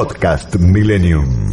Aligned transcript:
Podcast 0.00 0.56
Millennium. 0.56 1.52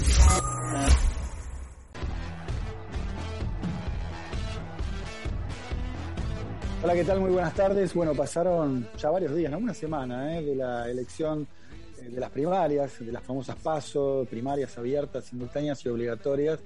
Hola, 6.81 6.93
¿qué 6.93 7.03
tal? 7.03 7.19
Muy 7.19 7.31
buenas 7.31 7.53
tardes. 7.55 7.93
Bueno, 7.93 8.13
pasaron 8.13 8.87
ya 8.97 9.09
varios 9.09 9.35
días, 9.35 9.51
¿no? 9.51 9.57
Una 9.57 9.73
semana 9.73 10.37
¿eh? 10.37 10.43
de 10.43 10.55
la 10.55 10.89
elección 10.89 11.45
eh, 11.99 12.07
de 12.09 12.19
las 12.21 12.29
primarias, 12.29 12.97
de 13.01 13.11
las 13.11 13.21
famosas 13.21 13.57
PASO, 13.57 14.25
primarias 14.29 14.77
abiertas, 14.77 15.25
simultáneas 15.25 15.85
y 15.85 15.89
obligatorias. 15.89 16.61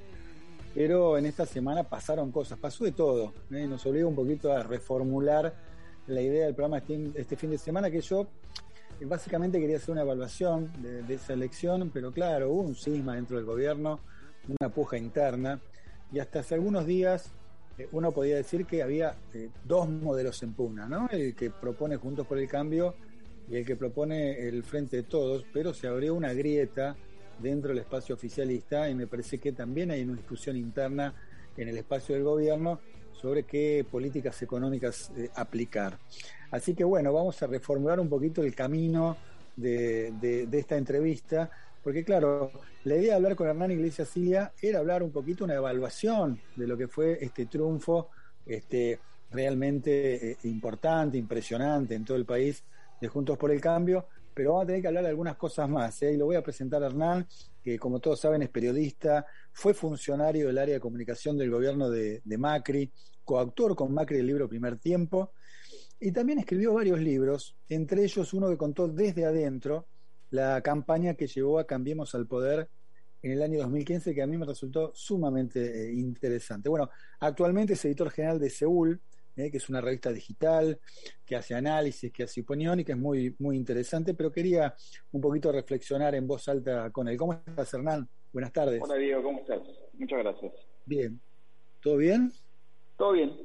Pero 0.75 1.18
en 1.18 1.25
esta 1.25 1.48
semana 1.48 1.82
pasaron 1.82 2.32
cosas, 2.32 2.59
pasó 2.59 2.84
de 2.84 2.91
todo. 2.91 3.34
¿eh? 3.50 3.66
Nos 3.66 3.84
obliga 3.88 4.05
un 4.05 4.13
poquito 4.13 4.54
a 4.54 4.61
reformular 4.61 5.52
la 6.05 6.21
idea 6.21 6.45
del 6.45 6.54
programa 6.54 6.77
este, 6.77 7.11
este 7.16 7.36
fin 7.36 7.50
de 7.50 7.57
semana, 7.57 7.89
que 7.89 8.02
yo 8.02 8.27
básicamente 9.05 9.59
quería 9.59 9.77
hacer 9.77 9.91
una 9.91 10.02
evaluación 10.02 10.71
de, 10.81 11.04
de 11.04 11.13
esa 11.13 11.34
elección, 11.34 11.89
pero 11.93 12.11
claro, 12.11 12.52
hubo 12.52 12.61
un 12.61 12.75
cisma 12.75 13.16
dentro 13.16 13.38
del 13.38 13.45
gobierno, 13.45 13.99
una 14.48 14.70
puja 14.70 14.98
interna, 14.98 15.59
y 16.12 16.20
hasta 16.20 16.39
hace 16.39 16.55
algunos 16.55 16.85
días 16.85 17.31
eh, 17.77 17.88
uno 17.91 18.11
podía 18.11 18.35
decir 18.35 18.66
que 18.66 18.84
había 18.84 19.16
eh, 19.34 19.49
dos 19.63 19.89
modelos 19.89 20.41
en 20.44 20.53
pugna, 20.53 20.88
¿no? 20.88 21.08
El 21.09 21.35
que 21.35 21.49
propone 21.49 21.95
Juntos 21.98 22.27
por 22.27 22.38
el 22.38 22.48
Cambio 22.48 22.95
y 23.49 23.55
el 23.58 23.66
que 23.66 23.75
propone 23.75 24.48
el 24.48 24.63
Frente 24.63 24.98
de 24.98 25.03
Todos, 25.03 25.45
pero 25.53 25.73
se 25.73 25.88
abrió 25.88 26.13
una 26.13 26.33
grieta 26.33 26.95
dentro 27.39 27.70
del 27.70 27.80
espacio 27.80 28.16
oficialista 28.16 28.89
y 28.89 28.95
me 28.95 29.08
parece 29.08 29.39
que 29.39 29.52
también 29.52 29.91
hay 29.91 30.03
una 30.03 30.16
discusión 30.16 30.55
interna 30.58 31.13
en 31.58 31.67
el 31.67 31.77
espacio 31.77 32.16
del 32.16 32.23
gobierno 32.23 32.80
sobre 33.21 33.43
qué 33.43 33.85
políticas 33.89 34.41
económicas 34.41 35.11
eh, 35.16 35.30
aplicar. 35.35 35.98
Así 36.49 36.73
que 36.73 36.84
bueno, 36.84 37.13
vamos 37.13 37.41
a 37.44 37.47
reformular 37.47 37.99
un 37.99 38.09
poquito 38.09 38.41
el 38.41 38.55
camino 38.55 39.16
de, 39.55 40.11
de, 40.20 40.57
esta 40.57 40.77
entrevista 40.77 41.49
porque 41.84 42.03
claro, 42.03 42.52
la 42.84 42.95
idea 42.95 43.11
de 43.11 43.16
hablar 43.16 43.35
con 43.35 43.47
Hernán 43.47 43.71
Iglesias 43.71 44.09
Cilia 44.09 44.53
era 44.61 44.80
hablar 44.80 45.02
un 45.02 45.11
poquito 45.11 45.44
una 45.44 45.55
evaluación 45.55 46.39
de 46.55 46.67
lo 46.67 46.77
que 46.77 46.88
fue 46.88 47.17
este 47.22 47.47
triunfo 47.47 48.09
este, 48.45 48.99
realmente 49.31 50.31
eh, 50.31 50.38
importante, 50.44 51.17
impresionante 51.17 51.95
en 51.95 52.05
todo 52.05 52.17
el 52.17 52.25
país 52.25 52.64
de 52.99 53.08
Juntos 53.08 53.38
por 53.38 53.49
el 53.49 53.59
Cambio, 53.59 54.05
pero 54.33 54.52
vamos 54.52 54.64
a 54.64 54.67
tener 54.67 54.81
que 54.81 54.88
hablar 54.88 55.03
de 55.03 55.09
algunas 55.09 55.38
cosas 55.38 55.67
más. 55.67 56.02
¿eh? 56.03 56.14
Y 56.14 56.17
lo 56.17 56.25
voy 56.25 56.36
a 56.36 56.44
presentar 56.44 56.83
a 56.83 56.88
Hernán, 56.88 57.25
que 57.64 57.80
como 57.80 57.99
todos 57.99 58.19
saben 58.19 58.44
es 58.44 58.49
periodista, 58.49 59.25
fue 59.52 59.73
funcionario 59.73 60.47
del 60.47 60.59
área 60.59 60.75
de 60.75 60.80
comunicación 60.80 61.36
del 61.36 61.49
gobierno 61.49 61.89
de 61.89 62.22
Macri, 62.38 62.92
coautor 63.31 63.77
con 63.77 63.93
Macri 63.93 64.17
del 64.17 64.27
libro 64.27 64.49
Primer 64.49 64.77
Tiempo, 64.77 65.31
y 66.01 66.11
también 66.11 66.39
escribió 66.39 66.73
varios 66.73 66.99
libros, 66.99 67.55
entre 67.69 68.03
ellos 68.03 68.33
uno 68.33 68.49
que 68.49 68.57
contó 68.57 68.89
desde 68.89 69.23
adentro, 69.23 69.85
la 70.31 70.59
campaña 70.61 71.13
que 71.13 71.27
llevó 71.27 71.57
a 71.57 71.65
Cambiemos 71.65 72.13
al 72.13 72.27
Poder 72.27 72.67
en 73.21 73.31
el 73.31 73.41
año 73.41 73.59
2015, 73.59 74.13
que 74.13 74.21
a 74.21 74.27
mí 74.27 74.37
me 74.37 74.45
resultó 74.45 74.91
sumamente 74.93 75.59
eh, 75.61 75.93
interesante. 75.93 76.67
Bueno, 76.67 76.89
actualmente 77.21 77.73
es 77.73 77.85
editor 77.85 78.09
general 78.09 78.37
de 78.37 78.49
Seúl, 78.49 78.99
eh, 79.37 79.49
que 79.49 79.57
es 79.57 79.69
una 79.69 79.79
revista 79.79 80.11
digital, 80.11 80.77
que 81.25 81.37
hace 81.37 81.55
análisis, 81.55 82.11
que 82.11 82.23
hace 82.23 82.41
opinión 82.41 82.81
y 82.81 82.83
que 82.83 82.91
es 82.91 82.97
muy, 82.97 83.33
muy 83.39 83.55
interesante, 83.55 84.13
pero 84.13 84.29
quería 84.29 84.75
un 85.13 85.21
poquito 85.21 85.53
reflexionar 85.53 86.15
en 86.15 86.27
voz 86.27 86.49
alta 86.49 86.89
con 86.89 87.07
él. 87.07 87.15
¿Cómo 87.15 87.31
estás, 87.33 87.73
Hernán? 87.73 88.09
Buenas 88.33 88.52
tardes. 88.52 88.81
Hola, 88.83 88.95
Diego, 88.95 89.23
¿cómo 89.23 89.39
estás? 89.39 89.61
Muchas 89.93 90.19
gracias. 90.19 90.52
Bien. 90.85 91.21
¿Todo 91.81 91.95
bien? 91.95 92.33
Todo 93.02 93.13
bien. 93.13 93.35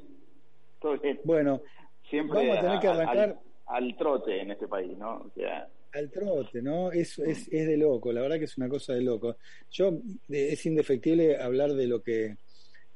Todo 0.79 0.99
bien. 0.99 1.19
Bueno, 1.23 1.63
siempre 2.07 2.37
vamos 2.37 2.57
a 2.59 2.61
tener 2.61 2.79
que 2.79 2.87
arrancar 2.89 3.17
al, 3.17 3.39
al 3.65 3.97
trote 3.97 4.39
en 4.39 4.51
este 4.51 4.67
país, 4.67 4.95
¿no? 4.95 5.15
O 5.15 5.31
sea, 5.33 5.67
al 5.95 6.11
trote, 6.11 6.61
¿no? 6.61 6.91
Es, 6.91 7.17
es, 7.17 7.47
es, 7.51 7.65
de 7.65 7.75
loco, 7.75 8.13
la 8.13 8.21
verdad 8.21 8.37
que 8.37 8.45
es 8.45 8.55
una 8.59 8.69
cosa 8.69 8.93
de 8.93 9.01
loco. 9.01 9.37
Yo, 9.71 9.97
es 10.29 10.63
indefectible 10.63 11.37
hablar 11.37 11.73
de 11.73 11.87
lo 11.87 12.03
que 12.03 12.37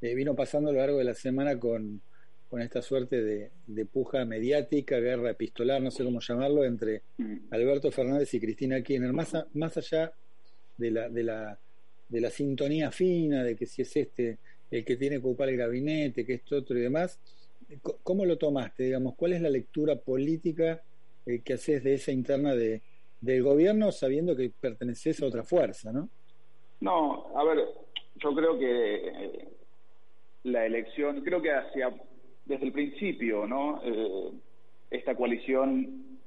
eh, 0.02 0.14
vino 0.14 0.36
pasando 0.36 0.70
a 0.70 0.73
lo 0.73 0.78
largo 0.78 1.00
de 1.00 1.06
la 1.06 1.16
semana 1.16 1.58
con, 1.58 2.00
con 2.47 2.62
esta 2.62 2.84
suerte 2.84 3.24
de, 3.24 3.50
de, 3.66 3.86
puja 3.88 4.24
mediática, 4.25 5.00
guerra 5.00 5.31
epistolar, 5.31 5.81
no 5.81 5.90
sé 5.90 6.03
cómo 6.03 6.19
llamarlo, 6.19 6.63
entre 6.63 7.02
Alberto 7.50 7.90
Fernández 7.90 8.31
y 8.36 8.40
Cristina 8.40 8.84
Kirchner, 8.84 9.13
más, 9.13 9.34
a, 9.34 9.47
más 9.56 9.78
allá 9.78 10.13
de 10.78 10.91
la, 10.91 11.09
de, 11.09 11.24
la, 11.24 11.57
de 12.07 12.22
la 12.22 12.30
sintonía 12.30 12.91
fina, 12.91 13.44
de 13.44 13.56
que 13.56 13.66
si 13.66 13.81
es 13.81 13.97
este 13.97 14.38
el 14.72 14.86
que 14.86 14.96
tiene 14.96 15.18
que 15.18 15.28
ocupar 15.28 15.50
el 15.50 15.58
gabinete, 15.58 16.26
que 16.26 16.36
esto 16.36 16.56
otro 16.56 16.78
y 16.78 16.82
demás, 16.82 17.20
¿cómo 18.04 18.26
lo 18.26 18.38
tomaste? 18.38 18.84
Digamos, 18.84 19.16
¿cuál 19.16 19.34
es 19.34 19.42
la 19.42 19.50
lectura 19.50 19.98
política 19.98 20.82
eh, 21.26 21.42
que 21.44 21.54
haces 21.54 21.84
de 21.84 21.94
esa 21.94 22.12
interna 22.12 22.56
de, 22.56 22.81
del 23.20 23.44
gobierno 23.44 23.92
sabiendo 23.92 24.36
que 24.36 24.50
perteneces 24.50 25.22
a 25.22 25.28
otra 25.28 25.44
fuerza, 25.44 25.92
¿no? 25.92 26.10
No, 26.80 27.38
a 27.38 27.44
ver, 27.44 27.60
yo 28.16 28.34
creo 28.34 28.58
que 28.58 28.96
eh, 28.96 29.48
la 30.44 30.66
elección, 30.66 31.22
creo 31.22 31.42
que 31.42 31.52
hacia 31.52 31.94
desde 32.46 32.66
el 32.66 32.72
principio, 32.72 33.46
¿no? 33.46 33.81
Eh, 33.84 34.31
esta 34.90 35.16
coalición, 35.16 36.20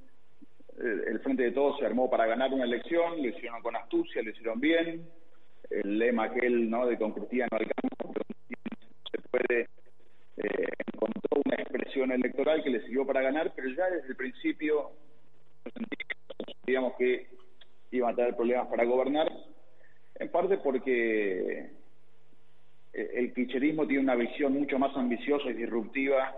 el 0.78 1.20
Frente 1.20 1.44
de 1.44 1.52
Todos 1.52 1.78
se 1.78 1.86
armó 1.86 2.08
para 2.08 2.26
ganar 2.26 2.52
una 2.52 2.64
elección, 2.64 3.22
lo 3.22 3.28
hicieron 3.28 3.62
con 3.62 3.76
astucia, 3.76 4.22
lo 4.22 4.30
hicieron 4.30 4.58
bien. 4.58 5.06
El 5.70 5.98
lema 5.98 6.24
aquel, 6.24 6.70
¿no? 6.70 6.86
De 6.86 6.96
con 6.96 7.12
Cristina 7.12 7.46
no 7.50 7.58
alcanza, 7.58 8.23
se 9.16 9.28
puede 9.28 9.68
eh, 10.36 10.68
encontró 10.92 11.42
una 11.44 11.56
expresión 11.56 12.12
electoral 12.12 12.62
que 12.62 12.70
le 12.70 12.82
sirvió 12.82 13.06
para 13.06 13.22
ganar, 13.22 13.52
pero 13.54 13.68
ya 13.68 13.88
desde 13.90 14.08
el 14.08 14.16
principio 14.16 14.90
digamos 16.66 16.94
que 16.96 17.28
iban 17.90 18.12
a 18.12 18.16
tener 18.16 18.36
problemas 18.36 18.68
para 18.68 18.84
gobernar, 18.84 19.30
en 20.16 20.28
parte 20.30 20.58
porque 20.58 21.70
el 22.92 23.32
kirchnerismo 23.34 23.86
tiene 23.86 24.02
una 24.02 24.14
visión 24.14 24.52
mucho 24.52 24.78
más 24.78 24.96
ambiciosa 24.96 25.50
y 25.50 25.54
disruptiva 25.54 26.34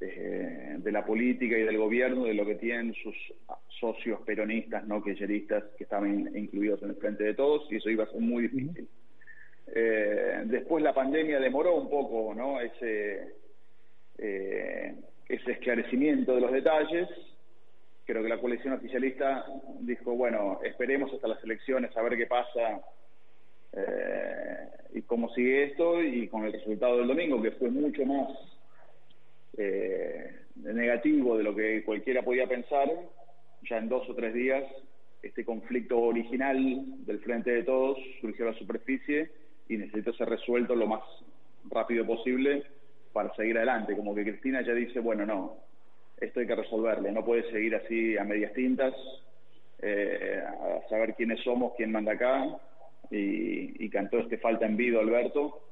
eh, 0.00 0.76
de 0.78 0.92
la 0.92 1.04
política 1.04 1.56
y 1.56 1.62
del 1.62 1.78
gobierno 1.78 2.24
de 2.24 2.34
lo 2.34 2.44
que 2.44 2.56
tienen 2.56 2.92
sus 2.94 3.14
socios 3.78 4.20
peronistas, 4.22 4.84
no 4.86 5.02
kirchneristas, 5.02 5.64
que 5.76 5.84
estaban 5.84 6.36
incluidos 6.36 6.82
en 6.82 6.90
el 6.90 6.96
frente 6.96 7.22
de 7.22 7.34
todos, 7.34 7.70
y 7.70 7.76
eso 7.76 7.88
iba 7.88 8.04
a 8.04 8.10
ser 8.10 8.20
muy 8.20 8.48
difícil. 8.48 8.88
Eh, 9.66 10.42
después 10.46 10.82
la 10.82 10.92
pandemia 10.92 11.40
demoró 11.40 11.76
un 11.76 11.88
poco 11.88 12.34
¿no? 12.34 12.60
ese, 12.60 13.34
eh, 14.18 14.94
ese 15.28 15.52
esclarecimiento 15.52 16.34
de 16.34 16.40
los 16.40 16.52
detalles, 16.52 17.08
creo 18.04 18.22
que 18.22 18.28
la 18.28 18.38
coalición 18.40 18.74
oficialista 18.74 19.46
dijo, 19.80 20.14
bueno, 20.14 20.60
esperemos 20.64 21.12
hasta 21.12 21.28
las 21.28 21.42
elecciones 21.44 21.96
a 21.96 22.02
ver 22.02 22.16
qué 22.16 22.26
pasa 22.26 22.82
eh, 23.72 24.68
y 24.94 25.02
cómo 25.02 25.32
sigue 25.32 25.64
esto 25.64 26.02
y 26.02 26.28
con 26.28 26.44
el 26.44 26.52
resultado 26.52 26.98
del 26.98 27.08
domingo, 27.08 27.40
que 27.40 27.52
fue 27.52 27.70
mucho 27.70 28.04
más 28.04 28.28
eh, 29.56 30.40
negativo 30.56 31.38
de 31.38 31.44
lo 31.44 31.54
que 31.54 31.84
cualquiera 31.84 32.22
podía 32.22 32.46
pensar, 32.46 32.90
ya 33.68 33.78
en 33.78 33.88
dos 33.88 34.08
o 34.08 34.14
tres 34.14 34.34
días 34.34 34.64
este 35.22 35.44
conflicto 35.44 36.00
original 36.00 36.84
del 37.06 37.20
Frente 37.20 37.52
de 37.52 37.62
Todos 37.62 37.96
surgió 38.20 38.48
a 38.48 38.52
la 38.52 38.58
superficie 38.58 39.30
y 39.72 39.78
necesita 39.78 40.12
ser 40.12 40.28
resuelto 40.28 40.74
lo 40.74 40.86
más 40.86 41.02
rápido 41.70 42.06
posible 42.06 42.64
para 43.12 43.34
seguir 43.34 43.56
adelante. 43.56 43.96
Como 43.96 44.14
que 44.14 44.22
Cristina 44.22 44.62
ya 44.62 44.72
dice, 44.72 45.00
bueno, 45.00 45.24
no, 45.24 45.56
esto 46.20 46.40
hay 46.40 46.46
que 46.46 46.54
resolverle, 46.54 47.10
no 47.12 47.24
puede 47.24 47.50
seguir 47.50 47.74
así 47.74 48.16
a 48.16 48.24
medias 48.24 48.52
tintas, 48.52 48.94
eh, 49.80 50.42
a 50.42 50.88
saber 50.88 51.14
quiénes 51.14 51.40
somos, 51.42 51.72
quién 51.76 51.90
manda 51.90 52.12
acá, 52.12 52.44
y, 53.10 53.84
y 53.84 53.90
cantó 53.90 54.18
este 54.18 54.38
falta 54.38 54.66
en 54.66 54.76
vido 54.76 55.00
Alberto 55.00 55.62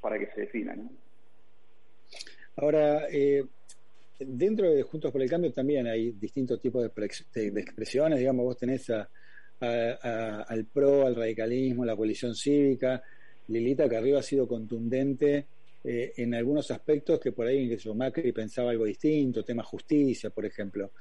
para 0.00 0.18
que 0.18 0.26
se 0.34 0.42
defina. 0.42 0.74
¿no? 0.74 0.90
Ahora, 2.56 3.06
eh, 3.10 3.44
dentro 4.18 4.70
de 4.70 4.82
Juntos 4.82 5.10
por 5.12 5.22
el 5.22 5.30
Cambio 5.30 5.52
también 5.52 5.86
hay 5.86 6.12
distintos 6.12 6.60
tipos 6.60 6.82
de, 6.82 7.10
de, 7.34 7.50
de 7.50 7.60
expresiones, 7.60 8.18
digamos, 8.18 8.44
vos 8.44 8.56
tenés 8.56 8.88
a, 8.90 9.08
a, 9.64 9.98
a, 10.02 10.42
al 10.42 10.64
PRO, 10.66 11.06
al 11.06 11.14
radicalismo, 11.14 11.84
la 11.84 11.96
coalición 11.96 12.34
cívica, 12.34 13.02
Lilita 13.48 13.88
Carrillo 13.88 14.18
ha 14.18 14.22
sido 14.22 14.48
contundente 14.48 15.46
eh, 15.82 16.12
en 16.16 16.34
algunos 16.34 16.70
aspectos 16.70 17.20
que 17.20 17.32
por 17.32 17.46
ahí 17.46 17.68
que 17.68 17.76
yo 17.76 17.94
Macri 17.94 18.32
pensaba 18.32 18.70
algo 18.70 18.84
distinto, 18.84 19.44
tema 19.44 19.62
justicia, 19.62 20.30
por 20.30 20.46
ejemplo. 20.46 20.92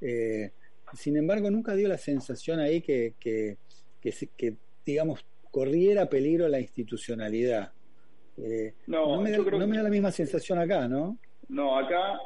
Eh, 0.00 0.50
sin 0.94 1.16
embargo, 1.16 1.50
nunca 1.50 1.74
dio 1.74 1.88
la 1.88 1.98
sensación 1.98 2.58
ahí 2.58 2.80
que, 2.80 3.14
que, 3.20 3.58
que, 4.00 4.12
que 4.36 4.54
digamos, 4.84 5.24
corriera 5.50 6.08
peligro 6.08 6.48
la 6.48 6.60
institucionalidad. 6.60 7.72
Eh, 8.38 8.74
no, 8.86 9.16
no, 9.16 9.20
me 9.20 9.30
da, 9.30 9.38
no, 9.38 9.66
me 9.66 9.76
da, 9.76 9.82
la 9.82 9.90
misma 9.90 10.10
sensación 10.10 10.58
acá, 10.58 10.88
¿no? 10.88 11.18
No, 11.48 11.78
acá 11.78 12.18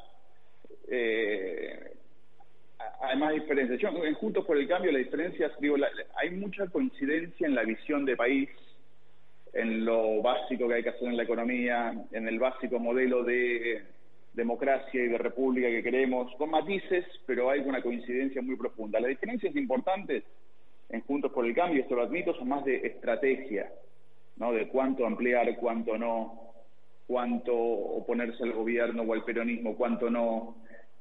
eh, 0.88 1.96
hay 3.00 3.18
más 3.18 3.34
diferencias. 3.34 3.80
Yo, 3.80 3.88
en 4.04 4.14
Juntos 4.14 4.44
por 4.44 4.56
el 4.56 4.68
Cambio, 4.68 4.92
la 4.92 4.98
diferencia, 4.98 5.50
digo, 5.60 5.76
la, 5.76 5.88
hay 6.16 6.30
mucha 6.30 6.66
coincidencia 6.68 7.46
en 7.46 7.54
la 7.54 7.62
visión 7.62 8.04
de 8.04 8.16
país 8.16 8.48
en 9.52 9.84
lo 9.84 10.20
básico 10.20 10.68
que 10.68 10.74
hay 10.74 10.82
que 10.82 10.88
hacer 10.88 11.08
en 11.08 11.16
la 11.16 11.22
economía, 11.22 11.94
en 12.10 12.28
el 12.28 12.38
básico 12.38 12.78
modelo 12.78 13.22
de 13.22 13.82
democracia 14.32 15.04
y 15.04 15.08
de 15.08 15.18
república 15.18 15.68
que 15.68 15.82
queremos, 15.82 16.34
con 16.36 16.50
matices, 16.50 17.04
pero 17.24 17.50
hay 17.50 17.60
una 17.60 17.80
coincidencia 17.80 18.42
muy 18.42 18.56
profunda. 18.56 18.98
Las 18.98 19.10
diferencias 19.10 19.54
importantes 19.54 20.24
en 20.88 21.00
Juntos 21.02 21.32
por 21.32 21.46
el 21.46 21.54
Cambio, 21.54 21.82
esto 21.82 21.94
lo 21.94 22.02
admito, 22.02 22.34
son 22.34 22.48
más 22.48 22.64
de 22.64 22.76
estrategia, 22.78 23.70
¿no? 24.36 24.52
De 24.52 24.66
cuánto 24.68 25.06
ampliar, 25.06 25.54
cuánto 25.56 25.96
no, 25.96 26.52
cuánto 27.06 27.54
oponerse 27.54 28.42
al 28.42 28.52
gobierno 28.52 29.02
o 29.02 29.14
al 29.14 29.24
peronismo, 29.24 29.76
cuánto 29.76 30.10
no, 30.10 30.56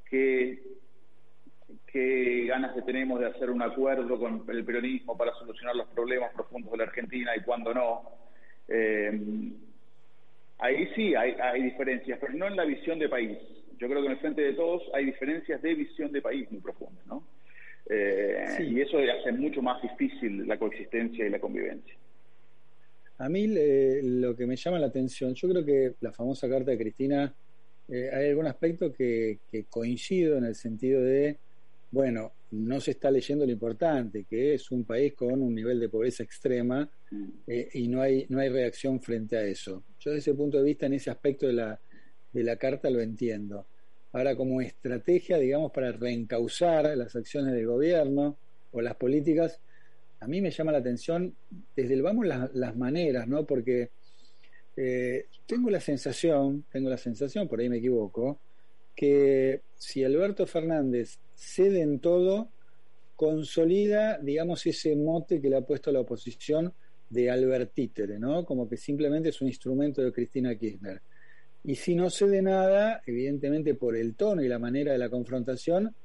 qué, 0.09 0.59
qué 1.87 2.45
ganas 2.47 2.73
tenemos 2.85 3.19
de 3.19 3.27
hacer 3.27 3.49
un 3.49 3.61
acuerdo 3.61 4.19
con 4.19 4.43
el 4.49 4.65
peronismo 4.65 5.17
para 5.17 5.33
solucionar 5.35 5.75
los 5.75 5.87
problemas 5.87 6.33
profundos 6.33 6.71
de 6.71 6.77
la 6.77 6.83
Argentina 6.85 7.31
y 7.35 7.41
cuándo 7.41 7.73
no. 7.73 8.01
Eh, 8.67 9.19
ahí 10.59 10.87
sí 10.95 11.15
hay, 11.15 11.31
hay 11.33 11.63
diferencias, 11.63 12.19
pero 12.19 12.33
no 12.33 12.47
en 12.47 12.55
la 12.55 12.65
visión 12.65 12.99
de 12.99 13.09
país. 13.09 13.37
Yo 13.77 13.87
creo 13.87 14.01
que 14.01 14.07
en 14.07 14.13
el 14.13 14.19
frente 14.19 14.41
de 14.41 14.53
todos 14.53 14.83
hay 14.93 15.05
diferencias 15.05 15.61
de 15.61 15.73
visión 15.73 16.11
de 16.11 16.21
país 16.21 16.49
muy 16.51 16.61
profundas, 16.61 17.05
¿no? 17.05 17.23
Eh, 17.89 18.45
y 18.59 18.79
eso 18.79 18.97
hace 18.97 19.31
mucho 19.33 19.61
más 19.61 19.81
difícil 19.81 20.47
la 20.47 20.57
coexistencia 20.57 21.25
y 21.25 21.29
la 21.29 21.39
convivencia. 21.39 21.95
A 23.17 23.29
mí 23.29 23.47
lo 23.47 24.35
que 24.35 24.45
me 24.45 24.55
llama 24.55 24.79
la 24.79 24.87
atención, 24.87 25.33
yo 25.33 25.49
creo 25.49 25.65
que 25.65 25.93
la 26.01 26.11
famosa 26.11 26.49
carta 26.49 26.71
de 26.71 26.77
Cristina, 26.77 27.33
eh, 27.89 28.09
hay 28.11 28.29
algún 28.29 28.47
aspecto 28.47 28.91
que, 28.91 29.39
coincido 29.69 30.37
en 30.37 30.45
el 30.45 30.55
sentido 30.55 31.01
de, 31.01 31.37
bueno, 31.93 32.31
no 32.49 32.81
se 32.81 32.91
está 32.91 33.11
leyendo 33.11 33.45
lo 33.45 33.51
importante, 33.51 34.23
que 34.23 34.55
es 34.55 34.71
un 34.71 34.83
país 34.83 35.13
con 35.13 35.39
un 35.39 35.53
nivel 35.53 35.79
de 35.79 35.89
pobreza 35.89 36.23
extrema 36.23 36.89
mm. 37.11 37.25
eh, 37.45 37.69
y 37.73 37.87
no 37.87 38.01
hay, 38.01 38.25
no 38.29 38.39
hay 38.39 38.49
reacción 38.49 38.99
frente 38.99 39.37
a 39.37 39.43
eso. 39.43 39.83
Yo 39.99 40.09
desde 40.09 40.31
ese 40.31 40.33
punto 40.33 40.57
de 40.57 40.63
vista, 40.63 40.87
en 40.87 40.93
ese 40.93 41.11
aspecto 41.11 41.45
de 41.45 41.53
la, 41.53 41.79
de 42.31 42.43
la 42.43 42.55
carta 42.55 42.89
lo 42.89 42.99
entiendo. 42.99 43.67
Ahora, 44.11 44.35
como 44.35 44.59
estrategia, 44.59 45.37
digamos, 45.37 45.71
para 45.71 45.91
reencauzar 45.91 46.97
las 46.97 47.15
acciones 47.15 47.53
del 47.53 47.67
gobierno 47.67 48.37
o 48.71 48.81
las 48.81 48.95
políticas, 48.95 49.59
a 50.19 50.27
mí 50.27 50.41
me 50.41 50.49
llama 50.49 50.71
la 50.71 50.79
atención 50.79 51.35
desde 51.75 51.93
el 51.93 52.01
vamos 52.01 52.25
las, 52.25 52.75
maneras, 52.75 53.27
¿no? 53.27 53.45
Porque 53.45 53.91
eh, 54.75 55.27
tengo 55.45 55.69
la 55.69 55.79
sensación, 55.79 56.65
tengo 56.71 56.89
la 56.89 56.97
sensación, 56.97 57.47
por 57.47 57.59
ahí 57.59 57.69
me 57.69 57.77
equivoco, 57.77 58.39
que 58.95 59.61
si 59.75 60.03
Alberto 60.03 60.45
Fernández 60.45 61.19
cede 61.35 61.81
en 61.81 61.99
todo, 61.99 62.49
consolida, 63.15 64.17
digamos, 64.19 64.65
ese 64.65 64.95
mote 64.95 65.41
que 65.41 65.49
le 65.49 65.57
ha 65.57 65.61
puesto 65.61 65.91
la 65.91 65.99
oposición 66.01 66.73
de 67.09 67.29
Albert 67.29 67.73
Títere, 67.73 68.19
¿no? 68.19 68.45
Como 68.45 68.67
que 68.67 68.77
simplemente 68.77 69.29
es 69.29 69.41
un 69.41 69.47
instrumento 69.47 70.01
de 70.01 70.11
Cristina 70.11 70.55
Kirchner. 70.55 71.01
Y 71.63 71.75
si 71.75 71.95
no 71.95 72.09
cede 72.09 72.41
nada, 72.41 73.01
evidentemente 73.05 73.75
por 73.75 73.95
el 73.95 74.15
tono 74.15 74.41
y 74.41 74.47
la 74.47 74.59
manera 74.59 74.91
de 74.91 74.97
la 74.97 75.09
confrontación, 75.09 75.95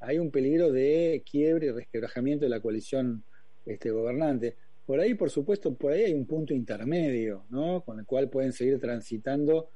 hay 0.00 0.18
un 0.18 0.30
peligro 0.30 0.70
de 0.70 1.22
quiebre 1.28 1.66
y 1.66 1.70
resquebrajamiento 1.70 2.44
de 2.44 2.50
la 2.50 2.60
coalición 2.60 3.24
este, 3.66 3.90
gobernante. 3.90 4.56
Por 4.86 5.00
ahí, 5.00 5.14
por 5.14 5.30
supuesto, 5.30 5.74
por 5.74 5.92
ahí 5.92 6.04
hay 6.04 6.14
un 6.14 6.26
punto 6.26 6.54
intermedio, 6.54 7.44
¿no? 7.50 7.82
Con 7.82 7.98
el 7.98 8.06
cual 8.06 8.28
pueden 8.28 8.52
seguir 8.52 8.78
transitando, 8.78 9.70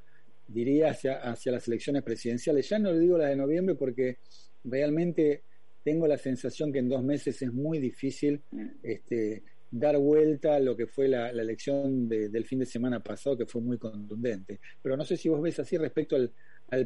diría, 0.47 0.91
hacia, 0.91 1.19
hacia 1.19 1.53
las 1.53 1.67
elecciones 1.69 2.03
presidenciales. 2.03 2.69
Ya 2.69 2.79
no 2.79 2.93
le 2.93 3.01
digo 3.01 3.19
las 3.19 3.31
de 3.31 3.37
noviembre 3.37 3.75
porque 3.75 4.19
realmente 4.65 5.43
tengo 5.83 6.07
la 6.07 6.17
sensación 6.17 6.73
que 6.73 6.79
en 6.79 6.89
dos 6.89 7.03
meses 7.03 7.41
es 7.43 7.53
muy 7.53 7.79
difícil 7.79 8.41
este, 8.83 9.43
dar 9.71 9.99
vuelta 9.99 10.57
a 10.57 10.61
lo 10.61 10.77
que 10.77 10.87
fue 10.87 11.09
la, 11.09 11.29
elección 11.31 12.09
del 12.09 12.45
fin 12.47 12.61
de 12.61 12.67
semana 12.67 13.01
pasado, 13.01 13.37
que 13.37 13.47
fue 13.47 13.61
muy 13.61 13.77
contundente. 13.77 14.61
Pero 14.83 14.97
no 14.97 15.05
sé 15.05 15.17
si 15.17 15.29
vos 15.29 15.43
ves 15.43 15.59
así 15.59 15.77
respecto 15.77 16.17
al, 16.17 16.31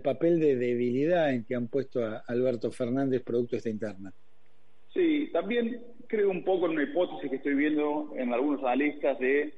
papel 0.02 0.38
de 0.38 0.56
debilidad 0.56 1.32
en 1.32 1.44
que 1.44 1.54
han 1.54 1.68
puesto 1.68 2.04
a 2.04 2.18
Alberto 2.26 2.70
Fernández 2.70 3.22
producto 3.22 3.52
de 3.52 3.58
esta 3.58 3.70
interna. 3.70 4.12
Sí, 4.92 5.30
también 5.32 5.80
creo 6.06 6.30
un 6.30 6.44
poco 6.44 6.66
en 6.66 6.72
una 6.72 6.82
hipótesis 6.82 7.30
que 7.30 7.36
estoy 7.36 7.54
viendo 7.54 8.12
en 8.16 8.32
algunos 8.34 8.60
analistas 8.64 9.18
de 9.18 9.54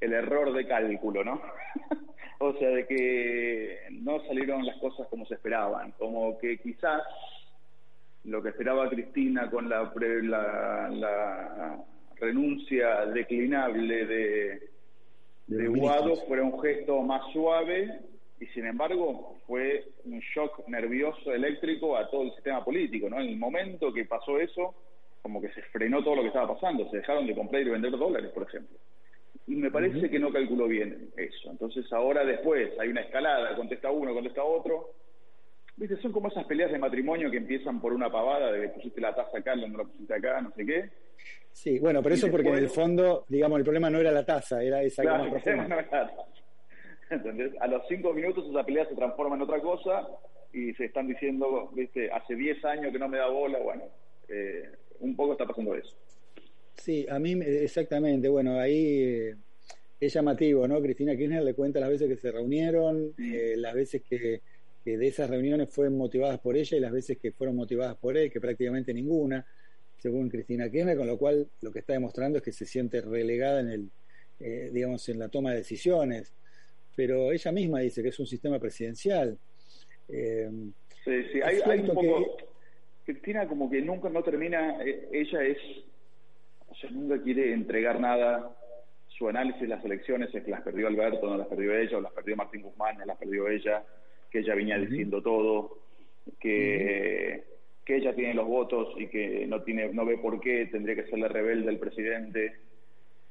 el 0.00 0.12
error 0.12 0.54
de 0.54 0.66
cálculo, 0.66 1.24
¿no? 1.24 1.42
o 2.38 2.52
sea, 2.54 2.68
de 2.68 2.86
que 2.86 3.78
no 3.90 4.20
salieron 4.26 4.64
las 4.66 4.76
cosas 4.78 5.06
como 5.08 5.26
se 5.26 5.34
esperaban, 5.34 5.92
como 5.92 6.38
que 6.38 6.58
quizás 6.58 7.02
lo 8.24 8.42
que 8.42 8.50
esperaba 8.50 8.90
Cristina 8.90 9.50
con 9.50 9.68
la, 9.68 9.92
la 10.90 11.84
renuncia 12.18 13.06
declinable 13.06 14.06
de, 14.06 14.70
de 15.46 15.68
Guado 15.68 16.16
fuera 16.26 16.42
un 16.42 16.60
gesto 16.60 17.02
más 17.02 17.22
suave 17.32 18.00
y 18.40 18.46
sin 18.46 18.66
embargo 18.66 19.36
fue 19.46 19.84
un 20.04 20.20
shock 20.34 20.66
nervioso 20.68 21.32
eléctrico 21.32 21.96
a 21.96 22.10
todo 22.10 22.22
el 22.22 22.32
sistema 22.32 22.64
político, 22.64 23.08
¿no? 23.08 23.20
En 23.20 23.28
el 23.28 23.36
momento 23.36 23.92
que 23.92 24.04
pasó 24.04 24.38
eso, 24.38 24.74
como 25.22 25.40
que 25.40 25.48
se 25.50 25.62
frenó 25.62 26.02
todo 26.02 26.16
lo 26.16 26.22
que 26.22 26.28
estaba 26.28 26.54
pasando, 26.54 26.88
se 26.90 26.98
dejaron 26.98 27.26
de 27.26 27.34
comprar 27.34 27.62
y 27.62 27.70
vender 27.70 27.92
dólares, 27.92 28.30
por 28.32 28.42
ejemplo. 28.42 28.76
Y 29.48 29.54
me 29.56 29.70
parece 29.70 30.10
que 30.10 30.18
no 30.18 30.32
calculó 30.32 30.66
bien 30.66 31.10
eso. 31.16 31.50
Entonces 31.50 31.90
ahora 31.92 32.24
después 32.24 32.72
hay 32.80 32.88
una 32.88 33.02
escalada, 33.02 33.54
contesta 33.54 33.90
uno, 33.90 34.12
contesta 34.12 34.42
otro. 34.42 34.92
Viste, 35.76 35.96
son 35.98 36.10
como 36.10 36.28
esas 36.28 36.46
peleas 36.46 36.72
de 36.72 36.78
matrimonio 36.78 37.30
que 37.30 37.36
empiezan 37.36 37.80
por 37.80 37.92
una 37.92 38.10
pavada 38.10 38.50
de 38.50 38.62
que 38.62 38.68
pusiste 38.70 39.00
la 39.00 39.14
taza 39.14 39.38
acá, 39.38 39.54
no 39.54 39.78
la 39.78 39.84
pusiste 39.84 40.14
acá, 40.14 40.40
no 40.40 40.50
sé 40.52 40.64
qué 40.64 40.90
Sí, 41.52 41.78
bueno, 41.78 42.02
pero 42.02 42.14
eso 42.14 42.30
porque 42.30 42.48
en 42.48 42.56
el 42.56 42.68
fondo, 42.68 43.24
digamos, 43.28 43.58
el 43.58 43.64
problema 43.64 43.88
no 43.88 43.98
era 43.98 44.12
la 44.12 44.26
tasa, 44.26 44.62
era 44.62 44.82
esa 44.82 45.02
claro, 45.02 45.24
más 45.24 45.42
profunda. 45.42 45.86
Entonces, 47.08 47.52
a 47.60 47.66
los 47.66 47.82
cinco 47.88 48.12
minutos 48.12 48.46
esa 48.50 48.64
pelea 48.64 48.86
se 48.86 48.94
transforma 48.94 49.36
en 49.36 49.42
otra 49.42 49.60
cosa 49.60 50.06
y 50.52 50.74
se 50.74 50.84
están 50.86 51.06
diciendo, 51.06 51.70
viste, 51.72 52.10
hace 52.10 52.34
diez 52.34 52.62
años 52.64 52.92
que 52.92 52.98
no 52.98 53.08
me 53.08 53.18
da 53.18 53.28
bola, 53.28 53.58
bueno, 53.58 53.84
eh, 54.28 54.70
un 55.00 55.16
poco 55.16 55.32
está 55.32 55.46
pasando 55.46 55.74
eso. 55.74 55.96
Sí, 56.76 57.06
a 57.08 57.18
mí 57.18 57.32
exactamente, 57.42 58.28
bueno, 58.28 58.58
ahí 58.58 59.02
eh, 59.02 59.36
es 59.98 60.12
llamativo, 60.12 60.68
¿no? 60.68 60.80
Cristina 60.80 61.16
Kirchner 61.16 61.42
le 61.42 61.54
cuenta 61.54 61.80
las 61.80 61.90
veces 61.90 62.08
que 62.08 62.16
se 62.16 62.30
reunieron, 62.30 63.14
eh, 63.18 63.54
las 63.56 63.74
veces 63.74 64.02
que, 64.02 64.40
que 64.84 64.96
de 64.96 65.06
esas 65.06 65.28
reuniones 65.30 65.70
fueron 65.70 65.96
motivadas 65.96 66.38
por 66.38 66.56
ella 66.56 66.76
y 66.76 66.80
las 66.80 66.92
veces 66.92 67.18
que 67.18 67.32
fueron 67.32 67.56
motivadas 67.56 67.96
por 67.96 68.16
él, 68.16 68.30
que 68.30 68.40
prácticamente 68.40 68.94
ninguna 68.94 69.44
según 69.98 70.28
Cristina 70.28 70.70
Kirchner, 70.70 70.96
con 70.96 71.06
lo 71.06 71.18
cual 71.18 71.48
lo 71.60 71.72
que 71.72 71.80
está 71.80 71.92
demostrando 71.92 72.38
es 72.38 72.44
que 72.44 72.52
se 72.52 72.66
siente 72.66 73.00
relegada 73.00 73.60
en 73.60 73.68
el, 73.68 73.90
eh, 74.40 74.70
digamos, 74.72 75.08
en 75.08 75.18
la 75.18 75.28
toma 75.28 75.50
de 75.50 75.58
decisiones. 75.58 76.32
Pero 76.94 77.32
ella 77.32 77.52
misma 77.52 77.80
dice 77.80 78.02
que 78.02 78.10
es 78.10 78.18
un 78.20 78.26
sistema 78.26 78.58
presidencial. 78.58 79.38
Eh, 80.08 80.48
sí, 81.04 81.24
sí, 81.32 81.40
hay, 81.42 81.80
un 81.80 81.86
poco. 81.88 82.36
Cristina 83.04 83.46
como 83.46 83.70
que 83.70 83.80
nunca 83.82 84.08
no 84.08 84.22
termina, 84.22 84.82
eh, 84.84 85.08
ella 85.12 85.42
es, 85.44 85.58
nunca 86.92 87.22
quiere 87.22 87.52
entregar 87.52 88.00
nada. 88.00 88.50
Su 89.08 89.28
análisis 89.28 89.62
de 89.62 89.68
las 89.68 89.84
elecciones 89.84 90.34
es 90.34 90.44
que 90.44 90.50
las 90.50 90.62
perdió 90.62 90.86
Alberto, 90.88 91.28
no 91.28 91.38
las 91.38 91.46
perdió 91.46 91.74
ella, 91.74 91.98
o 91.98 92.00
las 92.00 92.12
perdió 92.12 92.36
Martín 92.36 92.62
Guzmán, 92.62 92.98
no 92.98 93.04
las 93.04 93.16
perdió 93.16 93.48
ella, 93.48 93.82
que 94.30 94.40
ella 94.40 94.54
venía 94.54 94.78
diciendo 94.78 95.22
todo, 95.22 95.78
que 96.38 97.44
que 97.86 97.96
ella 97.96 98.14
tiene 98.14 98.34
los 98.34 98.48
votos 98.48 98.88
y 98.98 99.06
que 99.06 99.46
no 99.46 99.62
tiene 99.62 99.92
no 99.92 100.04
ve 100.04 100.18
por 100.18 100.40
qué 100.40 100.66
tendría 100.66 100.96
que 100.96 101.08
ser 101.08 101.20
la 101.20 101.28
rebelde 101.28 101.70
el 101.70 101.78
presidente. 101.78 102.56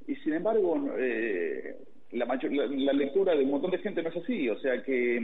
Y 0.08 0.16
sin 0.16 0.34
embargo 0.34 0.82
eh, 0.98 1.76
la, 2.14 2.26
la, 2.26 2.94
lectura 2.94 3.36
de 3.36 3.44
un 3.44 3.52
montón 3.52 3.72
de 3.72 3.80
gente 3.80 4.02
no 4.02 4.10
es 4.10 4.16
así 4.16 4.48
o 4.48 4.58
sea 4.60 4.82
que 4.82 5.22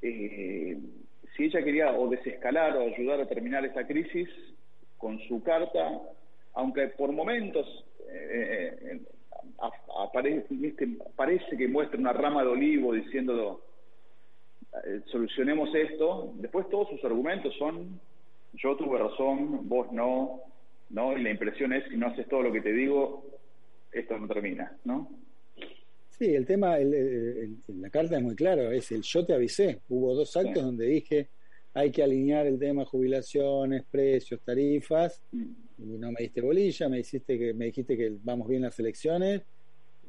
eh, 0.00 0.78
si 1.36 1.44
ella 1.44 1.64
quería 1.64 1.92
o 1.92 2.08
desescalar 2.08 2.76
o 2.76 2.82
ayudar 2.82 3.20
a 3.20 3.26
terminar 3.26 3.64
esta 3.64 3.84
crisis 3.84 4.28
con 4.96 5.18
su 5.26 5.42
carta 5.42 6.00
aunque 6.54 6.88
por 6.88 7.12
momentos 7.12 7.66
eh, 8.08 9.00
parece 11.16 11.56
que 11.56 11.68
muestra 11.68 11.98
una 11.98 12.12
rama 12.12 12.42
de 12.42 12.48
olivo 12.48 12.92
diciendo 12.92 13.62
eh, 14.84 15.00
solucionemos 15.06 15.74
esto, 15.74 16.32
después 16.36 16.68
todos 16.68 16.88
sus 16.88 17.04
argumentos 17.04 17.54
son 17.58 18.00
yo 18.54 18.76
tuve 18.76 18.98
razón, 18.98 19.68
vos 19.68 19.90
no, 19.92 20.40
¿no? 20.90 21.18
Y 21.18 21.22
la 21.22 21.30
impresión 21.30 21.72
es 21.72 21.84
si 21.88 21.96
no 21.96 22.06
haces 22.06 22.28
todo 22.28 22.42
lo 22.42 22.52
que 22.52 22.60
te 22.60 22.72
digo, 22.72 23.24
esto 23.92 24.16
no 24.16 24.28
termina, 24.28 24.76
¿no? 24.84 25.10
Sí, 26.10 26.32
el 26.32 26.46
tema, 26.46 26.78
el, 26.78 27.56
la 27.66 27.90
carta 27.90 28.16
es 28.16 28.22
muy 28.22 28.36
claro, 28.36 28.70
es 28.70 28.92
el 28.92 29.02
yo 29.02 29.26
te 29.26 29.34
avisé. 29.34 29.80
Hubo 29.88 30.14
dos 30.14 30.36
actos 30.36 30.62
donde 30.62 30.86
dije 30.86 31.28
hay 31.74 31.90
que 31.90 32.04
alinear 32.04 32.46
el 32.46 32.58
tema 32.58 32.84
jubilaciones, 32.84 33.84
precios, 33.90 34.40
tarifas, 34.42 35.20
mm. 35.32 35.63
Y 35.78 35.98
no 35.98 36.12
me 36.12 36.20
diste 36.20 36.40
bolilla, 36.40 36.88
me 36.88 36.98
dijiste 36.98 37.38
que, 37.38 37.54
me 37.54 37.66
dijiste 37.66 37.96
que 37.96 38.16
vamos 38.22 38.48
bien 38.48 38.62
las 38.62 38.78
elecciones. 38.78 39.42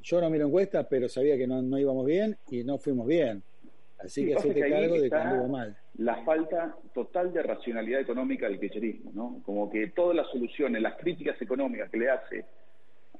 Yo 0.01 0.21
no 0.21 0.29
miro 0.29 0.47
encuestas, 0.47 0.85
pero 0.89 1.09
sabía 1.09 1.37
que 1.37 1.47
no, 1.47 1.61
no 1.61 1.79
íbamos 1.79 2.05
bien 2.05 2.37
y 2.49 2.63
no 2.63 2.77
fuimos 2.77 3.07
bien. 3.07 3.43
Así 3.97 4.25
que 4.25 4.35
hacete 4.35 4.69
cargo 4.69 4.99
de 4.99 5.09
que 5.09 5.15
anduvo 5.15 5.47
mal. 5.47 5.75
La 5.97 6.23
falta 6.23 6.75
total 6.93 7.33
de 7.33 7.41
racionalidad 7.41 8.01
económica 8.01 8.47
del 8.47 8.59
kirchnerismo, 8.59 9.11
¿no? 9.13 9.41
Como 9.43 9.69
que 9.69 9.87
todas 9.87 10.15
las 10.15 10.27
soluciones, 10.29 10.81
las 10.81 10.95
críticas 10.97 11.41
económicas 11.41 11.89
que 11.89 11.97
le 11.97 12.09
hace 12.09 12.45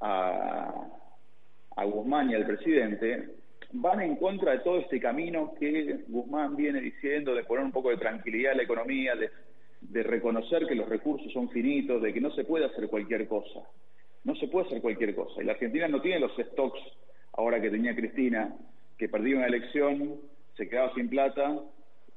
a, 0.02 0.88
a 1.76 1.86
Guzmán 1.86 2.30
y 2.30 2.36
al 2.36 2.46
presidente 2.46 3.30
van 3.72 4.02
en 4.02 4.16
contra 4.18 4.52
de 4.52 4.60
todo 4.60 4.80
este 4.80 5.00
camino 5.00 5.54
que 5.60 6.04
Guzmán 6.08 6.56
viene 6.56 6.82
diciendo 6.82 7.34
de 7.34 7.44
poner 7.44 7.66
un 7.66 7.72
poco 7.72 7.90
de 7.90 7.98
tranquilidad 7.98 8.52
en 8.52 8.58
la 8.58 8.64
economía, 8.64 9.16
de, 9.16 9.32
de 9.90 10.04
reconocer 10.04 10.66
que 10.68 10.76
los 10.76 10.90
recursos 10.90 11.32
son 11.32 11.50
finitos, 11.50 12.02
de 12.02 12.14
que 12.14 12.22
no 12.22 12.32
se 12.32 12.44
puede 12.44 12.66
hacer 12.66 12.88
cualquier 12.88 13.28
cosa. 13.28 13.62
No 14.24 14.36
se 14.36 14.48
puede 14.48 14.68
hacer 14.68 14.82
cualquier 14.82 15.16
cosa. 15.16 15.42
Y 15.42 15.46
la 15.46 15.54
Argentina 15.54 15.88
no 15.88 16.02
tiene 16.02 16.20
los 16.20 16.36
stocks 16.36 16.80
ahora 17.34 17.62
que 17.62 17.70
tenía 17.70 17.96
Cristina, 17.96 18.56
que 18.98 19.10
perdía 19.10 19.38
una 19.38 19.48
elección, 19.48 20.20
se 20.56 20.68
quedaba 20.70 20.94
sin 20.94 21.10
plata 21.10 21.60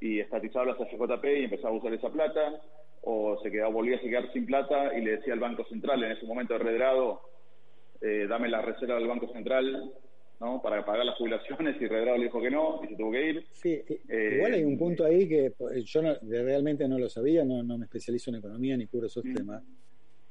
y 0.00 0.20
estatizaba 0.20 0.66
las 0.66 0.76
FJP 0.76 1.24
y 1.24 1.44
empezaba 1.44 1.74
a 1.74 1.78
usar 1.78 1.92
esa 1.92 2.10
plata, 2.10 2.60
o 3.02 3.38
se 3.42 3.50
quedaba, 3.50 3.70
volvía 3.70 3.96
a 3.96 4.00
quedar 4.00 4.32
sin 4.32 4.46
plata 4.46 4.96
y 4.96 5.02
le 5.02 5.16
decía 5.16 5.32
al 5.32 5.40
Banco 5.40 5.64
Central 5.64 6.02
en 6.04 6.12
ese 6.12 6.26
momento 6.26 6.54
de 6.54 6.60
redrado, 6.60 7.20
eh, 8.00 8.26
dame 8.28 8.48
la 8.48 8.62
reserva 8.62 8.94
del 8.94 9.08
Banco 9.08 9.28
Central 9.32 9.92
¿no? 10.40 10.62
para 10.62 10.84
pagar 10.84 11.04
las 11.04 11.16
jubilaciones 11.16 11.80
y 11.80 11.86
Redrado 11.86 12.16
le 12.16 12.24
dijo 12.24 12.40
que 12.40 12.50
no 12.50 12.80
y 12.84 12.88
se 12.88 12.96
tuvo 12.96 13.12
que 13.12 13.30
ir. 13.30 13.46
Sí, 13.52 13.82
eh, 14.08 14.34
igual 14.36 14.54
hay 14.54 14.64
un 14.64 14.78
punto 14.78 15.04
ahí 15.04 15.28
que 15.28 15.52
pues, 15.56 15.84
yo 15.84 16.02
realmente 16.22 16.86
no 16.88 16.98
lo 16.98 17.08
sabía, 17.08 17.44
no, 17.44 17.62
no 17.62 17.78
me 17.78 17.84
especializo 17.84 18.30
en 18.30 18.36
economía 18.36 18.76
ni 18.76 18.86
cubro 18.86 19.06
esos 19.06 19.24
mm. 19.24 19.34
temas. 19.34 19.62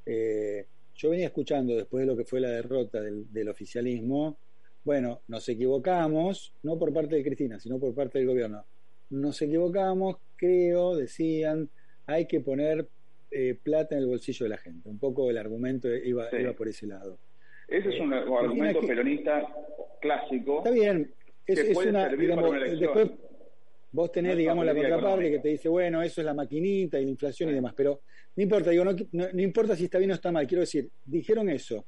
Eh, 0.06 0.66
yo 0.94 1.10
venía 1.10 1.26
escuchando 1.26 1.76
después 1.76 2.02
de 2.02 2.06
lo 2.06 2.16
que 2.16 2.24
fue 2.24 2.40
la 2.40 2.48
derrota 2.48 3.00
del, 3.00 3.32
del, 3.32 3.48
oficialismo, 3.48 4.36
bueno, 4.84 5.20
nos 5.28 5.48
equivocamos, 5.48 6.52
no 6.62 6.78
por 6.78 6.92
parte 6.92 7.16
de 7.16 7.22
Cristina, 7.22 7.60
sino 7.60 7.78
por 7.78 7.94
parte 7.94 8.18
del 8.18 8.26
gobierno. 8.26 8.64
Nos 9.10 9.40
equivocamos, 9.42 10.16
creo, 10.36 10.96
decían, 10.96 11.68
hay 12.06 12.26
que 12.26 12.40
poner 12.40 12.88
eh, 13.30 13.58
plata 13.62 13.94
en 13.94 14.02
el 14.02 14.06
bolsillo 14.06 14.44
de 14.44 14.50
la 14.50 14.56
gente. 14.56 14.88
Un 14.88 14.98
poco 14.98 15.28
el 15.30 15.36
argumento 15.36 15.94
iba, 15.94 16.28
iba 16.32 16.52
por 16.54 16.68
ese 16.68 16.86
lado. 16.86 17.18
Ese 17.68 17.90
es 17.90 18.00
un 18.00 18.14
eh, 18.14 18.16
argumento 18.16 18.80
peronista 18.80 19.46
clásico. 20.00 20.58
Está 20.58 20.70
bien, 20.70 21.12
es, 21.46 21.76
una, 21.76 22.08
digamos, 22.08 22.50
después 22.78 23.10
vos 23.92 24.12
tenés, 24.12 24.36
digamos, 24.36 24.64
la 24.64 24.74
contraparte 24.74 25.30
que 25.30 25.38
te 25.38 25.48
dice, 25.48 25.68
bueno, 25.68 26.02
eso 26.02 26.20
es 26.20 26.24
la 26.24 26.34
maquinita 26.34 26.98
y 26.98 27.04
la 27.04 27.10
inflación 27.10 27.50
y 27.50 27.54
demás, 27.54 27.74
pero 27.76 28.00
no 28.36 28.42
importa, 28.42 28.70
digo, 28.70 28.84
no, 28.84 28.94
no, 29.12 29.42
importa 29.42 29.76
si 29.76 29.84
está 29.84 29.98
bien 29.98 30.10
o 30.10 30.14
está 30.14 30.30
mal, 30.30 30.46
quiero 30.46 30.60
decir, 30.60 30.88
dijeron 31.04 31.48
eso. 31.48 31.86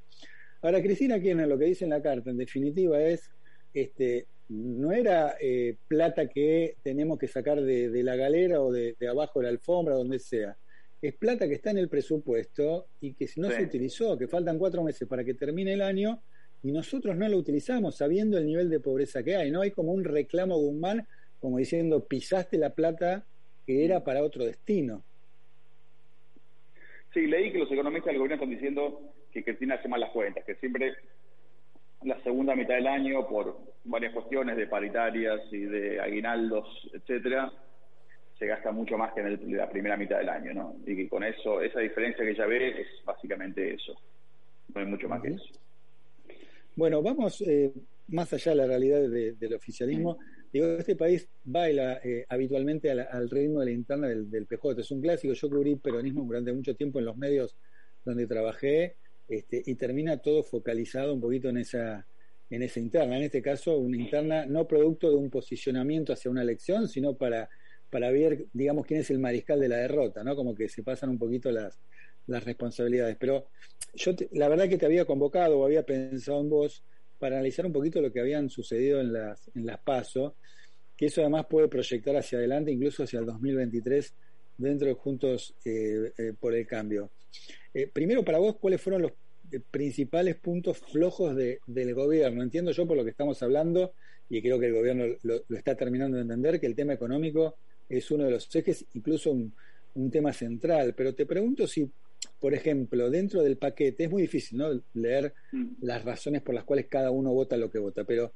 Ahora, 0.63 0.83
Cristina 0.83 1.21
Kirchner 1.21 1.49
lo 1.49 1.59
que 1.59 1.67
dice 1.67 1.85
en 1.85 1.91
la 1.91 2.03
carta, 2.03 2.31
en 2.31 2.37
definitiva, 2.37 3.01
es, 3.03 3.31
este, 3.73 4.27
no 4.49 4.93
era 4.93 5.37
eh, 5.41 5.77
plata 5.87 6.27
que 6.27 6.77
tenemos 6.83 7.19
que 7.19 7.29
sacar 7.29 7.61
de, 7.61 7.89
de 7.89 8.03
la 8.03 8.17
galera 8.17 8.61
o 8.61 8.73
de, 8.73 8.97
de, 8.99 9.09
abajo 9.09 9.39
de 9.39 9.45
la 9.45 9.51
alfombra, 9.51 9.95
donde 9.95 10.19
sea 10.19 10.57
es 11.03 11.15
plata 11.15 11.49
que 11.49 11.55
está 11.55 11.71
en 11.71 11.79
el 11.79 11.89
presupuesto 11.89 12.89
y 13.01 13.15
que 13.15 13.27
no 13.37 13.51
se 13.51 13.63
utilizó, 13.63 14.19
que 14.19 14.29
faltan 14.29 14.59
cuatro 14.59 14.83
meses 14.83 15.09
para 15.09 15.25
que 15.25 15.35
termine 15.35 15.73
el 15.73 15.83
año 15.83 16.21
y 16.63 16.73
nosotros 16.73 17.17
no 17.17 17.29
lo 17.29 17.39
utilizamos 17.39 17.97
sabiendo 17.97 18.37
el 18.37 18.47
nivel 18.47 18.69
de 18.69 18.81
pobreza 18.81 19.23
que 19.23 19.37
hay. 19.37 19.51
No 19.51 19.63
hay 19.63 19.71
como 19.71 19.93
un 19.93 20.05
reclamo 20.05 20.59
Guzmán 20.59 21.07
como 21.39 21.57
diciendo 21.57 22.05
pisaste 22.05 22.59
la 22.59 22.71
plata 22.71 23.25
que 23.67 23.85
era 23.85 24.05
para 24.05 24.23
otro 24.23 24.45
destino. 24.45 25.03
Sí, 27.15 27.27
leí 27.27 27.51
que 27.51 27.59
los 27.59 27.73
economistas 27.73 28.13
del 28.13 28.19
gobierno 28.19 28.35
están 28.35 28.51
diciendo 28.51 29.01
que 29.33 29.43
Cristina 29.43 29.77
hace 29.77 29.89
mal 29.89 30.01
las 30.01 30.11
cuentas, 30.11 30.45
que 30.45 30.55
siempre 30.57 30.95
la 32.03 32.23
segunda 32.23 32.55
mitad 32.55 32.75
del 32.75 32.87
año, 32.87 33.27
por 33.27 33.59
varias 33.85 34.13
cuestiones 34.13 34.57
de 34.57 34.67
paritarias 34.67 35.41
y 35.51 35.61
de 35.61 36.01
aguinaldos, 36.01 36.67
etcétera, 36.93 37.53
se 38.41 38.47
gasta 38.47 38.73
mucho 38.73 38.97
más 38.97 39.13
que 39.13 39.21
en 39.21 39.55
la 39.55 39.69
primera 39.69 39.99
mitad 39.99 40.17
del 40.17 40.31
año, 40.31 40.55
¿no? 40.55 40.77
Y 40.87 40.97
que 40.97 41.09
con 41.11 41.23
eso, 41.23 41.61
esa 41.61 41.81
diferencia 41.81 42.25
que 42.25 42.35
ya 42.35 42.47
ve 42.47 42.81
es 42.81 43.05
básicamente 43.05 43.75
eso. 43.75 43.95
No 44.75 44.81
hay 44.81 44.87
mucho 44.87 45.11
más 45.11 45.21
que 45.21 45.29
eso. 45.29 45.45
Bueno, 46.75 47.03
vamos 47.03 47.43
eh, 47.43 47.71
más 48.09 48.33
allá 48.33 48.53
de 48.53 48.57
la 48.57 48.67
realidad 48.67 49.01
del 49.11 49.55
oficialismo. 49.55 50.19
Digo, 50.51 50.69
este 50.69 50.97
país 50.97 51.29
baila 51.45 52.01
eh, 52.03 52.25
habitualmente 52.31 52.91
al, 52.91 53.29
ritmo 53.29 53.61
de 53.61 53.67
la 53.67 53.73
interna 53.73 54.09
del, 54.09 54.31
del, 54.31 54.47
PJ. 54.47 54.81
Es 54.81 54.91
un 54.91 55.03
clásico. 55.03 55.35
Yo 55.35 55.51
cubrí 55.51 55.77
peronismo 55.77 56.25
durante 56.25 56.51
mucho 56.55 56.75
tiempo 56.75 56.99
en 56.99 57.05
los 57.05 57.19
medios 57.19 57.59
donde 58.07 58.27
trabajé 58.27 58.97
este, 59.29 59.63
y 59.67 59.75
termina 59.75 60.17
todo 60.17 60.43
focalizado 60.43 61.13
un 61.13 61.21
poquito 61.21 61.51
en 61.51 61.59
esa, 61.59 62.07
en 62.49 62.63
esa 62.63 62.81
interna. 62.81 63.19
En 63.19 63.25
este 63.25 63.43
caso, 63.43 63.77
una 63.77 63.99
interna 63.99 64.47
no 64.47 64.67
producto 64.67 65.11
de 65.11 65.17
un 65.17 65.29
posicionamiento 65.29 66.15
hacia 66.15 66.31
una 66.31 66.41
elección, 66.41 66.89
sino 66.89 67.13
para 67.13 67.51
para 67.91 68.11
ver, 68.11 68.47
digamos, 68.53 68.87
quién 68.87 69.01
es 69.01 69.11
el 69.11 69.19
mariscal 69.19 69.61
de 69.61 69.69
la 69.69 69.77
derrota, 69.77 70.23
¿no? 70.23 70.37
Como 70.37 70.55
que 70.55 70.69
se 70.69 70.83
pasan 70.83 71.11
un 71.11 71.19
poquito 71.19 71.51
las, 71.51 71.79
las 72.27 72.45
responsabilidades. 72.45 73.17
Pero 73.19 73.49
yo, 73.95 74.13
la 74.33 74.49
verdad 74.49 74.69
que 74.69 74.79
te 74.79 74.87
había 74.87 75.05
convocado 75.05 75.59
o 75.59 75.65
había 75.65 75.85
pensado 75.85 76.41
en 76.41 76.49
vos 76.49 76.83
para 77.19 77.37
analizar 77.37 77.67
un 77.67 77.73
poquito 77.73 78.01
lo 78.01 78.13
que 78.13 78.21
habían 78.21 78.49
sucedido 78.49 79.01
en 79.01 79.13
las, 79.13 79.51
en 79.55 79.67
las 79.67 79.79
PASO, 79.81 80.35
que 80.97 81.07
eso 81.07 81.21
además 81.21 81.47
puede 81.47 81.69
proyectar 81.69 82.17
hacia 82.17 82.39
adelante, 82.39 82.71
incluso 82.71 83.03
hacia 83.03 83.19
el 83.19 83.27
2023, 83.27 84.15
dentro 84.57 84.89
de 84.89 84.95
Juntos 84.95 85.55
eh, 85.65 86.13
eh, 86.17 86.33
por 86.39 86.55
el 86.55 86.67
Cambio. 86.67 87.11
Eh, 87.75 87.89
primero, 87.93 88.25
para 88.25 88.39
vos, 88.39 88.57
¿cuáles 88.57 88.81
fueron 88.81 89.03
los 89.03 89.13
principales 89.71 90.37
puntos 90.37 90.79
flojos 90.79 91.35
de, 91.35 91.61
del 91.67 91.95
gobierno? 91.95 92.43
Entiendo 92.43 92.71
yo 92.71 92.87
por 92.87 92.97
lo 92.97 93.05
que 93.05 93.11
estamos 93.11 93.43
hablando, 93.43 93.93
y 94.29 94.41
creo 94.41 94.61
que 94.61 94.67
el 94.67 94.75
gobierno 94.75 95.05
lo 95.23 95.57
está 95.57 95.75
terminando 95.75 96.17
de 96.17 96.23
entender, 96.23 96.61
que 96.61 96.67
el 96.67 96.77
tema 96.77 96.93
económico 96.93 97.57
es 97.91 98.11
uno 98.11 98.25
de 98.25 98.31
los 98.31 98.55
ejes, 98.55 98.87
incluso 98.95 99.33
un, 99.33 99.53
tema 100.11 100.33
central. 100.33 100.95
Pero 100.97 101.15
te 101.15 101.27
pregunto 101.27 101.67
si, 101.67 101.91
por 102.39 102.55
ejemplo, 102.55 103.11
dentro 103.11 103.43
del 103.43 103.59
paquete, 103.59 104.05
es 104.05 104.11
muy 104.11 104.23
difícil 104.23 104.59
¿no? 104.59 104.81
leer 104.95 105.35
mm. 105.53 105.67
las 105.83 106.05
razones 106.05 106.41
por 106.41 106.55
las 106.55 106.65
cuales 106.65 106.87
cada 106.87 107.11
uno 107.11 107.33
vota 107.33 107.57
lo 107.57 107.71
que 107.71 107.79
vota, 107.79 108.05
pero 108.05 108.33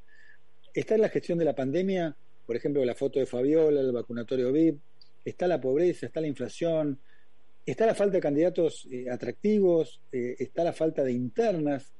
está 0.74 0.96
en 0.96 1.02
la 1.02 1.08
gestión 1.08 1.38
de 1.38 1.44
la 1.44 1.54
pandemia, 1.54 2.14
por 2.44 2.56
ejemplo, 2.56 2.84
la 2.84 2.94
foto 2.94 3.20
de 3.20 3.26
Fabiola, 3.26 3.80
el 3.80 3.92
vacunatorio 3.92 4.52
VIP, 4.52 4.78
está 5.24 5.46
la 5.46 5.60
pobreza, 5.60 6.06
está 6.06 6.20
la 6.20 6.26
inflación, 6.26 6.98
está 7.64 7.86
la 7.86 7.94
falta 7.94 8.14
de 8.14 8.20
candidatos 8.20 8.86
eh, 8.90 9.08
atractivos, 9.10 10.02
eh, 10.12 10.36
está 10.38 10.64
la 10.64 10.72
falta 10.72 11.02
de 11.02 11.12
internas 11.12 11.94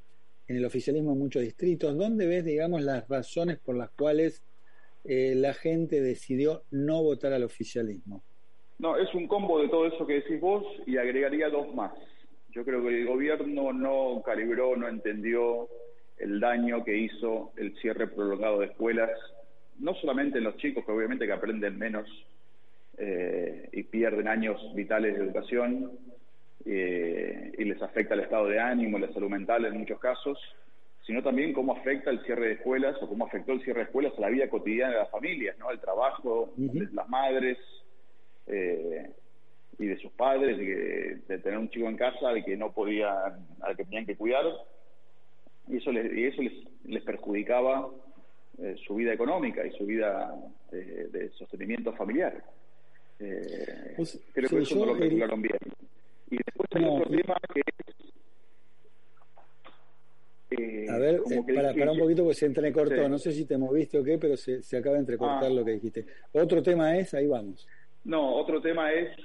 en 0.46 0.56
el 0.56 0.64
oficialismo 0.64 1.12
en 1.12 1.18
muchos 1.18 1.42
distritos. 1.42 1.96
¿Dónde 1.96 2.26
ves, 2.26 2.44
digamos, 2.44 2.82
las 2.82 3.08
razones 3.08 3.58
por 3.58 3.76
las 3.76 3.90
cuales 3.90 4.42
eh, 5.04 5.34
la 5.36 5.54
gente 5.54 6.00
decidió 6.00 6.62
no 6.70 7.02
votar 7.02 7.32
al 7.32 7.44
oficialismo? 7.44 8.22
No, 8.78 8.96
es 8.96 9.12
un 9.14 9.28
combo 9.28 9.60
de 9.60 9.68
todo 9.68 9.86
eso 9.86 10.06
que 10.06 10.14
decís 10.14 10.40
vos 10.40 10.64
y 10.86 10.96
agregaría 10.96 11.48
dos 11.48 11.74
más. 11.74 11.92
Yo 12.50 12.64
creo 12.64 12.82
que 12.82 13.00
el 13.00 13.06
gobierno 13.06 13.72
no 13.72 14.22
calibró, 14.24 14.76
no 14.76 14.88
entendió 14.88 15.68
el 16.18 16.40
daño 16.40 16.84
que 16.84 16.96
hizo 16.96 17.52
el 17.56 17.76
cierre 17.80 18.06
prolongado 18.06 18.60
de 18.60 18.66
escuelas, 18.66 19.10
no 19.78 19.94
solamente 19.96 20.38
en 20.38 20.44
los 20.44 20.56
chicos, 20.56 20.84
que 20.84 20.92
obviamente 20.92 21.26
que 21.26 21.32
aprenden 21.32 21.78
menos 21.78 22.08
eh, 22.96 23.68
y 23.72 23.82
pierden 23.82 24.28
años 24.28 24.60
vitales 24.74 25.16
de 25.16 25.24
educación 25.24 25.92
eh, 26.64 27.52
y 27.58 27.64
les 27.64 27.82
afecta 27.82 28.14
el 28.14 28.20
estado 28.20 28.46
de 28.46 28.60
ánimo, 28.60 28.98
la 28.98 29.12
salud 29.12 29.28
mental 29.28 29.64
en 29.64 29.76
muchos 29.76 29.98
casos, 29.98 30.38
sino 31.06 31.22
también 31.22 31.52
cómo 31.52 31.76
afecta 31.76 32.10
el 32.10 32.24
cierre 32.24 32.48
de 32.48 32.52
escuelas 32.54 32.96
o 33.02 33.08
cómo 33.08 33.26
afectó 33.26 33.52
el 33.52 33.62
cierre 33.62 33.80
de 33.80 33.84
escuelas 33.86 34.12
a 34.16 34.22
la 34.22 34.28
vida 34.28 34.48
cotidiana 34.48 34.92
de 34.92 34.98
las 35.00 35.10
familias, 35.10 35.56
¿no? 35.58 35.70
El 35.70 35.80
trabajo 35.80 36.52
de 36.56 36.88
las 36.92 37.08
madres 37.08 37.58
eh, 38.46 39.10
y 39.78 39.86
de 39.86 39.98
sus 39.98 40.12
padres, 40.12 40.56
de, 40.56 41.38
tener 41.38 41.58
un 41.58 41.68
chico 41.68 41.88
en 41.88 41.96
casa 41.96 42.30
al 42.30 42.44
que 42.44 42.56
no 42.56 42.72
podían, 42.72 43.46
al 43.60 43.76
que 43.76 43.84
tenían 43.84 44.06
que 44.06 44.16
cuidar, 44.16 44.46
y 45.68 45.76
eso 45.76 45.92
les, 45.92 46.12
y 46.16 46.24
eso 46.24 46.42
les, 46.84 47.02
perjudicaba 47.02 47.90
eh, 48.58 48.76
su 48.86 48.94
vida 48.94 49.12
económica 49.12 49.66
y 49.66 49.72
su 49.72 49.84
vida 49.84 50.34
de, 50.70 51.30
sostenimiento 51.36 51.92
familiar. 51.92 52.42
Eh, 53.18 53.94
pues, 53.96 54.20
creo 54.32 54.48
que 54.48 54.58
eso 54.60 54.76
no 54.76 54.86
lo 54.86 54.98
calcularon 54.98 55.42
bien. 55.42 55.58
Y 56.30 56.36
después 56.36 56.68
hay 56.74 56.84
otro 56.84 57.10
tema 57.10 57.36
que 57.52 57.60
es 57.60 58.13
eh, 60.58 60.86
a 60.90 60.98
ver, 60.98 61.20
eh, 61.30 61.54
para, 61.54 61.74
para, 61.74 61.92
un 61.92 61.98
poquito 61.98 62.22
porque 62.22 62.38
se 62.38 62.46
entrecortó, 62.46 63.08
no 63.08 63.18
sé 63.18 63.32
si 63.32 63.44
te 63.44 63.56
moviste 63.56 63.98
o 63.98 64.04
qué, 64.04 64.18
pero 64.18 64.36
se, 64.36 64.62
se 64.62 64.76
acaba 64.76 64.94
de 64.94 65.00
entrecortar 65.00 65.44
ah. 65.44 65.54
lo 65.54 65.64
que 65.64 65.72
dijiste. 65.72 66.06
Otro 66.32 66.62
tema 66.62 66.96
es, 66.96 67.14
ahí 67.14 67.26
vamos. 67.26 67.66
No, 68.04 68.34
otro 68.34 68.60
tema 68.60 68.92
es 68.92 69.16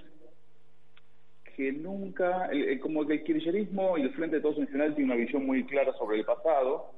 que 1.55 1.71
nunca, 1.73 2.49
como 2.81 3.05
que 3.05 3.13
el 3.15 3.23
kirchnerismo 3.23 3.97
y 3.97 4.03
el 4.03 4.13
Frente 4.13 4.37
de 4.37 4.41
Todos 4.41 4.59
Nacional 4.59 4.95
tiene 4.95 5.11
una 5.13 5.21
visión 5.21 5.45
muy 5.45 5.65
clara 5.65 5.91
sobre 5.93 6.17
el 6.17 6.25
pasado, 6.25 6.93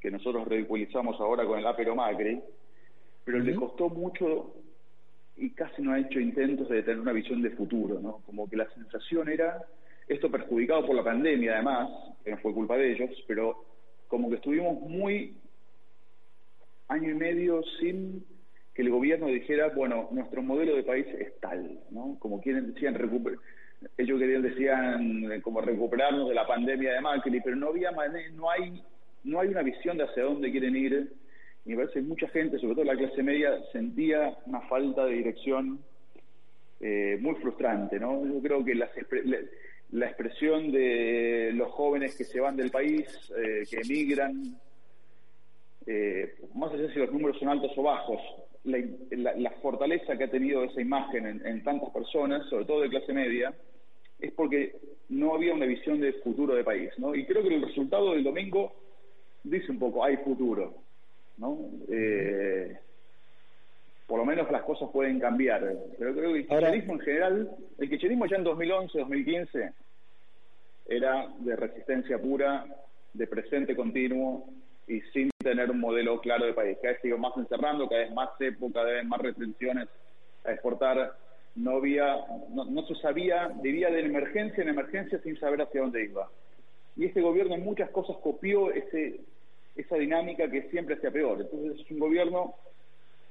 que 0.00 0.10
nosotros 0.10 0.48
ridiculizamos 0.48 1.20
ahora 1.20 1.44
con 1.44 1.58
el 1.58 1.66
Apero 1.66 1.94
Macri, 1.94 2.40
pero 3.24 3.38
le 3.38 3.54
costó 3.54 3.90
mucho 3.90 4.54
y 5.36 5.50
casi 5.50 5.82
no 5.82 5.92
ha 5.92 5.98
hecho 5.98 6.18
intentos 6.18 6.68
de 6.68 6.82
tener 6.82 7.00
una 7.00 7.12
visión 7.12 7.42
de 7.42 7.50
futuro, 7.50 8.00
¿no? 8.00 8.22
Como 8.26 8.48
que 8.48 8.56
la 8.56 8.68
sensación 8.70 9.28
era 9.28 9.64
esto 10.14 10.30
perjudicado 10.30 10.86
por 10.86 10.96
la 10.96 11.04
pandemia, 11.04 11.54
además, 11.54 11.88
que 12.24 12.32
no 12.32 12.38
fue 12.38 12.52
culpa 12.52 12.76
de 12.76 12.92
ellos, 12.92 13.10
pero 13.26 13.64
como 14.08 14.28
que 14.28 14.36
estuvimos 14.36 14.80
muy 14.80 15.36
año 16.88 17.10
y 17.10 17.14
medio 17.14 17.62
sin 17.78 18.24
que 18.74 18.82
el 18.82 18.90
gobierno 18.90 19.26
dijera, 19.26 19.68
bueno, 19.68 20.08
nuestro 20.10 20.42
modelo 20.42 20.74
de 20.74 20.82
país 20.82 21.06
es 21.18 21.38
tal, 21.40 21.78
¿no? 21.90 22.16
Como 22.18 22.40
quieren 22.40 22.72
decían 22.72 22.94
recuperar 22.94 23.38
ellos 23.96 24.18
querían 24.18 24.42
decían 24.42 25.40
como 25.40 25.60
recuperarnos 25.60 26.28
de 26.28 26.34
la 26.34 26.46
pandemia 26.46 26.92
de 26.92 27.00
Macri, 27.00 27.40
pero 27.40 27.56
no 27.56 27.68
había 27.68 27.90
no 28.34 28.50
hay 28.50 28.82
no 29.24 29.40
hay 29.40 29.48
una 29.48 29.62
visión 29.62 29.96
de 29.96 30.04
hacia 30.04 30.24
dónde 30.24 30.50
quieren 30.50 30.76
ir. 30.76 31.12
Y 31.64 31.70
me 31.70 31.76
parece 31.76 31.94
que 31.94 32.06
mucha 32.06 32.28
gente, 32.28 32.58
sobre 32.58 32.74
todo 32.74 32.84
la 32.84 32.96
clase 32.96 33.22
media, 33.22 33.58
sentía 33.72 34.34
una 34.46 34.60
falta 34.62 35.04
de 35.04 35.12
dirección 35.12 35.78
eh, 36.80 37.18
muy 37.20 37.34
frustrante, 37.36 37.98
¿no? 38.00 38.24
Yo 38.26 38.40
creo 38.40 38.64
que 38.64 38.74
la, 38.74 38.88
la, 39.92 40.06
expresión 40.06 40.70
de 40.70 41.50
los 41.54 41.70
jóvenes 41.72 42.16
que 42.16 42.24
se 42.24 42.40
van 42.40 42.56
del 42.56 42.70
país, 42.70 43.06
eh, 43.36 43.64
que 43.68 43.80
emigran, 43.80 44.56
eh, 45.86 46.34
más 46.54 46.72
allá 46.72 46.82
de 46.82 46.92
si 46.92 46.98
los 46.98 47.12
números 47.12 47.38
son 47.38 47.48
altos 47.48 47.72
o 47.76 47.82
bajos, 47.82 48.20
la, 48.64 49.50
fortaleza 49.62 50.16
que 50.16 50.24
ha 50.24 50.30
tenido 50.30 50.64
esa 50.64 50.80
imagen 50.80 51.40
en, 51.44 51.62
tantas 51.62 51.90
personas, 51.90 52.46
sobre 52.48 52.64
todo 52.64 52.82
de 52.82 52.90
clase 52.90 53.12
media, 53.12 53.54
es 54.18 54.32
porque 54.32 54.76
no 55.08 55.34
había 55.34 55.54
una 55.54 55.66
visión 55.66 56.00
de 56.00 56.12
futuro 56.14 56.54
de 56.54 56.64
país, 56.64 56.90
¿no? 56.98 57.14
Y 57.14 57.24
creo 57.24 57.42
que 57.42 57.54
el 57.54 57.62
resultado 57.62 58.12
del 58.12 58.22
domingo 58.22 58.72
dice 59.42 59.72
un 59.72 59.78
poco, 59.78 60.04
hay 60.04 60.18
futuro, 60.18 60.74
¿no? 61.38 61.58
Eh, 61.88 62.78
por 64.10 64.18
lo 64.18 64.24
menos 64.24 64.50
las 64.50 64.64
cosas 64.64 64.90
pueden 64.92 65.20
cambiar. 65.20 65.60
Pero 65.96 66.12
creo 66.12 66.32
que 66.32 66.40
el 66.40 66.46
kirchnerismo 66.48 66.94
en 66.94 67.00
general, 67.00 67.50
el 67.78 67.88
kirchnerismo 67.88 68.26
ya 68.26 68.38
en 68.38 68.42
2011, 68.42 68.98
2015, 68.98 69.72
era 70.88 71.28
de 71.38 71.54
resistencia 71.54 72.18
pura, 72.20 72.66
de 73.14 73.26
presente 73.28 73.76
continuo, 73.76 74.48
y 74.88 75.00
sin 75.12 75.30
tener 75.38 75.70
un 75.70 75.78
modelo 75.78 76.20
claro 76.20 76.44
de 76.44 76.54
país. 76.54 76.76
Cada 76.82 76.94
vez 76.94 77.02
sigo 77.02 77.18
más 77.18 77.36
encerrando, 77.36 77.88
cada 77.88 78.00
vez 78.00 78.12
más 78.12 78.30
época, 78.40 78.80
cada 78.80 78.90
vez 78.94 79.04
más 79.06 79.20
restricciones 79.20 79.88
a 80.44 80.50
exportar. 80.50 81.12
No 81.54 81.76
había, 81.76 82.16
no, 82.48 82.86
se 82.88 82.96
sabía, 82.96 83.52
vivía 83.62 83.90
de 83.90 84.00
emergencia 84.00 84.64
en 84.64 84.70
emergencia 84.70 85.20
sin 85.22 85.38
saber 85.38 85.62
hacia 85.62 85.82
dónde 85.82 86.02
iba. 86.02 86.28
Y 86.96 87.04
este 87.04 87.20
gobierno 87.20 87.54
en 87.54 87.62
muchas 87.62 87.90
cosas 87.90 88.16
copió 88.24 88.72
ese, 88.72 89.20
esa 89.76 89.94
dinámica 89.94 90.50
que 90.50 90.62
siempre 90.70 90.96
hacía 90.96 91.12
peor. 91.12 91.42
Entonces 91.42 91.80
es 91.80 91.90
un 91.92 92.00
gobierno 92.00 92.56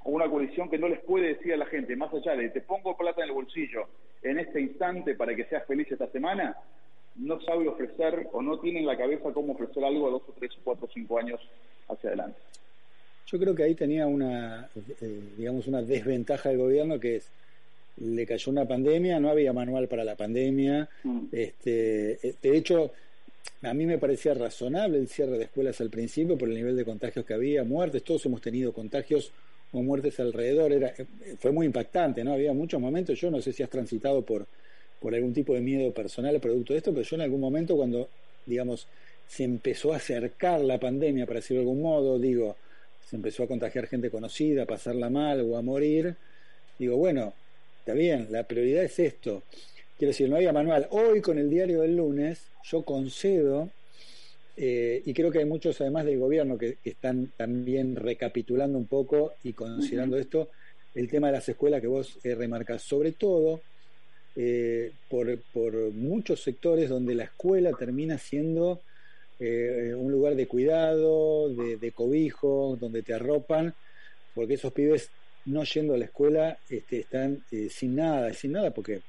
o 0.04 0.12
una 0.12 0.30
coalición 0.30 0.70
que 0.70 0.78
no 0.78 0.88
les 0.88 1.00
puede 1.02 1.30
decir 1.30 1.54
a 1.54 1.58
la 1.58 1.66
gente, 1.66 1.96
más 1.96 2.14
allá 2.14 2.36
de 2.36 2.50
te 2.50 2.62
pongo 2.62 2.96
plata 2.96 3.22
en 3.22 3.30
el 3.30 3.36
bolsillo 3.36 3.88
en 4.22 4.40
este 4.40 4.62
instante 4.62 5.16
para 5.16 5.36
que 5.36 5.46
seas 5.46 5.66
feliz 5.66 5.92
esta 5.92 6.08
semana, 6.12 6.56
no 7.16 7.40
sabe 7.42 7.68
ofrecer 7.68 8.28
o 8.32 8.42
no 8.42 8.60
tiene 8.60 8.80
en 8.80 8.86
la 8.86 8.98
cabeza 8.98 9.32
cómo 9.34 9.54
ofrecer 9.54 9.84
algo 9.84 10.08
a 10.08 10.12
dos 10.12 10.24
o 10.28 10.34
tres 10.38 10.52
o 10.58 10.60
cuatro 10.64 10.86
o 10.86 10.90
cinco 10.94 11.20
años 11.20 11.40
hacia 11.88 12.10
adelante. 12.10 12.40
Yo 13.28 13.40
creo 13.40 13.54
que 13.54 13.64
ahí 13.64 13.76
tenía 13.76 14.08
una, 14.08 14.70
eh, 15.02 15.22
digamos, 15.38 15.68
una 15.68 15.82
desventaja 15.82 16.50
del 16.50 16.58
gobierno 16.58 17.00
que 17.00 17.18
es 17.18 17.32
le 18.00 18.26
cayó 18.26 18.52
una 18.52 18.66
pandemia, 18.66 19.20
no 19.20 19.30
había 19.30 19.54
manual 19.54 19.88
para 19.88 20.04
la 20.04 20.16
pandemia. 20.16 20.88
Mm. 21.04 21.26
Este, 21.32 22.28
eh, 22.28 22.36
de 22.42 22.58
hecho, 22.58 22.92
a 23.62 23.74
mí 23.74 23.86
me 23.86 23.98
parecía 23.98 24.34
razonable 24.34 24.98
el 24.98 25.08
cierre 25.08 25.38
de 25.38 25.46
escuelas 25.46 25.82
al 25.82 25.90
principio 25.90 26.38
por 26.38 26.48
el 26.48 26.56
nivel 26.56 26.78
de 26.78 26.86
contagios 26.86 27.26
que 27.26 27.34
había, 27.34 27.64
muertes, 27.64 28.04
todos 28.04 28.26
hemos 28.26 28.42
tenido 28.42 28.72
contagios 28.74 29.32
o 29.72 29.82
muertes 29.82 30.20
alrededor, 30.20 30.74
era, 30.74 30.94
eh, 30.98 31.06
fue 31.40 31.52
muy 31.52 31.66
impactante, 31.66 32.24
¿no? 32.24 32.34
Había 32.34 32.54
muchos 32.54 32.80
momentos, 32.82 33.20
yo 33.20 33.30
no 33.30 33.42
sé 33.42 33.54
si 33.54 33.64
has 33.64 33.70
transitado 33.70 34.24
por 34.24 34.48
por 35.00 35.16
algún 35.16 35.34
tipo 35.34 35.54
de 35.54 35.62
miedo 35.62 35.92
personal 35.94 36.40
producto 36.40 36.74
de 36.74 36.80
esto, 36.80 36.92
pero 36.92 37.04
yo 37.04 37.16
en 37.16 37.22
algún 37.22 37.40
momento 37.40 37.76
cuando, 37.76 38.10
digamos, 38.46 38.88
se 39.28 39.44
empezó 39.44 39.94
a 39.94 39.98
acercar 39.98 40.62
la 40.62 40.80
pandemia, 40.80 41.26
para 41.26 41.40
decirlo 41.40 41.62
de 41.62 41.70
algún 41.70 41.82
modo, 41.82 42.20
digo, 42.20 42.56
se 43.08 43.16
empezó 43.16 43.44
a 43.44 43.48
contagiar 43.48 43.88
gente 43.88 44.10
conocida, 44.10 44.64
a 44.64 44.66
pasarla 44.66 45.10
mal 45.10 45.42
o 45.42 45.58
a 45.58 45.62
morir, 45.62 46.16
digo, 46.78 46.98
bueno, 46.98 47.34
está 47.80 47.94
bien, 47.94 48.28
la 48.30 48.44
prioridad 48.44 48.84
es 48.84 49.00
esto. 49.00 49.44
Quiero 49.98 50.12
decir, 50.12 50.30
no 50.30 50.38
había 50.38 50.54
manual. 50.54 50.88
Hoy 50.92 51.22
con 51.22 51.38
el 51.38 51.50
diario 51.50 51.82
del 51.82 51.98
lunes, 51.98 52.40
yo 52.64 52.84
concedo, 52.84 53.70
eh, 54.60 55.02
y 55.06 55.14
creo 55.14 55.32
que 55.32 55.40
hay 55.40 55.46
muchos 55.46 55.80
además 55.80 56.06
del 56.06 56.20
gobierno 56.20 56.58
que, 56.58 56.78
están 56.84 57.32
también 57.38 57.96
recapitulando 57.96 58.78
un 58.78 58.88
poco 58.88 59.34
y 59.44 59.54
considerando 59.54 60.18
esto, 60.18 60.50
el 60.94 61.10
tema 61.10 61.28
de 61.28 61.34
las 61.34 61.48
escuelas 61.48 61.80
que 61.80 61.88
vos 61.88 62.20
eh, 62.24 62.36
remarcas, 62.36 62.82
sobre 62.82 63.14
todo 63.14 63.62
eh, 64.36 64.92
por, 65.10 65.40
por, 65.54 65.74
muchos 65.92 66.42
sectores 66.44 66.90
donde 66.90 67.16
la 67.16 67.24
escuela 67.24 67.72
termina 67.74 68.18
siendo 68.18 68.82
eh, 69.40 69.94
un 69.96 70.12
lugar 70.12 70.36
de 70.36 70.48
cuidado, 70.48 71.50
de, 71.50 71.92
cobijo, 71.94 72.78
donde 72.80 73.02
te 73.02 73.14
arropan, 73.14 73.74
porque 74.36 74.56
esos 74.56 74.74
pibes 74.74 75.10
no 75.46 75.64
yendo 75.64 75.94
a 75.94 75.98
la 75.98 76.06
escuela 76.06 76.58
este, 76.70 77.00
están 77.00 77.44
eh, 77.52 77.70
sin 77.70 77.96
nada, 77.96 78.34
sin 78.34 78.52
nada 78.52 78.72
porque 78.72 79.02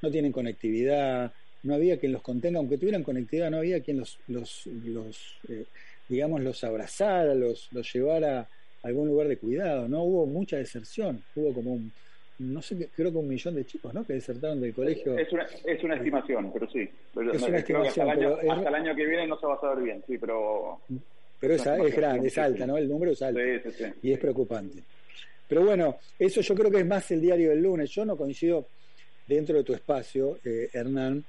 no 0.00 0.10
tienen 0.10 0.30
conectividad, 0.30 1.32
no 1.62 1.74
había 1.74 1.98
quien 1.98 2.12
los 2.12 2.22
contenga, 2.22 2.58
aunque 2.58 2.78
tuvieran 2.78 3.02
conectividad, 3.02 3.50
no 3.50 3.58
había 3.58 3.80
quien 3.80 3.98
los, 3.98 4.18
los, 4.28 4.66
los 4.66 5.36
digamos, 6.08 6.40
los 6.42 6.62
abrazara, 6.64 7.34
los, 7.34 7.68
los 7.72 7.92
llevara 7.92 8.40
a 8.40 8.48
algún 8.88 9.08
lugar 9.08 9.28
de 9.28 9.36
cuidado, 9.36 9.88
¿no? 9.88 10.02
Hubo 10.02 10.26
mucha 10.26 10.56
deserción, 10.56 11.22
hubo 11.36 11.54
como 11.54 11.74
un, 11.74 11.92
no 12.38 12.60
sé, 12.60 12.88
creo 12.94 13.12
que 13.12 13.18
un 13.18 13.28
millón 13.28 13.54
de 13.54 13.64
chicos, 13.64 13.94
¿no? 13.94 14.04
Que 14.04 14.14
desertaron 14.14 14.60
del 14.60 14.74
colegio. 14.74 15.16
Es 15.16 15.32
una, 15.32 15.46
es 15.64 15.84
una 15.84 15.96
estimación, 15.96 16.52
pero 16.52 16.68
sí. 16.70 16.80
es 16.80 17.42
una 17.42 17.58
estimación. 17.58 18.08
Hasta, 18.08 18.68
el 18.68 18.74
año, 18.74 18.96
que 18.96 19.06
viene 19.06 19.26
no 19.26 19.38
se 19.38 19.46
va 19.46 19.54
a 19.54 19.60
saber 19.60 19.84
bien, 19.84 20.02
sí, 20.06 20.18
pero. 20.18 20.80
Pero 21.40 21.54
es, 21.54 21.66
es 21.66 21.96
grande, 21.96 22.28
es 22.28 22.38
alta, 22.38 22.66
¿no? 22.66 22.76
El 22.76 22.88
número 22.88 23.12
es 23.12 23.22
alto. 23.22 23.40
Sí, 23.40 23.70
sí, 23.70 23.84
sí. 23.84 23.84
Y 24.02 24.12
es 24.12 24.18
preocupante. 24.18 24.78
Pero 25.48 25.64
bueno, 25.64 25.96
eso 26.18 26.40
yo 26.40 26.54
creo 26.54 26.70
que 26.70 26.78
es 26.78 26.86
más 26.86 27.10
el 27.10 27.20
diario 27.20 27.50
del 27.50 27.60
lunes. 27.60 27.90
Yo 27.90 28.04
no 28.04 28.16
coincido 28.16 28.66
dentro 29.26 29.56
de 29.56 29.64
tu 29.64 29.74
espacio, 29.74 30.38
eh, 30.44 30.68
Hernán, 30.72 31.24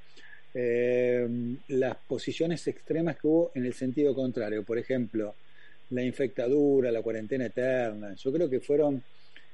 eh, 0.53 1.27
las 1.69 1.95
posiciones 1.95 2.67
extremas 2.67 3.17
que 3.17 3.27
hubo 3.27 3.51
en 3.55 3.65
el 3.65 3.73
sentido 3.73 4.13
contrario. 4.13 4.63
Por 4.63 4.77
ejemplo, 4.77 5.35
la 5.89 6.03
infectadura, 6.03 6.91
la 6.91 7.01
cuarentena 7.01 7.45
eterna. 7.45 8.13
Yo 8.15 8.31
creo 8.31 8.49
que 8.49 8.59
fueron 8.59 9.03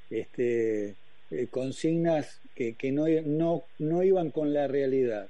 este, 0.10 0.96
eh, 1.32 1.48
consignas 1.50 2.40
que, 2.56 2.74
que 2.74 2.92
no, 2.92 3.06
no, 3.26 3.64
no 3.80 4.04
iban 4.04 4.32
con 4.32 4.54
la 4.54 4.68
realidad. 4.68 5.30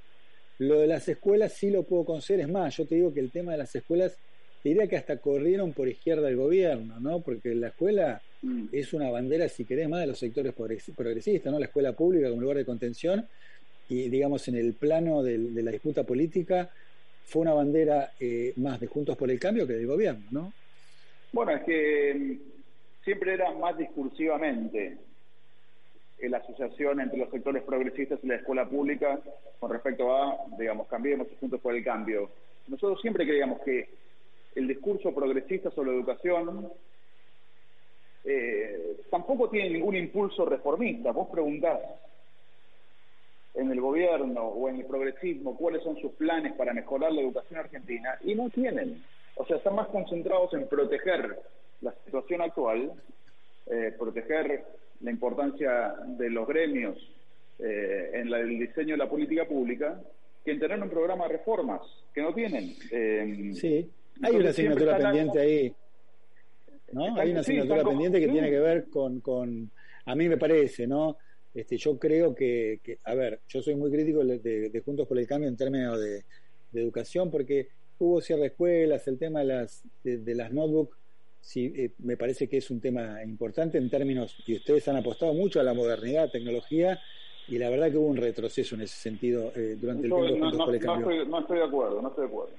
Lo 0.58 0.78
de 0.78 0.86
las 0.86 1.08
escuelas 1.08 1.54
sí 1.54 1.70
lo 1.70 1.84
puedo 1.84 2.04
conceder, 2.04 2.40
es 2.40 2.48
más, 2.48 2.76
yo 2.76 2.86
te 2.86 2.96
digo 2.96 3.14
que 3.14 3.20
el 3.20 3.30
tema 3.30 3.52
de 3.52 3.58
las 3.58 3.74
escuelas, 3.74 4.18
diría 4.62 4.86
que 4.86 4.96
hasta 4.96 5.16
corrieron 5.16 5.72
por 5.72 5.88
izquierda 5.88 6.26
del 6.26 6.36
gobierno, 6.36 7.00
¿no? 7.00 7.20
Porque 7.20 7.54
la 7.54 7.68
escuela 7.68 8.20
mm. 8.42 8.66
es 8.72 8.92
una 8.92 9.10
bandera, 9.10 9.48
si 9.48 9.64
querés, 9.64 9.88
más 9.88 10.00
de 10.00 10.08
los 10.08 10.18
sectores 10.18 10.52
progresistas, 10.52 11.50
¿no? 11.50 11.58
La 11.58 11.64
escuela 11.64 11.92
pública 11.94 12.28
como 12.28 12.42
lugar 12.42 12.58
de 12.58 12.66
contención 12.66 13.26
y, 13.90 14.08
digamos, 14.08 14.46
en 14.46 14.54
el 14.54 14.74
plano 14.74 15.20
de, 15.20 15.36
la 15.36 15.72
disputa 15.72 16.04
política, 16.04 16.70
fue 17.26 17.42
una 17.42 17.54
bandera 17.54 18.12
eh, 18.20 18.52
más 18.56 18.78
de 18.78 18.86
Juntos 18.86 19.16
por 19.16 19.28
el 19.28 19.40
Cambio 19.40 19.66
que 19.66 19.72
del 19.72 19.88
gobierno, 19.88 20.24
¿no? 20.30 20.52
Bueno, 21.32 21.50
es 21.52 21.64
que 21.64 22.14
mm, 22.14 23.04
siempre 23.04 23.34
era 23.34 23.52
más 23.52 23.76
discursivamente 23.76 24.96
la 26.22 26.38
asociación 26.38 27.00
entre 27.00 27.18
los 27.18 27.30
sectores 27.30 27.64
progresistas 27.64 28.20
y 28.22 28.28
la 28.28 28.36
escuela 28.36 28.68
pública 28.68 29.18
con 29.58 29.72
respecto 29.72 30.14
a, 30.14 30.38
digamos, 30.56 30.86
cambiemos 30.86 31.26
juntos 31.40 31.60
por 31.60 31.74
el 31.74 31.82
cambio. 31.82 32.30
Nosotros 32.68 33.00
siempre 33.00 33.26
creíamos 33.26 33.60
que 33.62 33.88
el 34.54 34.68
discurso 34.68 35.12
progresista 35.12 35.70
sobre 35.72 35.90
educación 35.90 36.70
eh, 38.24 38.98
tampoco 39.10 39.48
tiene 39.48 39.70
ningún 39.70 39.96
impulso 39.96 40.44
reformista. 40.44 41.10
Vos 41.10 41.28
preguntás 41.28 41.80
en 43.54 43.70
el 43.70 43.80
gobierno 43.80 44.42
o 44.42 44.68
en 44.68 44.76
el 44.76 44.86
progresismo 44.86 45.56
cuáles 45.56 45.82
son 45.82 45.96
sus 46.00 46.12
planes 46.12 46.52
para 46.54 46.72
mejorar 46.72 47.12
la 47.12 47.20
educación 47.20 47.60
argentina 47.60 48.16
y 48.24 48.34
no 48.34 48.48
tienen. 48.50 49.02
O 49.36 49.46
sea, 49.46 49.56
están 49.56 49.74
más 49.74 49.88
concentrados 49.88 50.52
en 50.54 50.68
proteger 50.68 51.38
la 51.80 51.94
situación 52.04 52.42
actual, 52.42 52.92
eh, 53.66 53.94
proteger 53.98 54.64
la 55.00 55.10
importancia 55.10 55.94
de 56.06 56.30
los 56.30 56.46
gremios 56.46 56.96
eh, 57.58 58.10
en 58.14 58.32
el 58.32 58.58
diseño 58.58 58.94
de 58.94 58.98
la 58.98 59.08
política 59.08 59.46
pública 59.46 60.00
que 60.44 60.52
en 60.52 60.60
tener 60.60 60.82
un 60.82 60.88
programa 60.88 61.26
de 61.26 61.38
reformas 61.38 61.80
que 62.14 62.22
no 62.22 62.32
tienen. 62.32 62.74
Eh, 62.90 63.52
sí, 63.54 63.90
hay 64.22 64.36
una 64.36 64.50
asignatura 64.50 64.96
pendiente 64.96 65.38
ahí. 65.38 65.74
¿no? 66.92 67.16
Hay 67.16 67.30
una 67.30 67.40
asignatura 67.40 67.84
pendiente 67.84 68.20
que 68.20 68.28
tiene 68.28 68.50
que 68.50 68.58
ver 68.58 68.88
con, 68.88 69.20
con, 69.20 69.70
a 70.04 70.14
mí 70.14 70.28
me 70.28 70.36
parece, 70.36 70.86
¿no? 70.86 71.16
Este, 71.54 71.76
yo 71.76 71.98
creo 71.98 72.34
que, 72.34 72.98
a 73.04 73.14
ver, 73.14 73.40
yo 73.48 73.62
soy 73.62 73.74
muy 73.74 73.90
crítico 73.90 74.24
de, 74.24 74.82
Juntos 74.84 75.06
por 75.06 75.18
el 75.18 75.26
Cambio 75.26 75.48
en 75.48 75.56
términos 75.56 76.00
de, 76.00 76.24
educación 76.72 77.32
porque 77.32 77.68
hubo 77.98 78.20
cierre 78.20 78.42
de 78.42 78.46
escuelas, 78.48 79.08
el 79.08 79.18
tema 79.18 79.40
de 79.40 79.46
las, 79.46 79.82
de 80.04 80.34
las 80.36 80.52
notebooks 80.52 80.96
sí, 81.40 81.72
eh, 81.76 81.90
me 81.98 82.16
parece 82.16 82.48
que 82.48 82.58
es 82.58 82.70
un 82.70 82.80
tema 82.80 83.22
importante 83.24 83.78
en 83.78 83.90
términos 83.90 84.36
que 84.44 84.54
ustedes 84.54 84.86
han 84.88 84.96
apostado 84.96 85.32
mucho 85.34 85.60
a 85.60 85.62
la 85.62 85.74
modernidad, 85.74 86.30
tecnología, 86.30 87.00
y 87.48 87.58
la 87.58 87.70
verdad 87.70 87.90
que 87.90 87.96
hubo 87.96 88.06
un 88.06 88.16
retroceso 88.16 88.74
en 88.76 88.82
ese 88.82 88.96
sentido 88.96 89.52
eh, 89.56 89.76
durante 89.80 90.06
el 90.06 90.12
tiempo. 90.12 90.28
No, 90.38 90.50
no, 90.52 90.66
no, 90.66 90.72
estoy, 90.72 91.26
no 91.26 91.40
estoy 91.40 91.58
de 91.58 91.64
acuerdo, 91.64 92.02
no 92.02 92.08
estoy 92.08 92.26
de 92.26 92.28
acuerdo. 92.28 92.54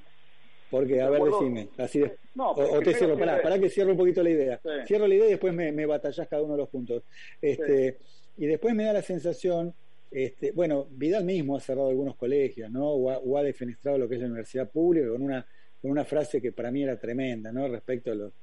Porque, 0.69 1.01
a 1.01 1.09
ver, 1.09 1.21
decime, 1.21 1.67
así 1.77 1.99
de, 1.99 2.15
o, 2.37 2.79
te 2.79 2.93
cierro, 2.93 3.17
pará, 3.17 3.41
pará 3.41 3.59
que 3.59 3.69
cierro 3.69 3.91
un 3.91 3.97
poquito 3.97 4.23
la 4.23 4.29
idea. 4.29 4.61
Cierro 4.85 5.05
la 5.05 5.15
idea 5.15 5.27
y 5.27 5.31
después 5.31 5.53
me, 5.53 5.71
me 5.73 5.85
batallás 5.85 6.27
cada 6.29 6.41
uno 6.41 6.53
de 6.53 6.59
los 6.59 6.69
puntos. 6.69 7.03
Este, 7.41 7.97
Y 8.37 8.45
después 8.45 8.73
me 8.73 8.85
da 8.85 8.93
la 8.93 9.01
sensación, 9.01 9.73
este, 10.09 10.51
bueno, 10.51 10.87
Vidal 10.91 11.23
mismo 11.23 11.55
ha 11.55 11.59
cerrado 11.59 11.89
algunos 11.89 12.15
colegios, 12.15 12.71
¿no? 12.71 12.89
O 12.89 13.37
ha, 13.37 13.43
defenestrado 13.43 13.97
lo 13.97 14.09
que 14.09 14.15
es 14.15 14.21
la 14.21 14.27
universidad 14.27 14.69
pública 14.69 15.09
con 15.09 15.21
una, 15.21 15.45
con 15.81 15.91
una 15.91 16.05
frase 16.05 16.41
que 16.41 16.51
para 16.51 16.71
mí 16.71 16.83
era 16.83 16.99
tremenda, 16.99 17.51
¿no? 17.51 17.67
Respecto 17.67 18.11
a 18.11 18.15
los 18.15 18.33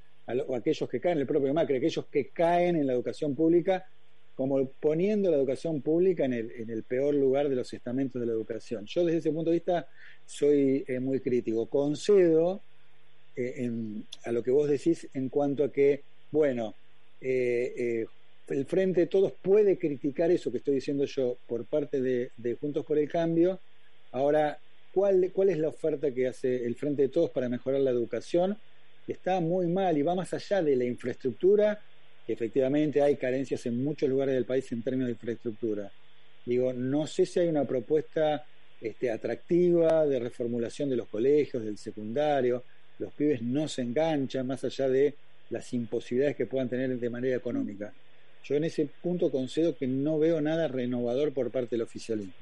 o 0.47 0.55
aquellos 0.55 0.87
que 0.87 0.99
caen, 0.99 1.17
el 1.17 1.25
propio 1.25 1.53
Macri, 1.53 1.77
aquellos 1.77 2.05
que 2.05 2.29
caen 2.29 2.75
en 2.75 2.85
la 2.85 2.93
educación 2.93 3.35
pública 3.35 3.87
como 4.35 4.69
poniendo 4.69 5.29
la 5.29 5.37
educación 5.37 5.81
pública 5.81 6.23
en 6.23 6.31
el, 6.31 6.51
en 6.51 6.69
el 6.69 6.83
peor 6.83 7.13
lugar 7.13 7.49
de 7.49 7.55
los 7.55 7.73
estamentos 7.73 8.21
de 8.21 8.25
la 8.25 8.31
educación. 8.31 8.85
Yo 8.85 9.03
desde 9.03 9.19
ese 9.19 9.31
punto 9.31 9.49
de 9.49 9.57
vista 9.57 9.87
soy 10.25 10.85
eh, 10.87 10.99
muy 11.01 11.19
crítico. 11.19 11.65
Concedo 11.65 12.61
eh, 13.35 13.69
a 14.23 14.31
lo 14.31 14.41
que 14.41 14.51
vos 14.51 14.69
decís 14.69 15.09
en 15.13 15.27
cuanto 15.27 15.65
a 15.65 15.71
que, 15.73 16.03
bueno, 16.31 16.73
eh, 17.19 18.05
el 18.49 18.65
Frente 18.65 19.01
de 19.01 19.07
Todos 19.07 19.33
puede 19.41 19.77
criticar 19.77 20.31
eso 20.31 20.51
que 20.51 20.57
estoy 20.57 20.75
diciendo 20.75 21.05
yo 21.05 21.37
por 21.47 21.65
parte 21.65 22.01
de, 22.01 22.57
Juntos 22.59 22.85
por 22.85 22.97
el 22.97 23.09
Cambio. 23.09 23.59
Ahora, 24.11 24.59
¿cuál, 24.93 25.31
¿cuál 25.33 25.49
es 25.49 25.57
la 25.57 25.69
oferta 25.69 26.11
que 26.11 26.27
hace 26.27 26.65
el 26.65 26.75
Frente 26.75 27.03
de 27.03 27.09
Todos 27.09 27.29
para 27.29 27.49
mejorar 27.49 27.81
la 27.81 27.91
educación? 27.91 28.57
Está 29.07 29.39
muy 29.39 29.67
mal 29.67 29.97
y 29.97 30.01
va 30.01 30.15
más 30.15 30.33
allá 30.33 30.61
de 30.61 30.75
la 30.75 30.85
infraestructura 30.85 31.79
efectivamente 32.33 33.01
hay 33.01 33.15
carencias 33.15 33.65
en 33.65 33.83
muchos 33.83 34.09
lugares 34.09 34.35
del 34.35 34.45
país 34.45 34.71
en 34.71 34.81
términos 34.81 35.07
de 35.07 35.13
infraestructura. 35.13 35.91
Digo, 36.45 36.73
no 36.73 37.07
sé 37.07 37.25
si 37.25 37.39
hay 37.39 37.47
una 37.47 37.65
propuesta 37.65 38.45
este, 38.81 39.11
atractiva 39.11 40.05
de 40.05 40.19
reformulación 40.19 40.89
de 40.89 40.95
los 40.95 41.07
colegios, 41.07 41.63
del 41.63 41.77
secundario. 41.77 42.63
Los 42.99 43.13
pibes 43.13 43.41
no 43.41 43.67
se 43.67 43.81
enganchan 43.81 44.47
más 44.47 44.63
allá 44.63 44.89
de 44.89 45.15
las 45.49 45.73
imposibilidades 45.73 46.35
que 46.35 46.45
puedan 46.45 46.69
tener 46.69 46.97
de 46.97 47.09
manera 47.09 47.35
económica. 47.35 47.93
Yo 48.43 48.55
en 48.55 48.63
ese 48.63 48.89
punto 49.01 49.31
concedo 49.31 49.75
que 49.75 49.87
no 49.87 50.17
veo 50.19 50.41
nada 50.41 50.67
renovador 50.67 51.33
por 51.33 51.51
parte 51.51 51.75
del 51.75 51.83
oficialismo. 51.83 52.33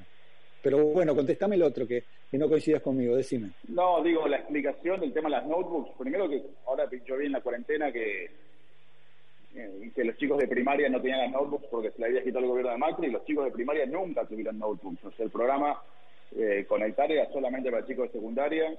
Pero 0.62 0.86
bueno, 0.86 1.16
contestame 1.16 1.56
el 1.56 1.64
otro, 1.64 1.88
que, 1.88 2.04
que 2.30 2.38
no 2.38 2.50
coincidas 2.50 2.82
conmigo, 2.82 3.16
decime. 3.16 3.52
No, 3.68 4.04
digo, 4.04 4.28
la 4.28 4.38
explicación 4.38 5.00
del 5.00 5.14
tema 5.14 5.30
de 5.30 5.36
las 5.36 5.46
notebooks. 5.46 5.92
Primero 5.98 6.30
que 6.30 6.42
ahora 6.66 6.90
yo 7.06 7.18
vi 7.18 7.28
en 7.28 7.32
la 7.34 7.42
cuarentena 7.42 7.92
que 7.92 8.30
eh, 9.56 9.92
los 10.04 10.18
chicos 10.18 10.38
de 10.38 10.48
primaria 10.48 10.90
no 10.90 11.02
tenían 11.02 11.20
las 11.20 11.32
notebooks 11.32 11.68
porque 11.70 11.92
se 11.92 12.00
le 12.00 12.08
había 12.08 12.24
quitado 12.24 12.44
el 12.44 12.50
gobierno 12.52 12.72
de 12.72 12.78
Macri 12.78 13.08
y 13.08 13.12
los 13.12 13.26
chicos 13.26 13.46
de 13.46 13.52
primaria 13.52 13.86
nunca 13.86 14.26
tuvieron 14.26 14.60
notebooks. 14.60 15.06
O 15.06 15.12
sea, 15.12 15.26
el 15.26 15.32
programa 15.32 15.82
eh, 16.36 16.66
Conectar 16.68 17.12
era 17.12 17.32
solamente 17.32 17.72
para 17.72 17.86
chicos 17.86 18.08
de 18.08 18.20
secundaria 18.20 18.78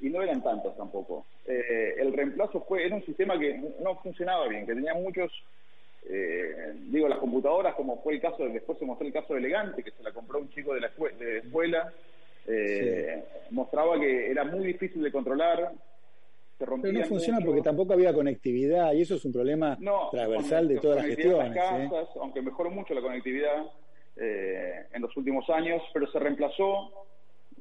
y 0.00 0.08
no 0.08 0.22
eran 0.22 0.42
tantos 0.42 0.76
tampoco. 0.76 1.26
Eh, 1.46 1.94
el 1.98 2.12
reemplazo 2.12 2.60
fue, 2.62 2.86
era 2.86 2.96
un 2.96 3.04
sistema 3.04 3.38
que 3.38 3.60
no 3.82 3.96
funcionaba 3.96 4.48
bien, 4.48 4.66
que 4.66 4.74
tenía 4.74 4.94
muchos, 4.94 5.32
eh, 6.08 6.74
digo, 6.90 7.08
las 7.08 7.18
computadoras, 7.18 7.74
como 7.74 8.02
fue 8.02 8.14
el 8.14 8.20
caso, 8.20 8.44
después 8.48 8.78
se 8.78 8.84
mostró 8.84 9.06
el 9.06 9.12
caso 9.12 9.34
de 9.34 9.40
Elegante, 9.40 9.82
que 9.82 9.90
se 9.90 10.02
la 10.02 10.12
compró 10.12 10.38
un 10.38 10.50
chico 10.50 10.74
de 10.74 10.80
la 10.80 10.90
de 11.18 11.38
escuela, 11.38 11.92
mostraba 13.50 13.98
que 13.98 14.30
era 14.30 14.44
muy 14.44 14.66
difícil 14.66 15.02
de 15.02 15.12
controlar, 15.12 15.72
pero 16.60 16.76
no 16.76 17.04
funciona 17.04 17.40
porque 17.40 17.62
tampoco 17.62 17.94
había 17.94 18.12
conectividad 18.12 18.92
y 18.92 19.00
eso 19.00 19.14
es 19.14 19.24
un 19.24 19.32
problema 19.32 19.78
transversal 20.10 20.68
de 20.68 20.78
todas 20.78 20.98
las 20.98 21.06
gestiones. 21.06 21.56
¿eh? 21.56 21.90
Aunque 22.20 22.42
mejoró 22.42 22.70
mucho 22.70 22.92
la 22.92 23.00
conectividad 23.00 23.64
eh, 24.16 24.84
en 24.92 25.00
los 25.00 25.16
últimos 25.16 25.48
años, 25.48 25.82
pero 25.94 26.06
se 26.12 26.18
reemplazó 26.18 27.06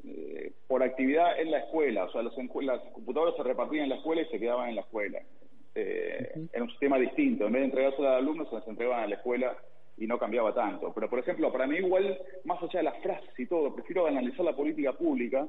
eh, 0.03 0.51
por 0.67 0.83
actividad 0.83 1.39
en 1.39 1.49
la 1.51 1.59
escuela. 1.59 2.03
O 2.03 2.11
sea, 2.11 2.21
los, 2.23 2.33
las 2.61 2.81
computadoras 2.91 3.35
se 3.37 3.43
repartían 3.43 3.83
en 3.83 3.89
la 3.89 3.95
escuela 3.95 4.21
y 4.21 4.25
se 4.25 4.37
quedaban 4.37 4.67
en 4.67 4.75
la 4.75 4.81
escuela. 4.81 5.21
Era 6.51 6.63
un 6.63 6.69
sistema 6.69 6.97
distinto. 6.97 7.47
En 7.47 7.53
vez 7.53 7.61
de 7.61 7.65
entregarse 7.65 7.97
a 7.99 8.11
los 8.11 8.17
alumnos, 8.17 8.49
se 8.49 8.55
las 8.55 8.67
entregaban 8.67 9.03
a 9.03 9.07
la 9.07 9.15
escuela 9.15 9.57
y 9.97 10.07
no 10.07 10.17
cambiaba 10.17 10.53
tanto. 10.53 10.91
Pero, 10.93 11.09
por 11.09 11.19
ejemplo, 11.19 11.51
para 11.51 11.67
mí 11.67 11.77
igual, 11.77 12.19
más 12.45 12.61
allá 12.61 12.79
de 12.79 12.83
las 12.83 13.01
frases 13.01 13.37
y 13.37 13.45
todo, 13.45 13.73
prefiero 13.73 14.07
analizar 14.07 14.45
la 14.45 14.55
política 14.55 14.93
pública 14.93 15.47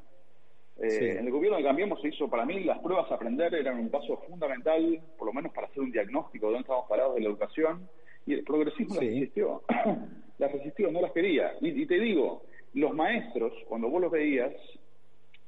eh, 0.82 1.18
en 1.18 1.26
el 1.26 1.30
gobierno 1.30 1.58
de 1.58 1.64
Cambiemos 1.64 2.00
se 2.00 2.08
hizo, 2.08 2.28
para 2.28 2.46
mí, 2.46 2.60
las 2.64 2.78
pruebas 2.78 3.10
a 3.10 3.16
aprender 3.16 3.54
eran 3.54 3.78
un 3.78 3.90
paso 3.90 4.16
fundamental, 4.26 4.98
por 5.18 5.26
lo 5.26 5.32
menos 5.34 5.52
para 5.52 5.66
hacer 5.66 5.82
un 5.82 5.92
diagnóstico 5.92 6.46
de 6.46 6.52
dónde 6.52 6.62
estamos 6.62 6.88
parados 6.88 7.16
de 7.16 7.20
la 7.20 7.28
educación, 7.28 7.86
y 8.24 8.32
el 8.32 8.44
progresismo 8.44 8.94
las 8.94 9.04
resistió, 9.04 9.62
las 10.38 10.52
resistió, 10.52 10.90
no 10.90 11.02
las 11.02 11.12
quería. 11.12 11.52
Y, 11.60 11.84
te 11.84 11.98
digo, 11.98 12.44
los 12.72 12.94
maestros, 12.94 13.52
cuando 13.68 13.90
vos 13.90 14.00
los 14.00 14.10
veías, 14.10 14.54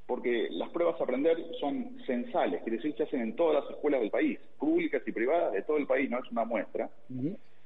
porque 0.07 0.49
las 0.51 0.71
pruebas 0.71 1.01
a 1.01 1.05
aprender 1.05 1.37
son 1.61 1.97
censales, 2.07 2.63
quiere 2.63 2.77
decir 2.77 2.95
se 2.97 3.05
hacen 3.05 3.21
en 3.21 3.37
todas 3.37 3.63
las 3.63 3.71
escuelas 3.73 4.01
del 4.01 4.11
país, 4.11 4.39
públicas 4.59 5.03
y 5.07 5.13
privadas 5.13 5.53
de 5.53 5.63
todo 5.63 5.77
el 5.77 5.87
país, 5.87 6.11
no 6.11 6.19
es 6.19 6.31
una 6.31 6.45
muestra, 6.45 6.91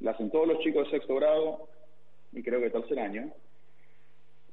las 0.01 0.15
hacen 0.15 0.31
todos 0.31 0.47
los 0.47 0.59
chicos 0.61 0.85
de 0.85 0.99
sexto 0.99 1.15
grado 1.17 1.69
y 2.33 2.43
creo 2.43 2.61
que 2.61 2.71
tercer 2.71 2.99
año, 2.99 3.33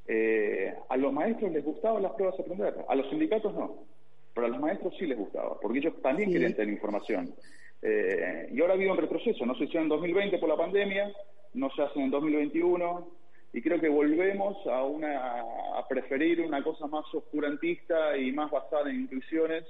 eh, 0.08 0.74
a 0.90 0.98
los 0.98 1.14
maestros 1.14 1.52
les 1.52 1.64
gustaban 1.64 2.04
las 2.04 2.14
pruebas 2.14 2.40
a 2.40 2.42
aprender, 2.42 2.76
a 2.88 2.96
los 2.96 3.10
sindicatos 3.10 3.54
no, 3.54 3.86
pero 4.34 4.48
a 4.48 4.50
los 4.50 4.60
maestros 4.60 4.94
sí 4.98 5.06
les 5.06 5.18
gustaba, 5.18 5.60
porque 5.60 5.80
ellos 5.80 6.02
también 6.02 6.32
querían 6.32 6.54
tener 6.54 6.74
información. 6.74 7.34
Eh, 7.82 8.50
y 8.54 8.62
ahora 8.62 8.74
ha 8.74 8.76
habido 8.76 8.94
un 8.94 8.98
retroceso, 8.98 9.46
no 9.46 9.56
se 9.56 9.66
hicieron 9.66 9.84
en 9.84 9.90
2020 9.90 10.38
por 10.38 10.50
la 10.50 10.56
pandemia, 10.56 11.12
no 11.54 11.70
se 11.72 11.82
hacen 11.82 12.04
en 12.04 12.12
2021, 12.12 13.08
y 13.54 13.62
creo 13.62 13.80
que 13.80 13.88
volvemos 13.88 14.58
a, 14.66 14.84
una, 14.84 15.42
a 15.78 15.88
preferir 15.88 16.42
una 16.42 16.64
cosa 16.64 16.88
más 16.88 17.06
oscurantista 17.14 18.18
y 18.18 18.32
más 18.32 18.50
basada 18.50 18.90
en 18.90 19.02
intuiciones 19.02 19.64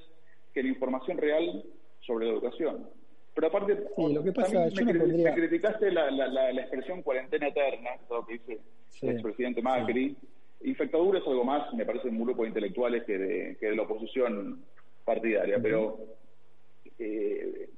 que 0.54 0.64
la 0.64 0.70
información 0.70 1.18
real 1.18 1.64
sobre 2.00 2.28
la 2.28 2.32
educación. 2.32 2.90
Pero 3.36 3.48
aparte, 3.48 3.78
lo 3.98 4.24
que 4.24 4.32
pasa, 4.32 4.68
me, 4.68 5.34
criticaste 5.34 5.92
la, 5.92 6.10
la, 6.12 6.28
la, 6.28 6.62
expresión 6.62 7.02
cuarentena 7.02 7.48
eterna, 7.48 7.90
lo 8.10 8.26
que 8.26 8.34
dice 8.34 8.60
el 9.02 9.10
expresidente 9.10 9.62
Macri. 9.62 10.16
Infectadura 10.62 11.20
es 11.20 11.28
algo 11.28 11.44
más, 11.44 11.74
me 11.74 11.86
parece, 11.86 12.08
un 12.08 12.24
grupo 12.24 12.44
de 12.44 12.50
intelectuales 12.50 13.04
que 13.04 13.18
de, 13.18 13.58
que 13.60 13.66
de 13.66 13.76
la 13.76 13.82
oposición 13.82 14.64
partidaria, 15.04 15.60
pero 15.62 15.98
eh, 17.00 17.70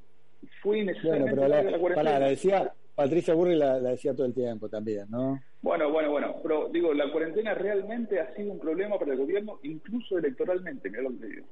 fue 0.62 0.80
innecesario. 0.80 1.22
Bueno, 1.22 1.36
pero 1.36 2.04
la, 2.04 2.20
la, 2.20 2.30
decía, 2.30 2.74
Patricia 2.96 3.34
Burri 3.34 3.56
la, 3.56 3.80
decía 3.80 4.14
todo 4.14 4.26
el 4.26 4.34
tiempo 4.34 4.70
también, 4.70 5.06
¿no? 5.10 5.40
Bueno, 5.62 5.92
bueno, 5.92 6.12
bueno, 6.12 6.36
pero 6.42 6.70
digo, 6.70 6.94
la 6.94 7.12
cuarentena 7.12 7.54
realmente 7.54 8.20
ha 8.20 8.34
sido 8.36 8.52
un 8.52 8.60
problema 8.60 8.98
para 8.98 9.14
el 9.14 9.20
gobierno, 9.20 9.60
incluso 9.64 10.18
electoralmente, 10.18 10.90
mira 10.90 11.04
lo 11.04 11.10
que 11.20 11.26
digo 11.26 11.46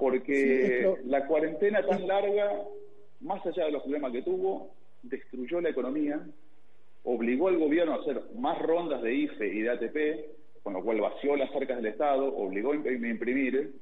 porque 0.00 0.96
la 1.04 1.26
cuarentena 1.26 1.84
tan 1.86 2.06
larga, 2.08 2.62
más 3.20 3.44
allá 3.44 3.66
de 3.66 3.72
los 3.72 3.82
problemas 3.82 4.12
que 4.12 4.22
tuvo, 4.22 4.74
destruyó 5.02 5.60
la 5.60 5.68
economía, 5.68 6.26
obligó 7.04 7.48
al 7.48 7.58
gobierno 7.58 7.92
a 7.92 8.00
hacer 8.00 8.22
más 8.34 8.58
rondas 8.60 9.02
de 9.02 9.14
IFE 9.14 9.46
y 9.46 9.60
de 9.60 9.70
ATP, 9.70 10.62
con 10.62 10.72
lo 10.72 10.82
cual 10.82 11.02
vació 11.02 11.36
las 11.36 11.54
arcas 11.54 11.76
del 11.76 11.92
Estado, 11.92 12.34
obligó 12.34 12.72
a 12.72 12.76
imprimir, 12.76 13.74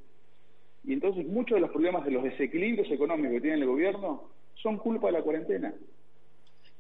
y 0.83 0.93
entonces 0.93 1.25
muchos 1.25 1.55
de 1.55 1.61
los 1.61 1.71
problemas 1.71 2.05
de 2.05 2.11
los 2.11 2.25
desequilibrios 2.25 2.91
económicos 2.91 3.35
que 3.35 3.41
tiene 3.41 3.59
el 3.59 3.67
gobierno 3.67 4.31
son 4.55 4.79
culpa 4.79 5.07
de 5.07 5.13
la 5.13 5.23
cuarentena. 5.23 5.73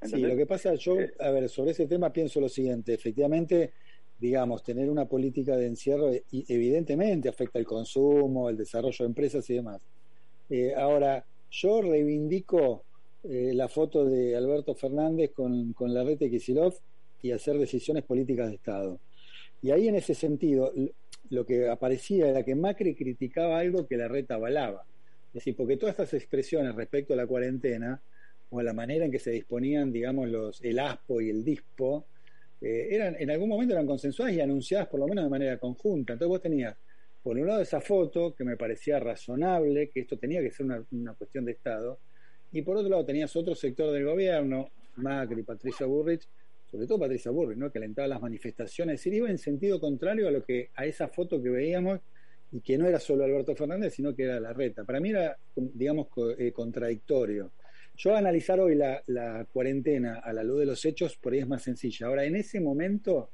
Sí, 0.02 0.16
lo 0.18 0.36
que 0.36 0.46
pasa, 0.46 0.74
yo, 0.74 1.00
eh, 1.00 1.12
a 1.18 1.30
ver, 1.30 1.48
sobre 1.48 1.72
ese 1.72 1.86
tema 1.86 2.12
pienso 2.12 2.40
lo 2.40 2.48
siguiente, 2.48 2.94
efectivamente, 2.94 3.72
digamos, 4.18 4.62
tener 4.62 4.88
una 4.90 5.06
política 5.06 5.56
de 5.56 5.66
encierro 5.66 6.10
evidentemente 6.30 7.28
afecta 7.28 7.58
el 7.58 7.64
consumo, 7.64 8.48
el 8.48 8.56
desarrollo 8.56 8.96
de 8.98 9.06
empresas 9.06 9.48
y 9.50 9.54
demás. 9.54 9.80
Eh, 10.50 10.74
ahora, 10.74 11.24
yo 11.50 11.82
reivindico 11.82 12.84
eh, 13.24 13.52
la 13.54 13.68
foto 13.68 14.04
de 14.04 14.36
Alberto 14.36 14.74
Fernández 14.74 15.32
con, 15.32 15.72
con 15.72 15.92
la 15.92 16.04
red 16.04 16.18
de 16.18 16.30
Kisilov 16.30 16.74
y 17.22 17.32
hacer 17.32 17.58
decisiones 17.58 18.04
políticas 18.04 18.48
de 18.48 18.54
Estado. 18.54 19.00
Y 19.62 19.70
ahí 19.72 19.88
en 19.88 19.96
ese 19.96 20.14
sentido, 20.14 20.72
lo 21.30 21.44
que 21.44 21.68
aparecía 21.68 22.28
era 22.28 22.44
que 22.44 22.54
Macri 22.54 22.94
criticaba 22.94 23.58
algo 23.58 23.86
que 23.86 23.96
la 23.96 24.06
red 24.06 24.30
avalaba. 24.30 24.84
Es 25.28 25.34
decir, 25.34 25.56
porque 25.56 25.76
todas 25.76 25.94
estas 25.94 26.14
expresiones 26.14 26.74
respecto 26.74 27.12
a 27.12 27.16
la 27.16 27.26
cuarentena 27.26 28.00
o 28.50 28.62
la 28.62 28.72
manera 28.72 29.04
en 29.04 29.12
que 29.12 29.18
se 29.18 29.30
disponían, 29.30 29.92
digamos, 29.92 30.28
los, 30.28 30.62
el 30.62 30.78
ASPO 30.78 31.20
y 31.20 31.30
el 31.30 31.44
DISPO, 31.44 32.06
eh, 32.60 32.88
eran, 32.90 33.16
en 33.18 33.30
algún 33.30 33.48
momento 33.48 33.74
eran 33.74 33.86
consensuadas 33.86 34.34
y 34.34 34.40
anunciadas 34.40 34.88
por 34.88 35.00
lo 35.00 35.06
menos 35.06 35.24
de 35.24 35.30
manera 35.30 35.58
conjunta. 35.58 36.14
Entonces 36.14 36.28
vos 36.28 36.42
tenías, 36.42 36.76
por 37.22 37.36
un 37.38 37.46
lado, 37.46 37.60
esa 37.60 37.80
foto 37.80 38.34
que 38.34 38.44
me 38.44 38.56
parecía 38.56 38.98
razonable, 38.98 39.90
que 39.90 40.00
esto 40.00 40.16
tenía 40.16 40.40
que 40.40 40.50
ser 40.50 40.66
una, 40.66 41.14
cuestión 41.14 41.44
de 41.44 41.52
Estado, 41.52 41.98
y 42.52 42.62
por 42.62 42.76
otro 42.76 42.88
lado 42.88 43.04
tenías 43.04 43.34
otro 43.36 43.54
sector 43.54 43.92
del 43.92 44.04
gobierno, 44.04 44.70
Macri, 44.96 45.42
Patricia 45.42 45.86
Burrich, 45.86 46.26
sobre 46.70 46.86
todo 46.86 46.98
Patricia 46.98 47.30
Burrich, 47.30 47.58
¿no? 47.58 47.70
que 47.70 47.78
alentaba 47.78 48.08
las 48.08 48.20
manifestaciones, 48.20 49.06
es 49.06 49.12
iba 49.12 49.30
en 49.30 49.38
sentido 49.38 49.78
contrario 49.80 50.28
a 50.28 50.30
lo 50.30 50.42
que 50.42 50.70
a 50.74 50.86
esa 50.86 51.08
foto 51.08 51.42
que 51.42 51.50
veíamos 51.50 52.00
y 52.50 52.60
que 52.60 52.78
no 52.78 52.86
era 52.86 52.98
solo 52.98 53.24
Alberto 53.24 53.54
Fernández, 53.54 53.94
sino 53.94 54.14
que 54.14 54.24
era 54.24 54.40
la 54.40 54.52
reta. 54.52 54.84
Para 54.84 55.00
mí 55.00 55.10
era, 55.10 55.36
digamos, 55.54 56.08
eh, 56.38 56.52
contradictorio. 56.52 57.52
Yo 57.98 58.14
analizar 58.14 58.60
hoy 58.60 58.76
la, 58.76 59.44
cuarentena 59.52 60.20
a 60.20 60.32
la 60.32 60.44
luz 60.44 60.60
de 60.60 60.66
los 60.66 60.84
hechos, 60.84 61.16
por 61.16 61.32
ahí 61.32 61.40
es 61.40 61.48
más 61.48 61.62
sencilla. 61.62 62.06
Ahora, 62.06 62.24
en 62.24 62.36
ese 62.36 62.60
momento, 62.60 63.28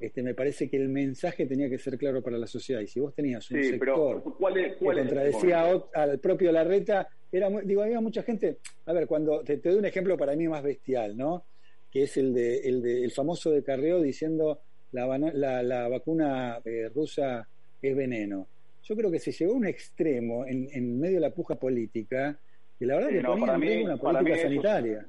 este, 0.00 0.24
me 0.24 0.34
parece 0.34 0.68
que 0.68 0.76
el 0.76 0.88
mensaje 0.88 1.46
tenía 1.46 1.70
que 1.70 1.78
ser 1.78 1.96
claro 1.96 2.20
para 2.20 2.36
la 2.36 2.48
sociedad. 2.48 2.80
Y 2.80 2.88
si 2.88 2.98
vos 2.98 3.14
tenías 3.14 3.48
un 3.52 3.62
sector 3.62 4.24
que 4.52 4.76
contradecía 4.76 5.80
al 5.94 6.18
propio 6.18 6.50
Larreta, 6.50 7.08
era 7.30 7.48
digo, 7.48 7.82
había 7.82 8.00
mucha 8.00 8.24
gente. 8.24 8.58
A 8.86 8.92
ver, 8.92 9.06
cuando 9.06 9.44
te, 9.44 9.58
doy 9.58 9.76
un 9.76 9.86
ejemplo 9.86 10.16
para 10.16 10.34
mí 10.34 10.48
más 10.48 10.64
bestial, 10.64 11.16
¿no? 11.16 11.44
Que 11.88 12.02
es 12.02 12.16
el 12.16 12.34
de 12.34 12.58
el, 12.58 12.82
de, 12.82 13.04
el 13.04 13.12
famoso 13.12 13.52
de 13.52 13.62
Carreo 13.62 14.02
diciendo 14.02 14.62
la, 14.90 15.16
la, 15.62 15.88
vacuna 15.88 16.60
eh, 16.64 16.88
rusa 16.92 17.46
es 17.80 17.96
veneno. 17.96 18.48
Yo 18.82 18.96
creo 18.96 19.12
que 19.12 19.20
se 19.20 19.30
llegó 19.30 19.52
a 19.52 19.56
un 19.56 19.66
extremo 19.66 20.44
en, 20.44 20.68
en 20.72 20.98
medio 20.98 21.14
de 21.14 21.20
la 21.20 21.30
puja 21.30 21.54
política 21.54 22.36
que 22.82 22.86
la 22.86 22.96
verdad 22.96 23.10
que 23.10 23.20
ponía 23.22 23.84
una 23.84 23.96
política 23.96 24.36
sanitaria. 24.38 25.06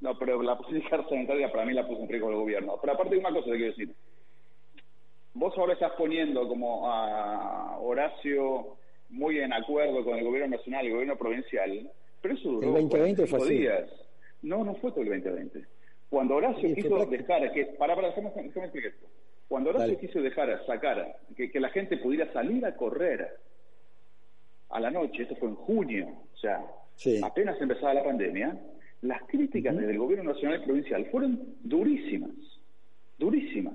No, 0.00 0.18
pero 0.18 0.42
la 0.42 0.56
política 0.56 1.04
sanitaria 1.10 1.52
para 1.52 1.66
mí 1.66 1.74
la 1.74 1.86
puso 1.86 2.00
en 2.00 2.08
riesgo 2.08 2.30
el 2.30 2.36
gobierno. 2.36 2.78
Pero 2.80 2.94
aparte 2.94 3.14
de 3.14 3.20
una 3.20 3.30
cosa 3.30 3.50
te 3.50 3.56
quiero 3.56 3.66
decir. 3.66 3.94
Vos 5.34 5.52
ahora 5.58 5.74
estás 5.74 5.92
poniendo 5.92 6.48
como 6.48 6.90
a 6.90 7.78
Horacio 7.80 8.76
muy 9.10 9.38
en 9.40 9.52
acuerdo 9.52 10.02
con 10.04 10.16
el 10.16 10.24
gobierno 10.24 10.56
nacional 10.56 10.84
y 10.84 10.88
el 10.88 10.92
gobierno 10.94 11.16
provincial, 11.16 11.90
pero 12.22 12.34
eso 12.34 12.50
duró 12.50 12.76
el 12.78 12.88
2020 12.88 13.26
fue 13.26 13.38
así. 13.40 13.58
días. 13.58 13.90
No, 14.40 14.64
no 14.64 14.74
fue 14.76 14.90
todo 14.92 15.02
el 15.02 15.08
2020. 15.08 15.66
Cuando 16.08 16.36
Horacio 16.36 16.74
quiso 16.74 17.04
dejar, 17.06 17.52
que, 17.52 17.66
para, 17.78 17.94
para, 17.94 18.08
déjame, 18.08 18.30
déjame 18.30 18.66
explicar 18.66 18.92
esto. 18.92 19.06
Cuando 19.48 19.70
Horacio 19.70 19.98
quiso 19.98 20.22
dejar, 20.22 20.64
sacar, 20.66 21.18
que, 21.36 21.50
que 21.50 21.60
la 21.60 21.68
gente 21.68 21.98
pudiera 21.98 22.32
salir 22.32 22.64
a 22.64 22.74
correr 22.74 23.36
a 24.70 24.80
la 24.80 24.90
noche, 24.90 25.24
esto 25.24 25.36
fue 25.36 25.50
en 25.50 25.56
junio, 25.56 26.08
o 26.32 26.36
sea, 26.38 26.64
apenas 27.22 27.60
empezaba 27.60 27.94
la 27.94 28.04
pandemia, 28.04 28.58
las 29.02 29.22
críticas 29.24 29.76
desde 29.76 29.92
el 29.92 29.98
gobierno 29.98 30.32
nacional 30.32 30.60
y 30.60 30.64
provincial 30.64 31.06
fueron 31.06 31.56
durísimas, 31.62 32.30
durísimas. 33.18 33.74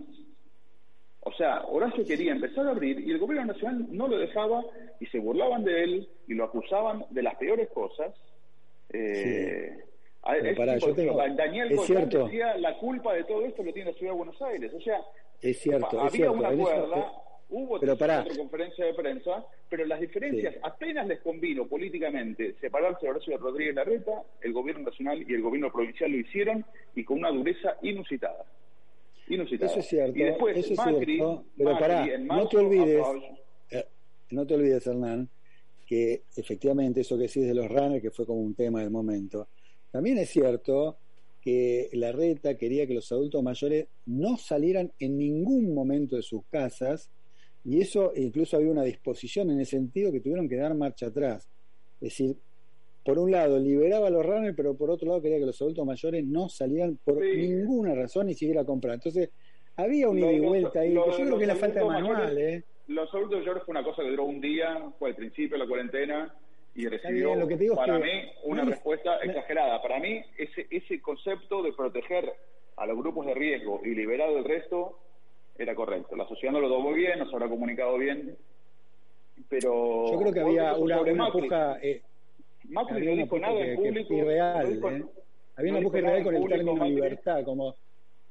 O 1.21 1.33
sea, 1.33 1.65
Horacio 1.65 2.05
quería 2.05 2.31
empezar 2.31 2.65
a 2.67 2.71
abrir 2.71 3.01
y 3.01 3.11
el 3.11 3.19
gobierno 3.19 3.51
nacional 3.51 3.85
no 3.91 4.07
lo 4.07 4.17
dejaba 4.17 4.63
y 4.99 5.05
se 5.07 5.19
burlaban 5.19 5.65
de 5.65 5.83
él 5.83 6.09
y 6.27 6.33
lo 6.33 6.45
acusaban 6.45 7.03
de 7.09 7.21
las 7.21 7.35
peores 7.35 7.67
cosas. 7.69 8.15
Eh, 8.93 9.77
Daniel 11.35 11.69
decía 11.69 12.57
la 12.57 12.77
culpa 12.77 13.13
de 13.13 13.23
todo 13.25 13.45
esto 13.45 13.63
lo 13.63 13.73
tiene 13.73 13.91
la 13.91 13.97
ciudad 13.97 14.13
de 14.13 14.17
Buenos 14.17 14.41
Aires. 14.41 14.73
O 14.73 14.81
sea, 14.81 15.01
es 15.41 15.59
cierto, 15.59 15.99
había 15.99 16.31
una 16.31 16.49
cuerda, 16.51 17.11
hubo 17.49 17.79
pero 17.79 17.93
otra 17.93 18.25
conferencia 18.35 18.85
de 18.85 18.93
prensa, 18.93 19.45
pero 19.69 19.85
las 19.85 19.99
diferencias 19.99 20.55
apenas 20.63 21.07
les 21.07 21.19
convino 21.21 21.67
políticamente 21.67 22.55
separarse 22.59 23.05
de 23.05 23.09
Horacio 23.11 23.37
Rodríguez 23.37 23.75
Larreta, 23.75 24.23
el 24.41 24.53
gobierno 24.53 24.83
nacional 24.83 25.23
y 25.27 25.33
el 25.33 25.41
gobierno 25.41 25.71
provincial 25.71 26.11
lo 26.11 26.17
hicieron 26.17 26.65
y 26.95 27.03
con 27.03 27.19
una 27.19 27.31
dureza 27.31 27.77
inusitada. 27.81 28.45
Inusitada. 29.29 29.71
Eso 29.71 29.79
es 29.79 29.87
cierto. 29.87 30.17
Y 30.17 30.23
después 30.23 30.57
eso 30.57 30.73
es 30.73 30.77
Macri, 30.77 31.15
cierto, 31.15 31.45
pero 31.57 31.79
pará, 31.79 32.17
no 32.17 32.47
te 32.47 32.57
olvides, 32.57 33.05
eh, 33.71 33.85
no 34.31 34.47
te 34.47 34.53
olvides, 34.55 34.87
Hernán, 34.87 35.29
que 35.85 36.23
efectivamente 36.35 37.01
eso 37.01 37.17
que 37.17 37.23
decís 37.23 37.45
de 37.45 37.53
los 37.53 37.67
runners, 37.67 38.01
que 38.01 38.11
fue 38.11 38.25
como 38.25 38.41
un 38.41 38.55
tema 38.55 38.81
del 38.81 38.89
momento, 38.89 39.47
también 39.91 40.17
es 40.17 40.29
cierto 40.29 40.97
que 41.41 41.89
la 41.93 42.11
reta 42.11 42.57
quería 42.57 42.85
que 42.87 42.93
los 42.93 43.09
adultos 43.11 43.41
mayores 43.41 43.87
no 44.05 44.35
salieran 44.37 44.91
en 44.99 45.17
ningún 45.17 45.73
momento 45.73 46.17
de 46.17 46.21
sus 46.21 46.45
casas 46.47 47.09
y 47.67 47.81
eso 47.81 48.13
incluso 48.15 48.55
había 48.55 48.71
una 48.71 48.83
disposición 48.83 49.51
en 49.51 49.59
ese 49.59 49.71
sentido 49.71 50.09
que 50.09 50.21
tuvieron 50.21 50.47
que 50.47 50.55
dar 50.55 50.73
marcha 50.73 51.07
atrás. 51.07 51.49
Es 51.95 52.09
decir, 52.09 52.37
por 53.03 53.19
un 53.19 53.29
lado 53.29 53.59
liberaba 53.59 54.07
a 54.07 54.09
los 54.09 54.25
runners, 54.25 54.55
pero 54.55 54.77
por 54.77 54.89
otro 54.89 55.09
lado 55.09 55.21
quería 55.21 55.37
que 55.37 55.45
los 55.45 55.61
adultos 55.61 55.85
mayores 55.85 56.25
no 56.25 56.47
salieran 56.47 56.97
por 57.03 57.19
ninguna 57.21 57.93
razón 57.93 58.27
ni 58.27 58.35
siquiera 58.35 58.61
a 58.61 58.65
comprar. 58.65 58.93
Entonces, 58.93 59.31
había 59.75 60.07
un 60.07 60.17
ida 60.17 60.31
y 60.31 60.39
vuelta 60.39 60.79
ahí, 60.79 60.93
yo 60.93 61.05
creo 61.13 61.37
que 61.37 61.43
es 61.43 61.47
la 61.47 61.55
falta 61.57 61.79
de 61.81 61.85
manual. 61.85 62.37
¿eh? 62.37 62.63
Los 62.87 63.13
adultos 63.13 63.39
mayores 63.39 63.63
fue 63.63 63.73
una 63.73 63.83
cosa 63.83 64.01
que 64.01 64.11
duró 64.11 64.23
un 64.23 64.39
día, 64.39 64.89
fue 64.97 65.09
al 65.09 65.15
principio 65.17 65.57
de 65.57 65.63
la 65.65 65.67
cuarentena, 65.67 66.35
y 66.73 66.87
recibió 66.87 67.35
lo 67.35 67.49
que 67.49 67.57
digo 67.57 67.75
para 67.75 67.97
es 67.97 68.03
mí 68.03 68.31
una 68.45 68.63
respuesta 68.63 69.17
exagerada. 69.17 69.81
Para 69.81 69.99
mí 69.99 70.21
ese, 70.37 70.67
ese 70.69 71.01
concepto 71.01 71.61
de 71.63 71.73
proteger 71.73 72.31
a 72.77 72.85
los 72.85 72.97
grupos 72.97 73.25
de 73.25 73.33
riesgo 73.33 73.81
y 73.83 73.93
liberar 73.93 74.29
el 74.29 74.45
resto 74.45 74.99
era 75.57 75.75
correcto. 75.75 76.15
La 76.15 76.27
sociedad 76.27 76.53
no 76.53 76.61
lo 76.61 76.69
tomó 76.69 76.93
bien, 76.93 77.19
no 77.19 77.29
se 77.29 77.35
habrá 77.35 77.49
comunicado 77.49 77.97
bien, 77.97 78.37
pero... 79.49 80.11
Yo 80.11 80.19
creo 80.19 80.33
que 80.33 80.39
había 80.39 80.75
una, 80.75 81.01
una 81.01 81.31
puja... 81.31 81.77
Eh, 81.81 82.01
Macri 82.69 83.05
no 83.05 83.15
dijo 83.15 83.39
nada 83.39 83.59
en 83.59 83.75
público. 83.75 84.13
Irreal, 84.13 84.73
¿eh? 84.73 85.03
Había 85.55 85.71
una 85.71 85.81
puja 85.81 85.99
irreal 85.99 86.23
con 86.23 86.35
el 86.35 86.47
término 86.47 86.85
libertad, 86.85 87.43
como... 87.43 87.75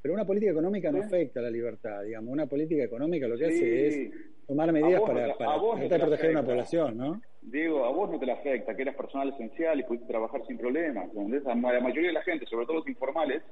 Pero 0.02 0.14
una 0.14 0.24
política 0.24 0.52
económica 0.52 0.92
no 0.92 1.02
afecta 1.02 1.40
a 1.40 1.44
la 1.44 1.50
libertad, 1.50 2.04
digamos. 2.04 2.32
Una 2.32 2.46
política 2.46 2.84
económica 2.84 3.26
lo 3.26 3.36
que 3.36 3.46
hace 3.46 3.86
es 3.88 4.10
tomar 4.46 4.70
medidas 4.70 5.00
para, 5.00 5.34
para, 5.34 5.58
proteger 5.58 6.28
a 6.28 6.30
una 6.30 6.44
población, 6.44 6.96
¿no? 6.96 7.20
Digo, 7.42 7.84
a 7.84 7.90
vos 7.90 8.10
no 8.10 8.18
te 8.18 8.26
la 8.26 8.34
afecta, 8.34 8.76
que 8.76 8.82
eras 8.82 8.94
personal 8.94 9.30
esencial 9.30 9.80
y 9.80 9.82
pudiste 9.82 10.06
trabajar 10.06 10.46
sin 10.46 10.58
problemas. 10.58 11.12
La 11.12 11.54
mayoría 11.56 12.08
de 12.08 12.12
la 12.12 12.22
gente, 12.22 12.46
sobre 12.46 12.66
todo 12.66 12.76
los 12.76 12.88
informales, 12.88 13.42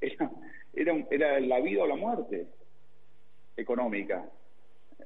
era, 0.00 0.30
era, 1.10 1.40
la 1.40 1.60
vida 1.60 1.84
o 1.84 1.86
la 1.86 1.96
muerte 1.96 2.48
económica. 3.56 4.28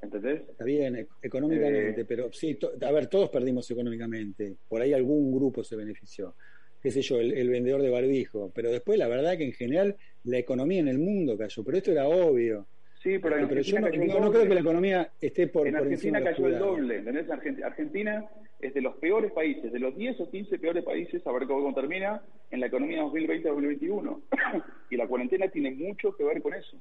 ¿Entendés? 0.01 0.41
Está 0.49 0.63
bien, 0.63 0.95
e-, 0.95 1.07
económicamente, 1.21 2.01
eh, 2.01 2.05
pero 2.05 2.31
sí, 2.31 2.57
a 2.81 2.91
ver, 2.91 3.07
todos 3.07 3.29
perdimos 3.29 3.69
económicamente. 3.71 4.55
Por 4.67 4.81
ahí 4.81 4.93
algún 4.93 5.31
grupo 5.33 5.63
se 5.63 5.75
benefició. 5.75 6.35
Qué 6.81 6.91
sé 6.91 7.01
yo, 7.01 7.19
el, 7.19 7.49
vendedor 7.49 7.81
de 7.81 7.89
barbijo. 7.89 8.51
Pero 8.55 8.71
después, 8.71 8.97
la 8.97 9.07
verdad 9.07 9.37
que 9.37 9.43
en 9.43 9.51
general 9.51 9.97
la 10.23 10.37
economía 10.37 10.79
en 10.79 10.87
el 10.87 10.97
mundo 10.97 11.37
cayó. 11.37 11.63
Pero 11.63 11.77
esto 11.77 11.91
era 11.91 12.07
obvio. 12.07 12.67
Sí, 13.03 13.17
pero, 13.19 13.37
este, 13.37 13.63
yo, 13.63 13.79
no, 13.79 14.31
creo 14.31 14.43
que 14.43 14.53
la 14.53 14.59
economía 14.59 15.09
esté 15.21 15.47
por, 15.47 15.67
en 15.67 15.77
Argentina 15.77 16.21
cayó 16.21 16.47
el 16.47 16.59
doble, 16.59 16.97
¿entendés? 16.97 17.29
Argentina 17.29 18.25
es 18.59 18.73
de 18.73 18.81
los 18.81 18.97
peores 18.97 19.31
países, 19.31 19.71
de 19.71 19.79
los 19.79 19.95
10 19.95 20.19
o 20.19 20.29
15 20.29 20.59
peores 20.59 20.83
países, 20.83 21.25
a 21.25 21.31
ver 21.31 21.47
cómo 21.47 21.73
termina, 21.73 22.21
en 22.51 22.59
la 22.59 22.65
economía 22.67 23.01
2020-2021. 23.03 24.21
y 24.89 24.97
la 24.97 25.07
cuarentena 25.07 25.47
tiene 25.47 25.71
mucho 25.71 26.13
que 26.15 26.25
ver 26.25 26.41
con 26.41 26.53
eso. 26.53 26.77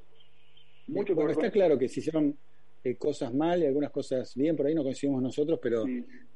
Mucho 0.88 1.14
que 1.14 1.32
está 1.32 1.50
claro 1.50 1.78
que 1.78 1.88
se 1.88 2.00
hicieron 2.00 2.36
eh, 2.84 2.96
cosas 2.96 3.34
mal 3.34 3.62
y 3.62 3.66
algunas 3.66 3.90
cosas 3.90 4.34
bien, 4.34 4.56
por 4.56 4.66
ahí 4.66 4.74
no 4.74 4.82
coincidimos 4.82 5.22
nosotros, 5.22 5.58
pero 5.62 5.84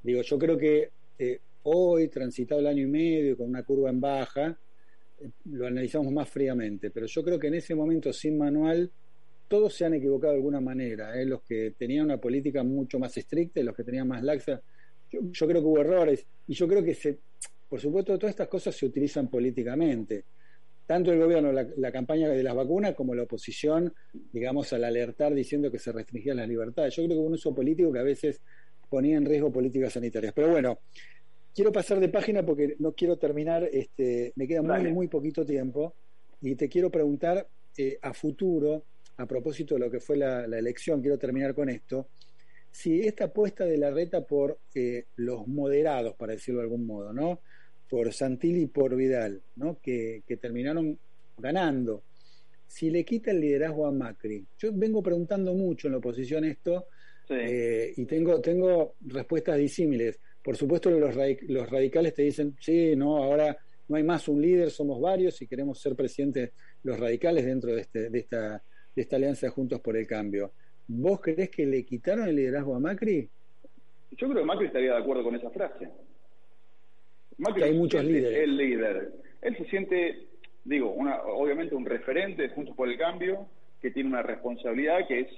digo, 0.02 0.22
yo 0.22 0.38
creo 0.38 0.56
que 0.56 0.90
eh, 1.18 1.40
hoy, 1.64 2.08
transitado 2.08 2.60
el 2.60 2.66
año 2.66 2.82
y 2.82 2.86
medio, 2.86 3.36
con 3.36 3.48
una 3.48 3.62
curva 3.62 3.90
en 3.90 4.00
baja, 4.00 4.58
eh, 5.20 5.30
lo 5.46 5.66
analizamos 5.66 6.12
más 6.12 6.28
fríamente, 6.28 6.90
pero 6.90 7.06
yo 7.06 7.22
creo 7.22 7.38
que 7.38 7.48
en 7.48 7.54
ese 7.54 7.74
momento 7.74 8.12
sin 8.12 8.36
manual 8.36 8.90
todos 9.48 9.74
se 9.74 9.84
han 9.84 9.94
equivocado 9.94 10.32
de 10.32 10.38
alguna 10.38 10.60
manera, 10.60 11.20
¿eh? 11.20 11.26
los 11.26 11.42
que 11.42 11.74
tenían 11.76 12.06
una 12.06 12.16
política 12.16 12.62
mucho 12.62 12.98
más 12.98 13.16
estricta 13.16 13.60
y 13.60 13.62
los 13.62 13.76
que 13.76 13.84
tenían 13.84 14.08
más 14.08 14.22
laxa. 14.22 14.62
Yo, 15.10 15.46
creo 15.46 15.60
que 15.60 15.66
hubo 15.66 15.78
errores 15.78 16.26
y 16.48 16.54
yo 16.54 16.66
creo 16.66 16.82
que, 16.82 16.94
se, 16.94 17.18
por 17.68 17.78
supuesto, 17.78 18.18
todas 18.18 18.30
estas 18.30 18.48
cosas 18.48 18.74
se 18.74 18.86
utilizan 18.86 19.28
políticamente. 19.28 20.24
Tanto 20.87 21.12
el 21.12 21.18
gobierno, 21.18 21.53
la, 21.53 21.92
campaña 21.92 22.29
de 22.29 22.42
las 22.42 22.55
vacunas, 22.55 22.95
como 22.95 23.14
la 23.14 23.23
oposición, 23.23 23.95
digamos, 24.33 24.73
al 24.73 24.85
alertar 24.85 25.33
diciendo 25.33 25.71
que 25.71 25.79
se 25.79 25.92
restringían 25.92 26.37
las 26.38 26.49
libertades. 26.49 26.95
Yo 26.97 27.05
creo 27.05 27.16
que 27.16 27.21
hubo 27.21 27.29
un 27.29 27.35
uso 27.35 27.55
político 27.55 27.92
que 27.92 28.01
a 28.01 28.03
veces 28.03 28.40
ponía 28.88 29.16
en 29.16 29.25
riesgo 29.25 29.53
políticas 29.53 29.92
sanitarias. 29.92 30.33
Pero 30.35 30.51
bueno, 30.51 30.81
quiero 31.55 31.73
pasar 31.73 32.01
de 32.01 32.09
página 32.09 32.45
porque 32.45 32.77
no 32.79 32.92
quiero 32.92 33.16
terminar, 33.16 33.68
este, 33.73 34.33
me 34.37 34.47
queda 34.47 34.62
muy, 34.62 34.92
muy 34.92 35.09
poquito 35.09 35.47
tiempo 35.47 35.95
y 36.40 36.55
te 36.57 36.68
quiero 36.68 36.90
preguntar 36.90 37.47
eh, 37.77 37.99
a 38.03 38.12
futuro 38.12 38.85
a 39.16 39.27
propósito 39.27 39.75
de 39.75 39.81
lo 39.81 39.90
que 39.90 40.01
fue 40.01 40.16
la, 40.16 40.45
elección, 40.45 41.01
quiero 41.01 41.18
terminar 41.18 41.55
con 41.55 41.68
esto, 41.68 42.09
si 42.71 43.01
esta 43.01 43.25
apuesta 43.25 43.64
de 43.64 43.77
la 43.77 43.90
reta 43.90 44.23
por 44.25 44.59
eh, 44.75 45.05
los 45.16 45.47
moderados, 45.47 46.14
para 46.14 46.33
decirlo 46.33 46.61
de 46.61 46.64
algún 46.64 46.87
modo, 46.87 47.12
¿no? 47.12 47.40
Por 47.92 48.11
Santilli 48.11 48.62
y 48.62 48.66
por 48.68 48.96
Vidal, 48.96 49.42
¿no? 49.57 49.76
Que, 49.83 50.22
terminaron 50.40 50.98
ganando. 51.37 52.05
Si 52.66 52.88
le 52.88 53.05
quita 53.05 53.33
el 53.33 53.40
liderazgo 53.40 53.87
a 53.87 53.92
Macri, 53.92 54.46
yo 54.59 54.70
vengo 54.72 55.02
preguntando 55.02 55.52
mucho 55.52 55.88
en 55.88 55.92
la 55.92 55.98
oposición 55.98 56.44
esto 56.44 56.87
eh, 57.28 57.92
y 57.94 58.07
tengo, 58.07 58.40
tengo 58.40 58.94
respuestas 59.02 59.59
disímiles. 59.59 60.18
Por 60.42 60.57
supuesto, 60.57 60.90
los, 60.90 61.14
los 61.48 61.70
radicales 61.70 62.14
te 62.14 62.22
dicen, 62.22 62.57
sí, 62.59 62.96
no, 62.96 63.18
ahora 63.18 63.59
no 63.88 63.96
hay 63.96 64.05
más 64.05 64.26
un 64.26 64.40
líder, 64.40 64.70
somos 64.70 64.98
varios 64.98 65.42
y 65.42 65.46
queremos 65.46 65.78
ser 65.78 65.94
presidentes 65.94 66.52
los 66.85 66.98
radicales 66.98 67.44
dentro 67.44 67.74
de, 67.74 67.83
este, 67.83 68.09
de 68.09 68.18
esta 68.18 68.62
de 68.94 69.02
esta 69.02 69.16
alianza 69.16 69.50
Juntos 69.50 69.81
por 69.81 69.96
el 69.96 70.07
Cambio. 70.07 70.52
¿Vos 70.88 71.20
crees 71.20 71.50
que 71.50 71.66
le 71.66 71.85
quitaron 71.85 72.28
el 72.28 72.37
liderazgo 72.37 72.74
a 72.74 72.81
Macri? 72.81 73.28
Yo 74.12 74.28
creo 74.28 74.40
que 74.40 74.44
Macri 74.44 74.66
estaría 74.66 74.92
de 74.92 74.98
acuerdo 74.98 75.24
con 75.24 75.35
esa 75.35 75.50
frase. 75.50 75.88
Macri 77.42 77.64
hay 77.64 77.74
muchos 77.74 78.05
líderes. 78.05 78.38
El 78.38 78.57
líder. 78.57 79.12
Él 79.42 79.57
se 79.57 79.64
siente, 79.64 80.26
digo, 80.64 80.90
una, 80.90 81.22
obviamente 81.22 81.74
un 81.74 81.85
referente 81.85 82.42
de 82.42 82.48
Juntos 82.50 82.76
por 82.76 82.88
el 82.88 82.96
Cambio, 82.96 83.48
que 83.81 83.90
tiene 83.90 84.09
una 84.09 84.22
responsabilidad 84.22 85.09
que 85.09 85.20
es 85.20 85.28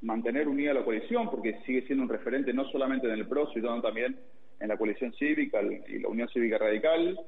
mantener 0.00 0.46
unida 0.46 0.72
la 0.72 0.84
coalición, 0.84 1.28
porque 1.30 1.58
sigue 1.66 1.82
siendo 1.82 2.04
un 2.04 2.08
referente 2.08 2.52
no 2.52 2.64
solamente 2.70 3.08
en 3.08 3.14
el 3.14 3.26
PRO, 3.26 3.50
sino 3.52 3.82
también 3.82 4.16
en 4.60 4.68
la 4.68 4.76
coalición 4.76 5.12
cívica 5.14 5.60
y 5.62 5.98
la 5.98 6.08
Unión 6.08 6.28
Cívica 6.28 6.58
Radical. 6.58 7.18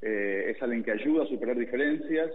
Eh, 0.00 0.52
es 0.54 0.62
alguien 0.62 0.84
que 0.84 0.92
ayuda 0.92 1.24
a 1.24 1.26
superar 1.26 1.58
diferencias, 1.58 2.30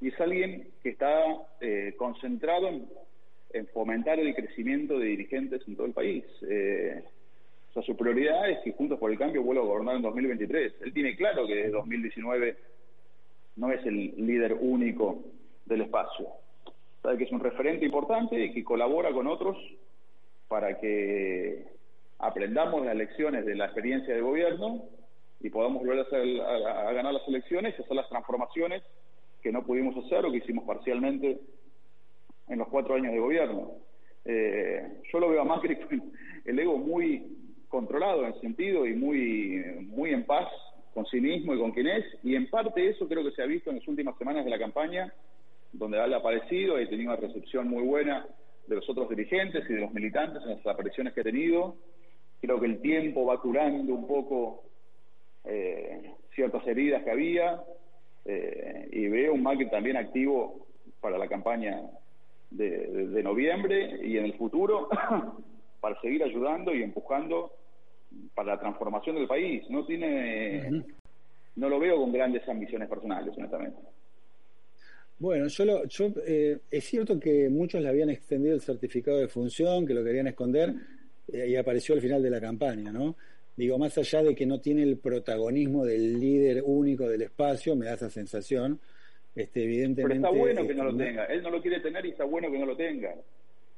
y 0.00 0.08
es 0.08 0.20
alguien 0.20 0.68
que 0.82 0.90
está 0.90 1.24
eh, 1.60 1.94
concentrado 1.98 2.68
en, 2.68 3.66
fomentar 3.74 4.18
el 4.18 4.34
crecimiento 4.34 4.98
de 4.98 5.06
dirigentes 5.06 5.60
en 5.66 5.76
todo 5.76 5.86
el 5.86 5.92
país. 5.92 6.24
Eh, 6.48 7.02
sea, 7.82 7.94
su 7.94 7.96
prioridad 7.96 8.50
es 8.50 8.58
que 8.60 8.72
Juntos 8.72 8.98
por 8.98 9.10
el 9.10 9.18
Cambio 9.18 9.42
vuelva 9.42 9.62
a 9.62 9.66
gobernar 9.66 9.96
en 9.96 10.02
2023. 10.02 10.74
Él 10.82 10.92
tiene 10.92 11.16
claro 11.16 11.46
que 11.46 11.54
desde 11.54 11.70
2019 11.70 12.56
no 13.56 13.70
es 13.72 13.84
el 13.84 14.14
líder 14.16 14.56
único 14.60 15.24
del 15.66 15.82
espacio. 15.82 16.28
Sabe 17.02 17.18
que 17.18 17.24
es 17.24 17.32
un 17.32 17.40
referente 17.40 17.84
importante 17.84 18.42
y 18.42 18.52
que 18.52 18.64
colabora 18.64 19.12
con 19.12 19.26
otros 19.26 19.56
para 20.48 20.78
que 20.80 21.64
aprendamos 22.18 22.84
las 22.84 22.96
lecciones 22.96 23.44
de 23.44 23.54
la 23.54 23.66
experiencia 23.66 24.14
de 24.14 24.20
gobierno 24.20 24.84
y 25.40 25.50
podamos 25.50 25.84
volver 25.84 26.00
a, 26.00 26.92
ganar 26.92 27.12
las 27.12 27.28
elecciones 27.28 27.74
y 27.78 27.82
hacer 27.82 27.94
las 27.94 28.08
transformaciones 28.08 28.82
que 29.42 29.52
no 29.52 29.64
pudimos 29.64 30.04
hacer 30.04 30.24
o 30.24 30.30
que 30.30 30.38
hicimos 30.38 30.64
parcialmente 30.64 31.40
en 32.48 32.58
los 32.58 32.68
cuatro 32.68 32.94
años 32.94 33.12
de 33.12 33.20
gobierno. 33.20 33.72
Eh, 34.24 35.00
yo 35.12 35.20
lo 35.20 35.30
veo 35.30 35.42
a 35.42 35.44
Macri 35.44 35.76
con 35.76 36.12
el 36.44 36.58
ego 36.58 36.76
muy 36.76 37.47
controlado 37.68 38.26
en 38.26 38.40
sentido 38.40 38.86
y 38.86 38.94
muy, 38.94 39.62
muy 39.88 40.10
en 40.10 40.24
paz 40.24 40.48
con 40.94 41.06
sí 41.06 41.20
mismo 41.20 41.54
y 41.54 41.58
con 41.58 41.70
quien 41.72 41.86
es, 41.86 42.04
y 42.24 42.34
en 42.34 42.48
parte 42.48 42.88
eso 42.88 43.06
creo 43.06 43.22
que 43.22 43.30
se 43.32 43.42
ha 43.42 43.46
visto 43.46 43.70
en 43.70 43.76
las 43.76 43.88
últimas 43.88 44.16
semanas 44.18 44.44
de 44.44 44.50
la 44.50 44.58
campaña, 44.58 45.12
donde 45.72 46.00
ha 46.00 46.04
aparecido 46.04 46.80
y 46.80 46.84
ha 46.84 46.88
tenido 46.88 47.12
una 47.12 47.20
recepción 47.20 47.68
muy 47.68 47.82
buena 47.82 48.26
de 48.66 48.76
los 48.76 48.88
otros 48.88 49.08
dirigentes 49.08 49.64
y 49.68 49.74
de 49.74 49.80
los 49.80 49.92
militantes 49.92 50.42
en 50.42 50.50
las 50.50 50.66
apariciones 50.66 51.12
que 51.12 51.20
ha 51.20 51.24
tenido. 51.24 51.76
Creo 52.40 52.60
que 52.60 52.66
el 52.66 52.80
tiempo 52.80 53.26
va 53.26 53.40
curando 53.40 53.94
un 53.94 54.06
poco 54.06 54.64
eh, 55.44 56.12
ciertas 56.34 56.66
heridas 56.66 57.02
que 57.02 57.10
había 57.10 57.62
eh, 58.24 58.88
y 58.92 59.08
veo 59.08 59.34
un 59.34 59.42
Macri 59.42 59.68
también 59.70 59.96
activo 59.96 60.66
para 61.00 61.18
la 61.18 61.28
campaña 61.28 61.80
de, 62.50 63.22
noviembre 63.22 64.00
y 64.06 64.16
en 64.18 64.24
el 64.24 64.34
futuro 64.34 64.88
para 65.80 66.00
seguir 66.00 66.22
ayudando 66.22 66.74
y 66.74 66.82
empujando 66.82 67.52
para 68.34 68.54
la 68.54 68.60
transformación 68.60 69.16
del 69.16 69.26
país. 69.26 69.64
No 69.68 69.84
tiene, 69.84 70.84
no 71.56 71.68
lo 71.68 71.78
veo 71.78 71.96
con 71.96 72.12
grandes 72.12 72.48
ambiciones 72.48 72.88
personales, 72.88 73.36
honestamente. 73.36 73.78
Bueno, 75.18 75.48
yo, 75.48 75.64
lo, 75.64 75.84
yo 75.86 76.10
eh, 76.24 76.58
es 76.70 76.84
cierto 76.84 77.18
que 77.18 77.48
muchos 77.48 77.82
le 77.82 77.88
habían 77.88 78.10
extendido 78.10 78.54
el 78.54 78.60
certificado 78.60 79.18
de 79.18 79.28
función, 79.28 79.84
que 79.84 79.94
lo 79.94 80.04
querían 80.04 80.28
esconder, 80.28 80.72
y 81.26 81.56
apareció 81.56 81.94
al 81.94 82.00
final 82.00 82.22
de 82.22 82.30
la 82.30 82.40
campaña, 82.40 82.90
¿no? 82.90 83.16
Digo, 83.56 83.76
más 83.76 83.98
allá 83.98 84.22
de 84.22 84.36
que 84.36 84.46
no 84.46 84.60
tiene 84.60 84.84
el 84.84 84.98
protagonismo 84.98 85.84
del 85.84 86.20
líder 86.20 86.62
único 86.64 87.08
del 87.08 87.22
espacio, 87.22 87.74
me 87.74 87.86
da 87.86 87.94
esa 87.94 88.08
sensación, 88.08 88.78
este, 89.34 89.64
evidentemente... 89.64 90.14
Pero 90.20 90.28
está 90.28 90.38
bueno 90.38 90.66
que 90.66 90.74
no 90.74 90.84
lo 90.84 90.96
tenga, 90.96 91.24
él 91.24 91.42
no 91.42 91.50
lo 91.50 91.60
quiere 91.60 91.80
tener 91.80 92.06
y 92.06 92.10
está 92.10 92.24
bueno 92.24 92.50
que 92.52 92.58
no 92.58 92.66
lo 92.66 92.76
tenga. 92.76 93.16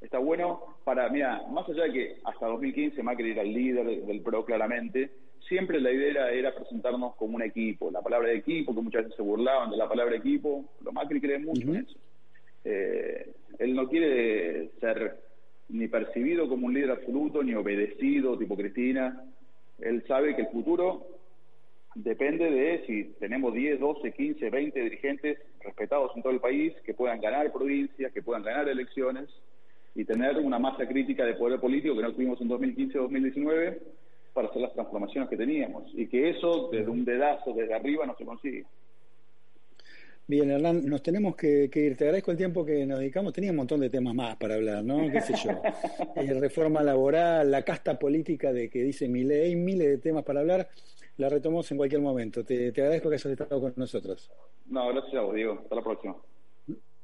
Está 0.00 0.18
bueno 0.18 0.76
para, 0.84 1.08
mira, 1.10 1.42
más 1.50 1.68
allá 1.68 1.84
de 1.84 1.92
que 1.92 2.16
hasta 2.24 2.46
2015 2.46 3.02
Macri 3.02 3.32
era 3.32 3.42
el 3.42 3.52
líder 3.52 4.06
del 4.06 4.22
PRO 4.22 4.44
claramente, 4.44 5.10
siempre 5.46 5.80
la 5.80 5.92
idea 5.92 6.30
era, 6.30 6.54
presentarnos 6.54 7.14
como 7.16 7.36
un 7.36 7.42
equipo. 7.42 7.90
La 7.90 8.00
palabra 8.00 8.28
de 8.28 8.36
equipo, 8.36 8.74
que 8.74 8.80
muchas 8.80 9.02
veces 9.02 9.16
se 9.16 9.22
burlaban 9.22 9.70
de 9.70 9.76
la 9.76 9.88
palabra 9.88 10.16
equipo, 10.16 10.64
lo 10.82 10.92
Macri 10.92 11.20
cree 11.20 11.38
mucho 11.38 11.62
en 11.62 11.76
eso. 11.76 11.98
Eh, 12.64 13.32
él 13.58 13.74
no 13.74 13.88
quiere 13.88 14.70
ser 14.80 15.20
ni 15.68 15.86
percibido 15.88 16.48
como 16.48 16.66
un 16.66 16.74
líder 16.74 16.92
absoluto, 16.92 17.42
ni 17.42 17.54
obedecido, 17.54 18.38
tipo 18.38 18.56
Cristina, 18.56 19.22
él 19.80 20.04
sabe 20.06 20.34
que 20.34 20.42
el 20.42 20.48
futuro 20.48 21.06
depende 21.94 22.50
de 22.50 22.86
si 22.86 23.04
tenemos 23.18 23.52
10, 23.52 23.80
12, 23.80 24.12
15, 24.12 24.50
20 24.50 24.80
dirigentes 24.80 25.38
respetados 25.60 26.12
en 26.16 26.22
todo 26.22 26.32
el 26.32 26.40
país 26.40 26.74
que 26.84 26.94
puedan 26.94 27.20
ganar 27.20 27.52
provincias, 27.52 28.12
que 28.12 28.22
puedan 28.22 28.42
ganar 28.42 28.68
elecciones 28.68 29.28
y 29.94 30.04
tener 30.04 30.38
una 30.38 30.58
masa 30.58 30.86
crítica 30.86 31.24
de 31.24 31.34
poder 31.34 31.60
político 31.60 31.96
que 31.96 32.02
no 32.02 32.12
tuvimos 32.12 32.40
en 32.40 32.48
2015-2019 32.48 33.78
para 34.32 34.48
hacer 34.48 34.62
las 34.62 34.72
transformaciones 34.72 35.28
que 35.28 35.36
teníamos 35.36 35.90
y 35.94 36.06
que 36.06 36.30
eso 36.30 36.68
desde 36.70 36.90
un 36.90 37.04
dedazo 37.04 37.52
desde 37.52 37.74
arriba 37.74 38.06
no 38.06 38.16
se 38.16 38.24
consigue. 38.24 38.64
Bien, 40.30 40.48
Hernán, 40.48 40.86
nos 40.86 41.02
tenemos 41.02 41.34
que, 41.34 41.68
ir. 41.74 41.96
Te 41.96 42.04
agradezco 42.04 42.30
el 42.30 42.36
tiempo 42.36 42.64
que 42.64 42.86
nos 42.86 43.00
dedicamos. 43.00 43.32
Tenía 43.32 43.50
un 43.50 43.56
montón 43.56 43.80
de 43.80 43.90
temas 43.90 44.14
más 44.14 44.36
para 44.36 44.54
hablar, 44.54 44.84
¿no? 44.84 45.10
¿Qué 45.10 45.20
sé 45.20 45.34
yo? 45.34 45.50
Eh, 46.14 46.34
reforma 46.34 46.84
laboral, 46.84 47.50
la 47.50 47.62
casta 47.62 47.98
política 47.98 48.52
de 48.52 48.70
que 48.70 48.82
dice 48.82 49.08
mi 49.08 49.24
ley, 49.24 49.56
miles 49.56 49.88
de 49.88 49.98
temas 49.98 50.22
para 50.22 50.38
hablar. 50.40 50.68
La 51.16 51.28
retomamos 51.28 51.68
en 51.72 51.78
cualquier 51.78 52.00
momento. 52.00 52.44
Te, 52.44 52.68
agradezco 52.68 53.08
que 53.08 53.16
hayas 53.16 53.26
estado 53.26 53.60
con 53.60 53.72
nosotros. 53.74 54.30
No, 54.66 54.88
gracias 54.90 55.14
a 55.16 55.22
vos, 55.22 55.34
Diego. 55.34 55.58
Hasta 55.62 55.74
la 55.74 55.82
próxima. 55.82 56.16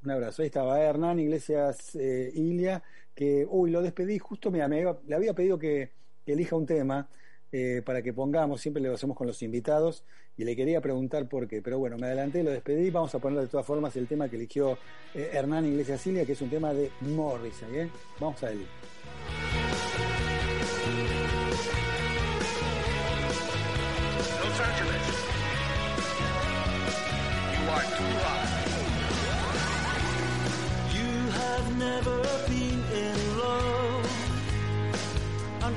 Un 0.07 0.13
abrazo. 0.13 0.43
Ahí 0.43 0.47
estaba 0.47 0.81
Hernán 0.81 1.19
Iglesias 1.19 1.97
eh, 1.97 2.31
Ilia, 2.33 2.81
que, 3.13 3.45
uy, 3.51 3.73
lo 3.73 3.83
despedí 3.83 4.21
justo, 4.21 4.53
mira, 4.53 4.69
me 4.69 4.85
le 5.05 5.15
había 5.17 5.35
pedido 5.35 5.59
que 5.59 5.91
elija 6.25 6.55
un 6.55 6.65
tema 6.65 7.09
eh, 7.51 7.83
para 7.85 8.03
que 8.03 8.13
pongamos, 8.13 8.61
siempre 8.61 8.81
lo 8.81 8.95
hacemos 8.95 9.17
con 9.17 9.27
los 9.27 9.43
invitados, 9.43 10.05
y 10.37 10.45
le 10.45 10.55
quería 10.55 10.81
preguntar 10.81 11.29
por 11.29 11.49
qué, 11.49 11.61
pero 11.61 11.81
bueno, 11.81 11.97
me 11.99 12.07
adelanté, 12.07 12.45
lo 12.45 12.53
despedí, 12.53 12.89
vamos 12.91 13.17
a 13.17 13.19
poner 13.19 13.41
de 13.41 13.49
todas 13.49 13.67
formas 13.67 13.97
el 13.97 14.07
tema 14.07 14.29
que 14.29 14.37
eligió 14.37 14.79
eh, 15.13 15.31
Hernán 15.33 15.67
Iglesias 15.67 16.01
Silvia, 16.01 16.25
que 16.25 16.33
es 16.33 16.41
un 16.41 16.51
tema 16.51 16.73
de 16.73 16.89
Morris, 17.01 17.61
¿eh? 17.73 17.91
Vamos 18.21 18.41
a 18.45 18.53
él. 18.53 18.65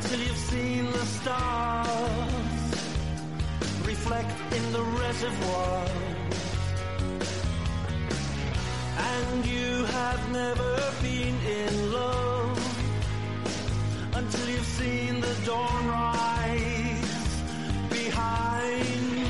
Until 0.09 0.19
you've 0.19 0.37
seen 0.37 0.85
the 0.85 1.05
stars 1.19 2.63
reflect 3.85 4.53
in 4.53 4.71
the 4.71 4.81
reservoir. 4.81 5.85
And 8.97 9.45
you 9.45 9.85
have 9.85 10.31
never 10.31 10.73
been 11.01 11.35
in 11.61 11.91
love 11.91 12.59
until 14.15 14.49
you've 14.49 14.73
seen 14.81 15.21
the 15.21 15.35
dawn 15.45 15.87
rise 15.87 17.41
behind 17.89 19.25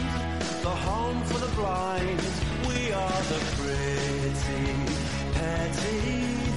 the 0.62 0.76
home 0.88 1.22
for 1.24 1.40
the 1.46 1.52
blind. 1.56 2.22
We 2.68 2.92
are 2.94 3.22
the 3.34 3.40
pretty, 3.58 4.64
petty 5.34 6.49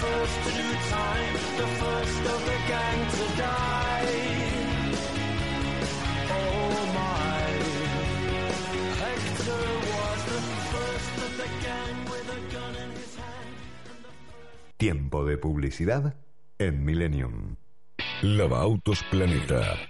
first 0.00 0.36
to 0.44 0.50
do 0.50 0.68
time, 0.88 1.34
the 1.60 1.68
first 1.82 2.22
of 2.32 2.40
the 2.48 2.58
gang 2.72 3.00
to 3.16 3.24
die. 3.36 4.08
Oh 6.38 6.74
my, 6.98 7.44
Hector 9.02 9.66
was 9.92 10.20
the 10.32 10.40
first 10.72 11.14
of 11.26 11.32
the 11.40 11.48
gang 11.66 11.96
with 12.12 12.26
a 12.38 12.40
gun 12.54 12.74
in 12.82 12.90
his 12.96 13.14
hand. 13.16 13.56
Tiempo 14.78 15.24
de 15.26 15.36
publicidad 15.36 16.14
en 16.58 16.84
Millennium. 16.84 17.56
Lava 18.22 18.60
Autos 18.62 19.02
Planeta 19.10 19.89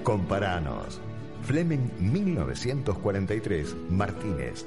Comparanos. 0.04 1.00
Fleming 1.44 1.92
1943, 2.00 3.76
Martínez. 3.90 4.66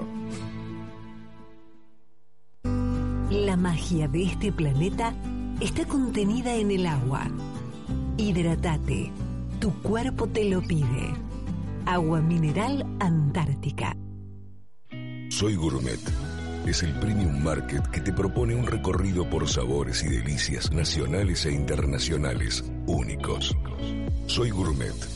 La 3.31 3.57
magia 3.57 4.07
de 4.09 4.25
este 4.25 4.53
planeta 4.53 5.15
está 5.61 5.85
contenida 5.87 6.55
en 6.55 6.71
el 6.71 6.87
agua. 6.87 7.29
Hidratate. 8.17 9.11
Tu 9.61 9.73
cuerpo 9.83 10.29
te 10.29 10.45
lo 10.45 10.61
pide. 10.63 11.15
Agua 11.87 12.21
mineral 12.21 12.85
Antártica. 13.01 13.97
Soy 15.31 15.57
Gourmet. 15.57 16.01
Es 16.67 16.83
el 16.83 16.93
premium 16.99 17.43
market 17.43 17.87
que 17.89 18.01
te 18.01 18.13
propone 18.13 18.55
un 18.55 18.67
recorrido 18.67 19.29
por 19.31 19.49
sabores 19.49 20.03
y 20.03 20.09
delicias 20.09 20.73
nacionales 20.73 21.47
e 21.47 21.53
internacionales 21.53 22.65
únicos. 22.87 23.57
Soy 24.27 24.51
Gourmet 24.51 25.16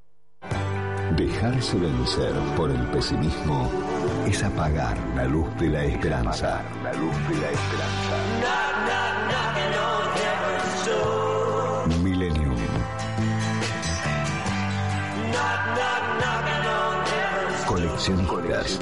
Dejarse 1.15 1.77
vencer 1.77 2.33
por 2.55 2.71
el 2.71 2.81
pesimismo 2.87 3.69
es 4.25 4.41
apagar 4.43 4.97
la 5.13 5.25
luz 5.25 5.47
de 5.59 5.67
la 5.67 5.83
esperanza. 5.83 6.63
La 6.83 6.93
luz 6.93 7.15
de 7.27 7.37
la 7.37 7.51
esperanza. 7.51 8.15
Millennium. 12.01 12.55
Coleccionistas 17.67 18.79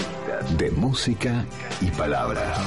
de 0.58 0.72
música 0.72 1.46
y 1.82 1.88
palabras. 1.92 2.60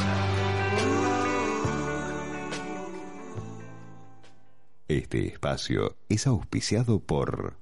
Este 4.89 5.29
espacio 5.29 5.97
es 6.09 6.27
auspiciado 6.27 6.99
por 6.99 7.62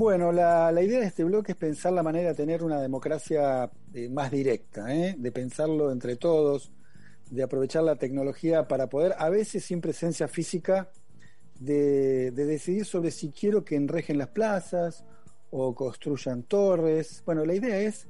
Bueno, 0.00 0.32
la, 0.32 0.72
idea 0.82 1.00
de 1.00 1.04
este 1.04 1.24
bloque 1.24 1.52
es 1.52 1.58
pensar 1.58 1.92
la 1.92 2.02
manera 2.02 2.30
de 2.30 2.34
tener 2.34 2.64
una 2.64 2.80
democracia 2.80 3.70
eh, 3.92 4.08
más 4.08 4.30
directa, 4.30 4.94
¿eh? 4.94 5.14
de 5.18 5.30
pensarlo 5.30 5.92
entre 5.92 6.16
todos, 6.16 6.72
de 7.28 7.42
aprovechar 7.42 7.82
la 7.82 7.96
tecnología 7.96 8.66
para 8.66 8.88
poder, 8.88 9.14
a 9.18 9.28
veces 9.28 9.62
sin 9.62 9.82
presencia 9.82 10.26
física, 10.26 10.90
de, 11.58 12.30
decidir 12.30 12.86
sobre 12.86 13.10
si 13.10 13.28
quiero 13.28 13.62
que 13.62 13.76
enrejen 13.76 14.16
las 14.16 14.28
plazas 14.28 15.04
o 15.50 15.74
construyan 15.74 16.44
torres. 16.44 17.22
Bueno, 17.26 17.44
la 17.44 17.52
idea 17.52 17.78
es 17.78 18.08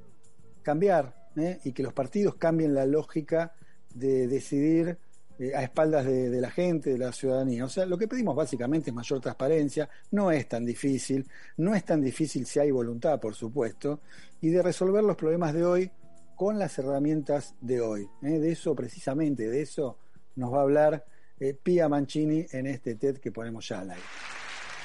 cambiar 0.63 1.29
¿eh? 1.35 1.59
y 1.65 1.73
que 1.73 1.83
los 1.83 1.93
partidos 1.93 2.37
cambien 2.37 2.73
la 2.73 2.87
lógica 2.87 3.53
de 3.97 4.29
decidir 4.29 4.97
eh, 5.41 5.57
a 5.57 5.63
espaldas 5.63 6.05
de, 6.05 6.39
la 6.39 6.51
gente, 6.51 6.91
de 6.91 6.99
la 6.99 7.13
ciudadanía. 7.13 7.65
O 7.65 7.69
sea, 7.71 7.87
lo 7.87 7.97
que 7.97 8.07
pedimos 8.07 8.37
básicamente 8.37 8.91
es 8.91 8.95
mayor 8.95 9.21
transparencia, 9.23 9.89
no 10.11 10.31
es 10.31 10.47
tan 10.47 10.67
difícil, 10.67 11.27
no 11.57 11.75
es 11.75 11.83
tan 11.83 12.03
difícil 12.03 12.45
si 12.45 12.59
hay 12.59 12.71
voluntad, 12.71 13.19
por 13.19 13.35
supuesto, 13.35 14.01
y 14.43 14.51
de 14.51 14.63
resolver 14.63 15.03
los 15.03 15.17
problemas 15.17 15.55
de 15.55 15.65
hoy 15.65 15.91
con 16.37 16.59
las 16.59 16.79
herramientas 16.79 17.55
de 17.63 17.81
hoy. 17.81 18.07
¿eh? 18.23 18.39
De 18.39 18.53
eso, 18.53 18.75
precisamente, 18.75 19.49
de 19.49 19.63
eso 19.63 19.97
nos 20.37 20.53
va 20.53 20.59
a 20.59 20.63
hablar 20.63 21.07
eh, 21.39 21.55
Pia 21.55 21.89
Mancini 21.89 22.45
en 22.53 22.67
este 22.67 22.97
TED 22.97 23.17
que 23.17 23.33
ponemos 23.33 23.67
ya 23.67 23.81
al 23.81 23.93
aire. 23.93 24.03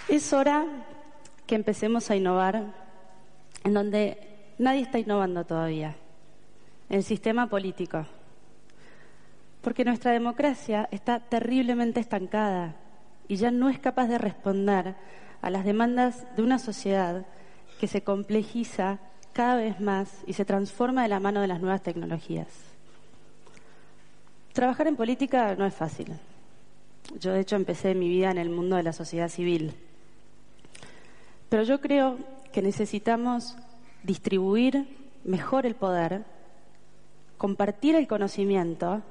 Es 0.08 0.32
hora 0.32 0.66
que 1.46 1.56
empecemos 1.56 2.10
a 2.10 2.16
innovar 2.16 2.74
en 3.66 3.74
donde 3.74 4.54
nadie 4.58 4.84
está 4.84 5.00
innovando 5.00 5.46
todavía, 5.46 5.98
el 6.88 7.04
sistema 7.04 7.50
político 7.50 8.06
porque 9.66 9.84
nuestra 9.84 10.12
democracia 10.12 10.88
está 10.92 11.20
terriblemente 11.20 12.00
estancada 12.00 12.76
y 13.28 13.38
ya 13.38 13.50
no 13.50 13.68
es 13.68 13.80
capaz 13.80 14.06
de 14.06 14.20
responder 14.20 14.94
a 15.42 15.50
las 15.50 15.66
demandas 15.66 16.28
de 16.36 16.44
una 16.44 16.60
sociedad 16.60 17.26
que 17.80 17.88
se 17.88 18.04
complejiza 18.04 19.00
cada 19.34 19.56
vez 19.56 19.80
más 19.80 20.22
y 20.28 20.34
se 20.34 20.46
transforma 20.46 21.02
de 21.02 21.08
la 21.08 21.20
mano 21.20 21.42
de 21.42 21.48
las 21.48 21.62
nuevas 21.62 21.82
tecnologías. 21.82 22.48
Trabajar 24.54 24.86
en 24.86 24.98
política 24.98 25.56
no 25.56 25.66
es 25.66 25.74
fácil. 25.74 26.14
Yo, 27.20 27.34
de 27.34 27.40
hecho, 27.40 27.56
empecé 27.56 27.96
mi 27.96 28.08
vida 28.08 28.30
en 28.30 28.38
el 28.38 28.52
mundo 28.52 28.76
de 28.76 28.84
la 28.84 28.94
sociedad 28.94 29.30
civil. 29.30 29.74
Pero 31.50 31.64
yo 31.64 31.82
creo 31.82 32.20
que 32.54 32.62
necesitamos 32.62 33.58
distribuir 34.04 34.88
mejor 35.24 35.66
el 35.66 35.74
poder, 35.74 36.24
compartir 37.40 37.96
el 37.96 38.08
conocimiento 38.08 39.02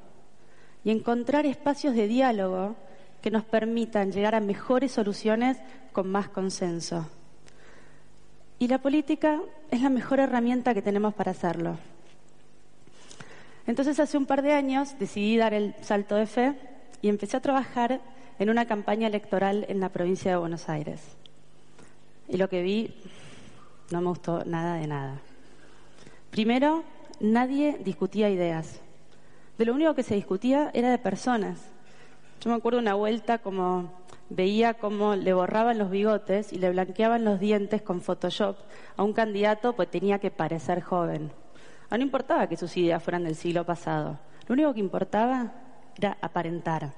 y 0.85 0.91
encontrar 0.91 1.47
espacios 1.47 1.95
de 1.95 2.07
diálogo 2.07 2.77
que 3.23 3.31
nos 3.31 3.45
permitan 3.45 4.13
llegar 4.13 4.35
a 4.35 4.41
mejores 4.41 4.93
soluciones 4.93 5.57
con 5.93 6.11
más 6.11 6.29
consenso. 6.29 7.09
Y 8.59 8.69
la 8.69 8.79
política 8.79 9.41
es 9.71 9.81
la 9.81 9.89
mejor 9.89 10.21
herramienta 10.21 10.75
que 10.75 10.83
tenemos 10.83 11.15
para 11.15 11.31
hacerlo. 11.31 11.79
Entonces 13.67 13.99
hace 13.99 14.19
un 14.19 14.27
par 14.27 14.43
de 14.43 14.53
años 14.53 14.99
decidí 14.99 15.39
dar 15.39 15.55
el 15.55 15.75
salto 15.81 16.17
de 16.17 16.27
fe 16.27 16.55
y 17.01 17.09
empecé 17.09 17.39
a 17.39 17.41
trabajar 17.41 18.01
en 18.39 18.51
una 18.51 18.67
campaña 18.67 19.07
electoral 19.07 19.65
en 19.69 19.81
la 19.81 19.89
provincia 19.89 20.31
de 20.31 20.37
Buenos 20.37 20.69
Aires. 20.69 21.01
Y 22.29 22.37
lo 22.37 22.49
que 22.51 22.63
vi 22.63 22.95
no 23.91 24.03
me 24.03 24.09
gustó 24.09 24.45
nada 24.45 24.77
de 24.77 24.87
nada. 24.87 25.19
Primero, 26.31 26.85
nadie 27.21 27.79
discutía 27.83 28.29
ideas 28.29 28.81
de 29.59 29.65
lo 29.65 29.75
único 29.75 29.95
que 29.95 30.03
se 30.03 30.15
discutía 30.15 30.71
era 30.75 30.91
de 30.91 30.99
personas. 30.99 31.71
Yo 32.41 32.51
me 32.51 32.57
acuerdo 32.57 32.79
una 32.79 32.95
vuelta 32.95 33.39
como 33.39 33.93
veía 34.29 34.75
cómo 34.75 35.17
le 35.17 35.33
borraban 35.33 35.79
los 35.79 35.91
bigotes 35.91 36.53
y 36.53 36.59
le 36.59 36.71
blanqueaban 36.71 37.25
los 37.25 37.41
dientes 37.41 37.83
con 37.83 38.01
Photoshop 38.01 38.57
a 38.97 39.03
un 39.03 39.13
candidato 39.13 39.75
pues 39.75 39.91
tenía 39.91 40.19
que 40.19 40.31
parecer 40.31 40.83
joven. 40.83 41.31
no 41.91 41.99
importaba 41.99 42.49
que 42.49 42.57
sus 42.57 42.77
ideas 42.77 43.03
fueran 43.03 43.25
del 43.25 43.37
siglo 43.37 43.65
pasado, 43.65 44.19
lo 44.49 44.55
único 44.55 44.75
que 44.75 44.81
importaba 44.81 45.53
era 45.97 46.19
aparentar. 46.21 46.93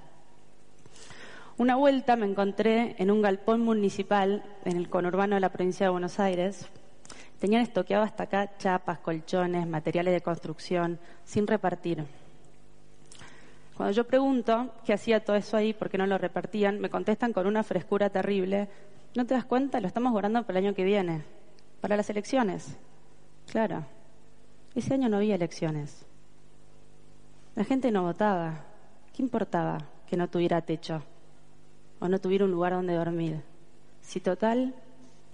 Una 1.58 1.76
vuelta 1.76 2.16
me 2.16 2.26
encontré 2.26 2.96
en 2.98 3.10
un 3.10 3.22
galpón 3.22 3.60
municipal 3.60 4.42
en 4.64 4.76
el 4.76 4.88
conurbano 4.88 5.36
de 5.36 5.40
la 5.40 5.52
provincia 5.52 5.86
de 5.86 5.90
Buenos 5.90 6.18
Aires. 6.20 6.68
Tenían 7.38 7.62
estoqueado 7.62 8.04
hasta 8.04 8.24
acá 8.24 8.56
chapas, 8.58 8.98
colchones, 8.98 9.66
materiales 9.66 10.12
de 10.12 10.20
construcción, 10.20 10.98
sin 11.24 11.46
repartir. 11.46 12.04
Cuando 13.76 13.92
yo 13.92 14.06
pregunto 14.06 14.72
qué 14.84 14.94
hacía 14.94 15.22
todo 15.22 15.36
eso 15.36 15.56
ahí, 15.56 15.74
por 15.74 15.90
qué 15.90 15.98
no 15.98 16.06
lo 16.06 16.16
repartían, 16.16 16.80
me 16.80 16.88
contestan 16.88 17.34
con 17.34 17.46
una 17.46 17.62
frescura 17.62 18.08
terrible. 18.08 18.68
¿No 19.14 19.26
te 19.26 19.34
das 19.34 19.44
cuenta? 19.44 19.80
Lo 19.80 19.86
estamos 19.86 20.12
guardando 20.12 20.44
para 20.44 20.58
el 20.58 20.66
año 20.66 20.74
que 20.74 20.84
viene, 20.84 21.24
para 21.82 21.96
las 21.96 22.08
elecciones. 22.08 22.78
Claro, 23.50 23.84
ese 24.74 24.94
año 24.94 25.10
no 25.10 25.18
había 25.18 25.34
elecciones. 25.34 26.06
La 27.54 27.64
gente 27.64 27.90
no 27.90 28.02
votaba. 28.02 28.64
¿Qué 29.12 29.22
importaba 29.22 29.78
que 30.06 30.16
no 30.16 30.28
tuviera 30.28 30.60
techo 30.62 31.02
o 32.00 32.08
no 32.08 32.18
tuviera 32.18 32.46
un 32.46 32.50
lugar 32.50 32.72
donde 32.72 32.94
dormir? 32.94 33.42
Si 34.00 34.20
total, 34.20 34.74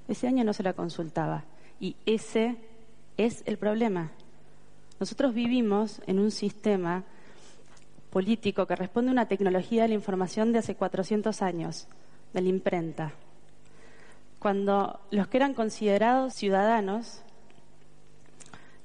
ese 0.08 0.26
año 0.26 0.42
no 0.42 0.52
se 0.52 0.62
la 0.64 0.72
consultaba. 0.72 1.44
Y 1.78 1.96
ese 2.06 2.56
es 3.16 3.42
el 3.46 3.56
problema. 3.58 4.10
Nosotros 4.98 5.32
vivimos 5.32 6.00
en 6.06 6.18
un 6.18 6.30
sistema 6.32 7.04
político 8.12 8.66
que 8.66 8.76
responde 8.76 9.08
a 9.08 9.12
una 9.12 9.26
tecnología 9.26 9.82
de 9.82 9.88
la 9.88 9.94
información 9.94 10.52
de 10.52 10.58
hace 10.58 10.74
400 10.74 11.40
años, 11.40 11.88
de 12.34 12.42
la 12.42 12.48
imprenta. 12.48 13.12
Cuando 14.38 15.00
los 15.10 15.28
que 15.28 15.38
eran 15.38 15.54
considerados 15.54 16.34
ciudadanos 16.34 17.22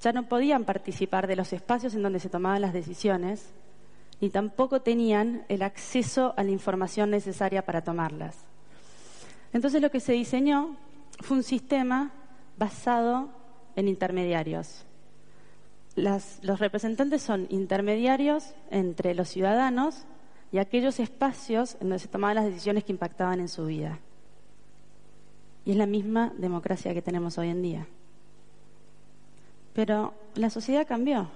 ya 0.01 0.13
no 0.13 0.23
podían 0.29 0.63
participar 0.63 1.27
de 1.27 1.35
los 1.35 1.51
espacios 1.51 1.93
en 1.93 2.03
donde 2.03 2.21
se 2.21 2.29
tomaban 2.29 2.61
las 2.61 2.71
decisiones, 2.71 3.49
ni 4.21 4.29
tampoco 4.29 4.81
tenían 4.81 5.43
el 5.49 5.61
acceso 5.61 6.33
a 6.37 6.43
la 6.43 6.51
información 6.51 7.09
necesaria 7.09 7.65
para 7.65 7.83
tomarlas. 7.83 8.37
Entonces 9.51 9.81
lo 9.81 9.91
que 9.91 9.99
se 9.99 10.13
diseñó 10.13 10.77
fue 11.19 11.37
un 11.37 11.43
sistema 11.43 12.11
basado 12.57 13.29
en 13.75 13.89
intermediarios. 13.89 14.86
Los 15.97 16.59
representantes 16.59 17.23
son 17.23 17.47
intermediarios 17.49 18.53
entre 18.69 19.15
los 19.15 19.29
ciudadanos 19.29 20.05
y 20.51 20.59
aquellos 20.59 20.99
espacios 20.99 21.73
en 21.75 21.89
donde 21.89 21.99
se 21.99 22.07
tomaban 22.07 22.35
las 22.35 22.45
decisiones 22.45 22.83
que 22.83 22.91
impactaban 22.91 23.39
en 23.39 23.49
su 23.49 23.65
vida. 23.65 23.99
Y 25.65 25.71
es 25.71 25.77
la 25.77 25.87
misma 25.87 26.31
democracia 26.37 26.93
que 26.93 27.01
tenemos 27.01 27.37
hoy 27.37 27.49
en 27.49 27.61
día. 27.61 27.87
Pero 29.73 30.13
la 30.35 30.49
sociedad 30.49 30.87
cambió. 30.87 31.29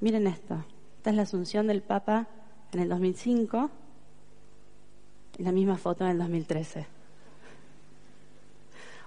Miren 0.00 0.26
esto. 0.26 0.64
Esta 0.96 1.10
es 1.10 1.16
la 1.16 1.22
asunción 1.22 1.66
del 1.66 1.82
Papa 1.82 2.26
en 2.72 2.80
el 2.80 2.88
2005 2.88 3.70
y 5.38 5.42
la 5.42 5.52
misma 5.52 5.76
foto 5.76 6.04
en 6.04 6.12
el 6.12 6.18
2013. 6.18 6.86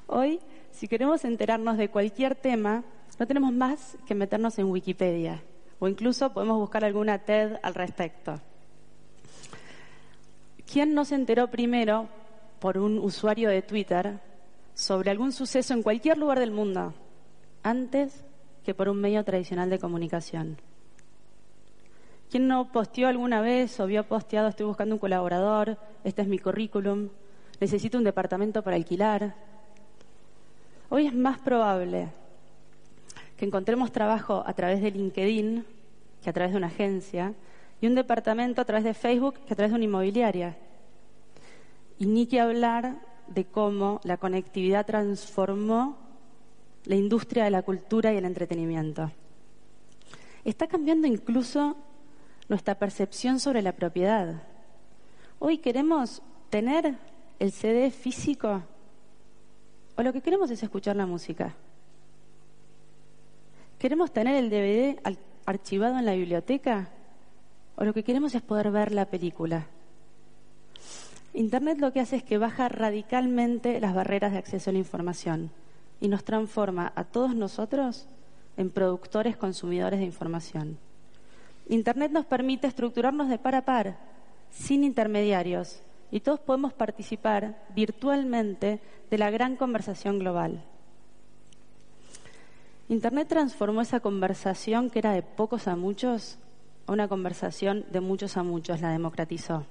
Hoy, 0.07 0.39
si 0.71 0.88
queremos 0.88 1.25
enterarnos 1.25 1.77
de 1.77 1.89
cualquier 1.89 2.36
tema, 2.36 2.84
no 3.20 3.28
tenemos 3.28 3.53
más 3.53 3.97
que 4.07 4.15
meternos 4.15 4.57
en 4.57 4.72
Wikipedia 4.72 5.43
o 5.80 5.88
incluso 5.88 6.34
podemos 6.34 6.57
buscar 6.57 6.84
alguna 6.84 7.20
TED 7.20 7.57
al 7.61 7.76
respecto. 7.76 8.39
¿Quién 10.72 10.93
no 10.93 11.05
se 11.05 11.15
enteró 11.15 11.49
primero 11.49 12.07
por 12.59 12.78
un 12.78 12.97
usuario 12.97 13.49
de 13.49 13.61
Twitter 13.61 14.20
sobre 14.74 15.11
algún 15.11 15.32
suceso 15.32 15.74
en 15.74 15.84
cualquier 15.84 16.17
lugar 16.17 16.39
del 16.39 16.51
mundo? 16.51 16.93
antes 17.63 18.24
que 18.63 18.74
por 18.74 18.89
un 18.89 18.99
medio 19.01 19.24
tradicional 19.24 19.70
de 19.70 19.80
comunicación. 19.80 20.57
¿Quién 22.30 22.47
no 22.47 22.72
posteó 22.72 23.07
alguna 23.07 23.41
vez 23.41 23.80
o 23.80 23.88
vio 23.88 24.03
posteado 24.03 24.49
estoy 24.49 24.67
buscando 24.67 24.95
un 24.95 24.99
colaborador, 24.99 25.78
este 26.03 26.22
es 26.22 26.28
mi 26.28 26.38
currículum, 26.38 27.09
necesito 27.59 27.97
un 27.97 28.03
departamento 28.03 28.61
para 28.61 28.76
alquilar? 28.76 29.36
Hoy 30.89 31.07
es 31.07 31.13
más 31.13 31.39
probable 31.39 32.09
que 33.39 33.45
encontremos 33.45 33.93
trabajo 33.93 34.43
a 34.45 34.51
través 34.51 34.81
de 34.81 34.91
LinkedIn 34.91 35.65
que 36.21 36.29
a 36.29 36.33
través 36.33 36.51
de 36.51 36.57
una 36.57 36.67
agencia 36.67 37.33
y 37.79 37.87
un 37.87 37.95
departamento 37.95 38.59
a 38.59 38.65
través 38.65 38.83
de 38.83 38.93
Facebook 38.93 39.35
que 39.45 39.53
a 39.53 39.55
través 39.55 39.71
de 39.71 39.75
una 39.77 39.85
inmobiliaria. 39.85 40.57
Y 41.97 42.05
ni 42.05 42.27
que 42.27 42.41
hablar 42.41 42.99
de 43.27 43.45
cómo 43.45 44.01
la 44.03 44.17
conectividad 44.17 44.85
transformó 44.85 45.97
la 46.83 46.95
industria 46.95 47.45
de 47.45 47.51
la 47.51 47.61
cultura 47.61 48.11
y 48.13 48.17
el 48.17 48.25
entretenimiento. 48.25 49.09
Está 50.43 50.67
cambiando 50.67 51.07
incluso 51.07 51.77
nuestra 52.49 52.75
percepción 52.75 53.39
sobre 53.39 53.61
la 53.61 53.71
propiedad. 53.71 54.43
Hoy 55.39 55.59
queremos 55.59 56.21
tener 56.49 56.97
el 57.39 57.53
CD 57.53 57.89
físico 57.89 58.63
o 59.95 60.03
lo 60.03 60.11
que 60.11 60.21
queremos 60.21 60.51
es 60.51 60.61
escuchar 60.61 60.97
la 60.97 61.05
música. 61.05 61.55
¿Queremos 63.80 64.11
tener 64.11 64.36
el 64.36 64.49
DVD 64.49 64.99
archivado 65.45 65.97
en 65.97 66.05
la 66.05 66.11
biblioteca 66.11 66.89
o 67.77 67.86
lo 67.86 67.93
que 67.93 68.03
queremos 68.03 68.36
es 68.36 68.41
poder 68.41 68.71
ver 68.71 68.91
la 68.91 69.05
película? 69.05 69.67
Internet 71.34 71.80
lo 71.80 71.93
que 71.93 72.01
hace 72.01 72.17
es 72.17 72.23
que 72.23 72.38
baja 72.38 72.67
radicalmente 72.67 73.80
las 73.80 73.95
barreras 73.95 74.34
de 74.34 74.38
acceso 74.38 74.69
a 74.69 74.73
la 74.73 74.80
información 74.80 75.49
y 76.01 76.09
nos 76.09 76.25
transforma 76.25 76.91
a 76.93 77.05
todos 77.05 77.34
nosotros 77.36 78.05
en 78.57 78.69
productores 78.69 79.38
consumidores 79.38 80.01
de 80.01 80.05
información. 80.05 80.77
Internet 81.69 82.11
nos 82.11 82.25
permite 82.25 82.67
estructurarnos 82.67 83.30
de 83.30 83.38
par 83.38 83.55
a 83.55 83.63
par, 83.63 83.95
sin 84.51 84.84
intermediarios, 84.84 85.82
y 86.11 86.19
todos 86.19 86.41
podemos 86.41 86.73
participar 86.73 87.63
virtualmente 87.73 88.82
de 89.09 89.17
la 89.17 89.30
gran 89.30 89.55
conversación 89.55 90.19
global. 90.19 90.65
Internet 92.89 93.27
transformó 93.27 93.81
esa 93.81 93.99
conversación 93.99 94.89
que 94.89 94.99
era 94.99 95.13
de 95.13 95.21
pocos 95.21 95.67
a 95.67 95.75
muchos 95.75 96.39
a 96.87 96.91
una 96.91 97.07
conversación 97.07 97.85
de 97.91 98.01
muchos 98.01 98.35
a 98.35 98.41
muchos, 98.41 98.81
la 98.81 98.89
democratizó. 98.89 99.63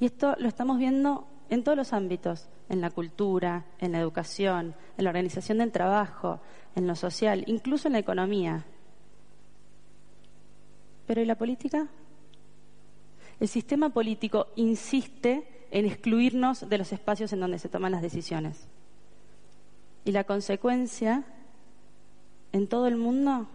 Y 0.00 0.06
esto 0.06 0.34
lo 0.40 0.48
estamos 0.48 0.78
viendo 0.78 1.28
en 1.48 1.62
todos 1.62 1.78
los 1.78 1.92
ámbitos, 1.92 2.48
en 2.68 2.80
la 2.80 2.90
cultura, 2.90 3.66
en 3.78 3.92
la 3.92 4.00
educación, 4.00 4.74
en 4.98 5.04
la 5.04 5.10
organización 5.10 5.58
del 5.58 5.70
trabajo, 5.70 6.40
en 6.74 6.88
lo 6.88 6.96
social, 6.96 7.44
incluso 7.46 7.86
en 7.86 7.92
la 7.92 8.00
economía. 8.00 8.64
Pero 11.06 11.20
¿y 11.20 11.24
la 11.24 11.38
política? 11.38 11.86
El 13.38 13.46
sistema 13.46 13.90
político 13.90 14.48
insiste 14.56 15.68
en 15.70 15.86
excluirnos 15.86 16.68
de 16.68 16.78
los 16.78 16.92
espacios 16.92 17.32
en 17.32 17.38
donde 17.38 17.60
se 17.60 17.68
toman 17.68 17.92
las 17.92 18.02
decisiones. 18.02 18.66
Y 20.04 20.10
la 20.10 20.24
consecuencia 20.24 21.24
en 22.52 22.66
todo 22.66 22.86
el 22.86 22.96
mundo 22.96 23.48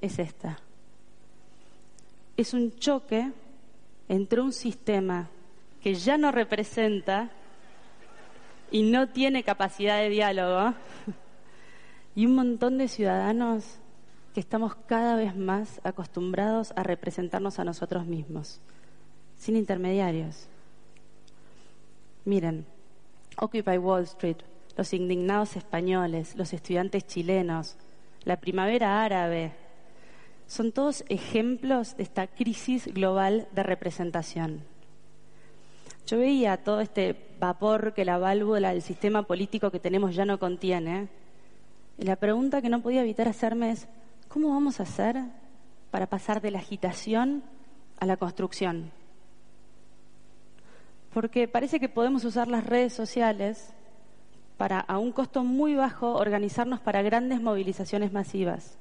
es 0.00 0.18
esta. 0.18 0.58
Es 2.36 2.54
un 2.54 2.76
choque 2.78 3.32
entre 4.08 4.40
un 4.40 4.52
sistema 4.52 5.28
que 5.82 5.94
ya 5.94 6.18
no 6.18 6.30
representa 6.30 7.30
y 8.70 8.82
no 8.82 9.08
tiene 9.08 9.42
capacidad 9.42 9.98
de 9.98 10.10
diálogo, 10.10 10.74
y 12.14 12.26
un 12.26 12.34
montón 12.34 12.78
de 12.78 12.88
ciudadanos 12.88 13.64
que 14.34 14.40
estamos 14.40 14.74
cada 14.86 15.16
vez 15.16 15.36
más 15.36 15.80
acostumbrados 15.84 16.72
a 16.76 16.82
representarnos 16.82 17.58
a 17.58 17.64
nosotros 17.64 18.06
mismos, 18.06 18.60
sin 19.36 19.56
intermediarios. 19.56 20.46
Miren, 22.24 22.66
Occupy 23.38 23.78
Wall 23.78 24.04
Street, 24.04 24.36
los 24.76 24.92
indignados 24.92 25.56
españoles, 25.56 26.36
los 26.36 26.52
estudiantes 26.52 27.06
chilenos, 27.06 27.76
la 28.24 28.38
primavera 28.38 29.02
árabe, 29.02 29.52
son 30.46 30.72
todos 30.72 31.04
ejemplos 31.08 31.96
de 31.96 32.02
esta 32.02 32.26
crisis 32.26 32.86
global 32.92 33.46
de 33.52 33.62
representación. 33.62 34.64
Yo 36.06 36.18
veía 36.18 36.56
todo 36.56 36.80
este 36.80 37.14
vapor 37.38 37.94
que 37.94 38.04
la 38.04 38.18
válvula 38.18 38.70
del 38.70 38.82
sistema 38.82 39.22
político 39.22 39.70
que 39.70 39.78
tenemos 39.78 40.14
ya 40.14 40.24
no 40.24 40.40
contiene. 40.40 41.08
Y 41.98 42.04
la 42.04 42.16
pregunta 42.16 42.60
que 42.60 42.68
no 42.68 42.82
podía 42.82 43.02
evitar 43.02 43.28
hacerme 43.28 43.70
es, 43.70 43.86
¿cómo 44.26 44.48
vamos 44.48 44.80
a 44.80 44.82
hacer 44.82 45.22
para 45.92 46.08
pasar 46.08 46.40
de 46.40 46.50
la 46.50 46.58
agitación 46.58 47.44
a 48.00 48.06
la 48.06 48.16
construcción? 48.16 48.90
Porque 51.12 51.46
parece 51.46 51.78
que 51.78 51.88
podemos 51.88 52.24
usar 52.24 52.48
las 52.48 52.66
redes 52.66 52.92
sociales 52.92 53.72
para, 54.60 54.80
a 54.80 54.98
un 54.98 55.10
costo 55.10 55.42
muy 55.42 55.74
bajo, 55.74 56.12
organizarnos 56.16 56.80
para 56.80 57.00
grandes 57.00 57.40
movilizaciones 57.40 58.12
masivas. 58.12 58.76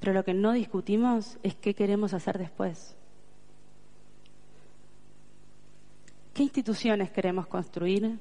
Pero 0.00 0.14
lo 0.14 0.24
que 0.24 0.32
no 0.32 0.52
discutimos 0.52 1.36
es 1.42 1.54
qué 1.54 1.74
queremos 1.74 2.14
hacer 2.14 2.38
después. 2.38 2.96
¿Qué 6.32 6.42
instituciones 6.42 7.10
queremos 7.10 7.48
construir 7.48 8.18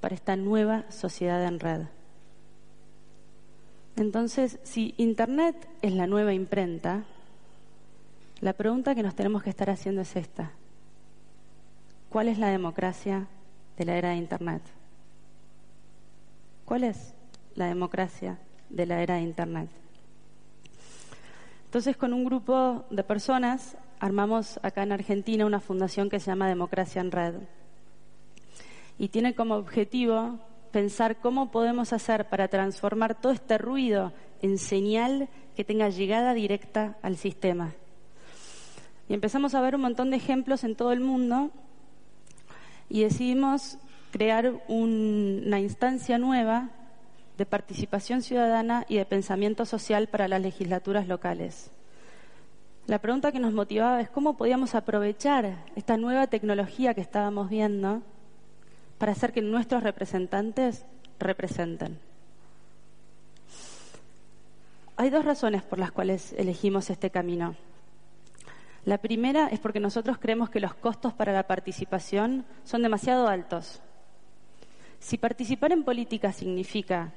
para 0.00 0.16
esta 0.16 0.34
nueva 0.34 0.90
sociedad 0.90 1.44
en 1.44 1.60
red? 1.60 1.82
Entonces, 3.94 4.58
si 4.64 4.96
Internet 4.96 5.68
es 5.80 5.92
la 5.92 6.08
nueva 6.08 6.34
imprenta, 6.34 7.04
la 8.40 8.52
pregunta 8.52 8.96
que 8.96 9.04
nos 9.04 9.14
tenemos 9.14 9.44
que 9.44 9.50
estar 9.50 9.70
haciendo 9.70 10.00
es 10.00 10.16
esta. 10.16 10.50
¿Cuál 12.08 12.26
es 12.26 12.38
la 12.40 12.48
democracia 12.48 13.28
de 13.76 13.84
la 13.84 13.96
era 13.96 14.08
de 14.08 14.16
Internet? 14.16 14.79
¿Cuál 16.70 16.84
es 16.84 17.14
la 17.56 17.66
democracia 17.66 18.38
de 18.68 18.86
la 18.86 19.02
era 19.02 19.16
de 19.16 19.22
Internet? 19.22 19.68
Entonces, 21.64 21.96
con 21.96 22.12
un 22.12 22.24
grupo 22.24 22.84
de 22.90 23.02
personas 23.02 23.76
armamos 23.98 24.60
acá 24.62 24.84
en 24.84 24.92
Argentina 24.92 25.44
una 25.44 25.58
fundación 25.58 26.08
que 26.08 26.20
se 26.20 26.30
llama 26.30 26.46
Democracia 26.46 27.00
en 27.00 27.10
Red. 27.10 27.34
Y 28.98 29.08
tiene 29.08 29.34
como 29.34 29.56
objetivo 29.56 30.38
pensar 30.70 31.16
cómo 31.16 31.50
podemos 31.50 31.92
hacer 31.92 32.28
para 32.28 32.46
transformar 32.46 33.20
todo 33.20 33.32
este 33.32 33.58
ruido 33.58 34.12
en 34.40 34.56
señal 34.56 35.28
que 35.56 35.64
tenga 35.64 35.88
llegada 35.88 36.34
directa 36.34 36.98
al 37.02 37.16
sistema. 37.16 37.74
Y 39.08 39.14
empezamos 39.14 39.56
a 39.56 39.60
ver 39.60 39.74
un 39.74 39.80
montón 39.80 40.12
de 40.12 40.18
ejemplos 40.18 40.62
en 40.62 40.76
todo 40.76 40.92
el 40.92 41.00
mundo 41.00 41.50
y 42.88 43.02
decidimos 43.02 43.76
crear 44.10 44.52
una 44.68 45.60
instancia 45.60 46.18
nueva 46.18 46.70
de 47.38 47.46
participación 47.46 48.22
ciudadana 48.22 48.84
y 48.88 48.96
de 48.96 49.06
pensamiento 49.06 49.64
social 49.64 50.08
para 50.08 50.28
las 50.28 50.42
legislaturas 50.42 51.08
locales. 51.08 51.70
La 52.86 52.98
pregunta 52.98 53.32
que 53.32 53.38
nos 53.38 53.52
motivaba 53.52 54.00
es 54.00 54.10
cómo 54.10 54.36
podíamos 54.36 54.74
aprovechar 54.74 55.64
esta 55.76 55.96
nueva 55.96 56.26
tecnología 56.26 56.92
que 56.92 57.00
estábamos 57.00 57.48
viendo 57.48 58.02
para 58.98 59.12
hacer 59.12 59.32
que 59.32 59.42
nuestros 59.42 59.82
representantes 59.82 60.84
representen. 61.18 61.98
Hay 64.96 65.08
dos 65.08 65.24
razones 65.24 65.62
por 65.62 65.78
las 65.78 65.92
cuales 65.92 66.34
elegimos 66.34 66.90
este 66.90 67.08
camino. 67.08 67.54
La 68.84 68.98
primera 68.98 69.46
es 69.46 69.60
porque 69.60 69.80
nosotros 69.80 70.18
creemos 70.18 70.50
que 70.50 70.60
los 70.60 70.74
costos 70.74 71.14
para 71.14 71.32
la 71.32 71.46
participación 71.46 72.44
son 72.64 72.82
demasiado 72.82 73.28
altos. 73.28 73.80
Si 75.00 75.16
participar 75.18 75.72
en 75.72 75.82
política 75.82 76.32
significa 76.32 77.12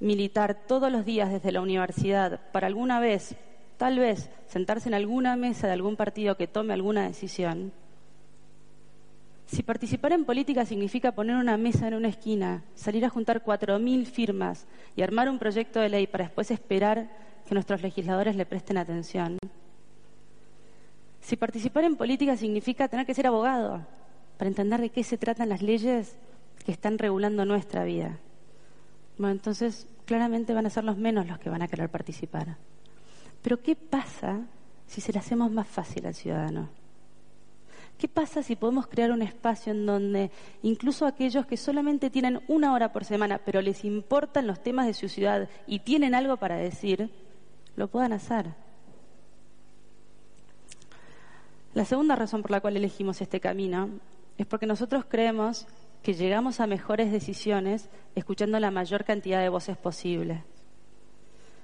militar 0.00 0.66
todos 0.66 0.90
los 0.90 1.06
días 1.06 1.30
desde 1.30 1.52
la 1.52 1.60
universidad 1.60 2.40
para 2.52 2.66
alguna 2.66 3.00
vez, 3.00 3.36
tal 3.78 3.98
vez, 3.98 4.28
sentarse 4.48 4.88
en 4.88 4.94
alguna 4.94 5.36
mesa 5.36 5.68
de 5.68 5.72
algún 5.72 5.96
partido 5.96 6.36
que 6.36 6.48
tome 6.48 6.74
alguna 6.74 7.06
decisión, 7.06 7.72
si 9.46 9.62
participar 9.62 10.12
en 10.12 10.24
política 10.24 10.64
significa 10.64 11.12
poner 11.12 11.36
una 11.36 11.56
mesa 11.56 11.86
en 11.86 11.94
una 11.94 12.08
esquina, 12.08 12.64
salir 12.74 13.04
a 13.04 13.10
juntar 13.10 13.42
cuatro 13.42 13.78
mil 13.78 14.06
firmas 14.06 14.66
y 14.96 15.02
armar 15.02 15.28
un 15.28 15.38
proyecto 15.38 15.78
de 15.78 15.90
ley 15.90 16.06
para 16.06 16.24
después 16.24 16.50
esperar 16.50 17.10
que 17.46 17.54
nuestros 17.54 17.82
legisladores 17.82 18.34
le 18.34 18.46
presten 18.46 18.78
atención, 18.78 19.38
si 21.20 21.36
participar 21.36 21.84
en 21.84 21.96
política 21.96 22.36
significa 22.36 22.88
tener 22.88 23.06
que 23.06 23.14
ser 23.14 23.26
abogado 23.26 23.86
para 24.38 24.48
entender 24.48 24.80
de 24.80 24.90
qué 24.90 25.04
se 25.04 25.18
tratan 25.18 25.50
las 25.50 25.62
leyes 25.62 26.16
que 26.64 26.72
están 26.72 26.98
regulando 26.98 27.44
nuestra 27.44 27.84
vida, 27.84 28.18
bueno, 29.18 29.32
entonces 29.32 29.86
claramente 30.04 30.54
van 30.54 30.66
a 30.66 30.70
ser 30.70 30.84
los 30.84 30.96
menos 30.96 31.26
los 31.26 31.38
que 31.38 31.50
van 31.50 31.62
a 31.62 31.68
querer 31.68 31.88
participar. 31.88 32.56
Pero 33.42 33.62
¿qué 33.62 33.76
pasa 33.76 34.40
si 34.86 35.00
se 35.00 35.12
le 35.12 35.18
hacemos 35.18 35.50
más 35.50 35.66
fácil 35.66 36.06
al 36.06 36.14
ciudadano? 36.14 36.68
¿Qué 37.98 38.08
pasa 38.08 38.42
si 38.42 38.56
podemos 38.56 38.86
crear 38.86 39.12
un 39.12 39.22
espacio 39.22 39.72
en 39.72 39.86
donde 39.86 40.30
incluso 40.62 41.06
aquellos 41.06 41.46
que 41.46 41.56
solamente 41.56 42.10
tienen 42.10 42.40
una 42.48 42.72
hora 42.72 42.92
por 42.92 43.04
semana, 43.04 43.38
pero 43.38 43.62
les 43.62 43.84
importan 43.84 44.46
los 44.46 44.62
temas 44.62 44.86
de 44.86 44.94
su 44.94 45.08
ciudad 45.08 45.48
y 45.66 45.80
tienen 45.80 46.14
algo 46.14 46.36
para 46.36 46.56
decir, 46.56 47.10
lo 47.76 47.88
puedan 47.88 48.12
hacer? 48.12 48.54
La 51.74 51.84
segunda 51.84 52.16
razón 52.16 52.42
por 52.42 52.50
la 52.50 52.60
cual 52.60 52.76
elegimos 52.76 53.20
este 53.20 53.40
camino 53.40 53.88
es 54.36 54.46
porque 54.46 54.66
nosotros 54.66 55.04
creemos 55.08 55.66
que 56.02 56.14
llegamos 56.14 56.60
a 56.60 56.66
mejores 56.66 57.12
decisiones 57.12 57.88
escuchando 58.14 58.58
la 58.58 58.70
mayor 58.70 59.04
cantidad 59.04 59.40
de 59.40 59.48
voces 59.48 59.76
posible. 59.76 60.44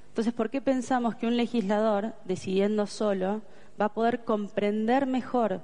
Entonces, 0.08 0.32
¿por 0.32 0.50
qué 0.50 0.60
pensamos 0.60 1.16
que 1.16 1.26
un 1.26 1.36
legislador, 1.36 2.14
decidiendo 2.24 2.86
solo, 2.86 3.42
va 3.80 3.86
a 3.86 3.94
poder 3.94 4.24
comprender 4.24 5.06
mejor 5.06 5.62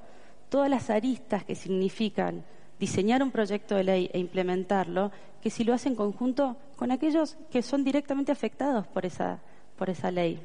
todas 0.49 0.71
las 0.71 0.91
aristas 0.91 1.45
que 1.45 1.55
significan 1.55 2.45
diseñar 2.79 3.23
un 3.23 3.31
proyecto 3.31 3.77
de 3.77 3.85
ley 3.85 4.11
e 4.13 4.19
implementarlo, 4.19 5.11
que 5.41 5.51
si 5.51 5.65
lo 5.65 5.75
hace 5.75 5.89
en 5.89 5.97
conjunto 5.97 6.57
con 6.77 6.91
aquellos 6.91 7.37
que 7.51 7.63
son 7.63 7.85
directamente 7.85 8.33
afectados 8.33 8.87
por 8.87 9.07
esa, 9.07 9.41
por 9.77 9.91
esa 9.91 10.11
ley? 10.11 10.41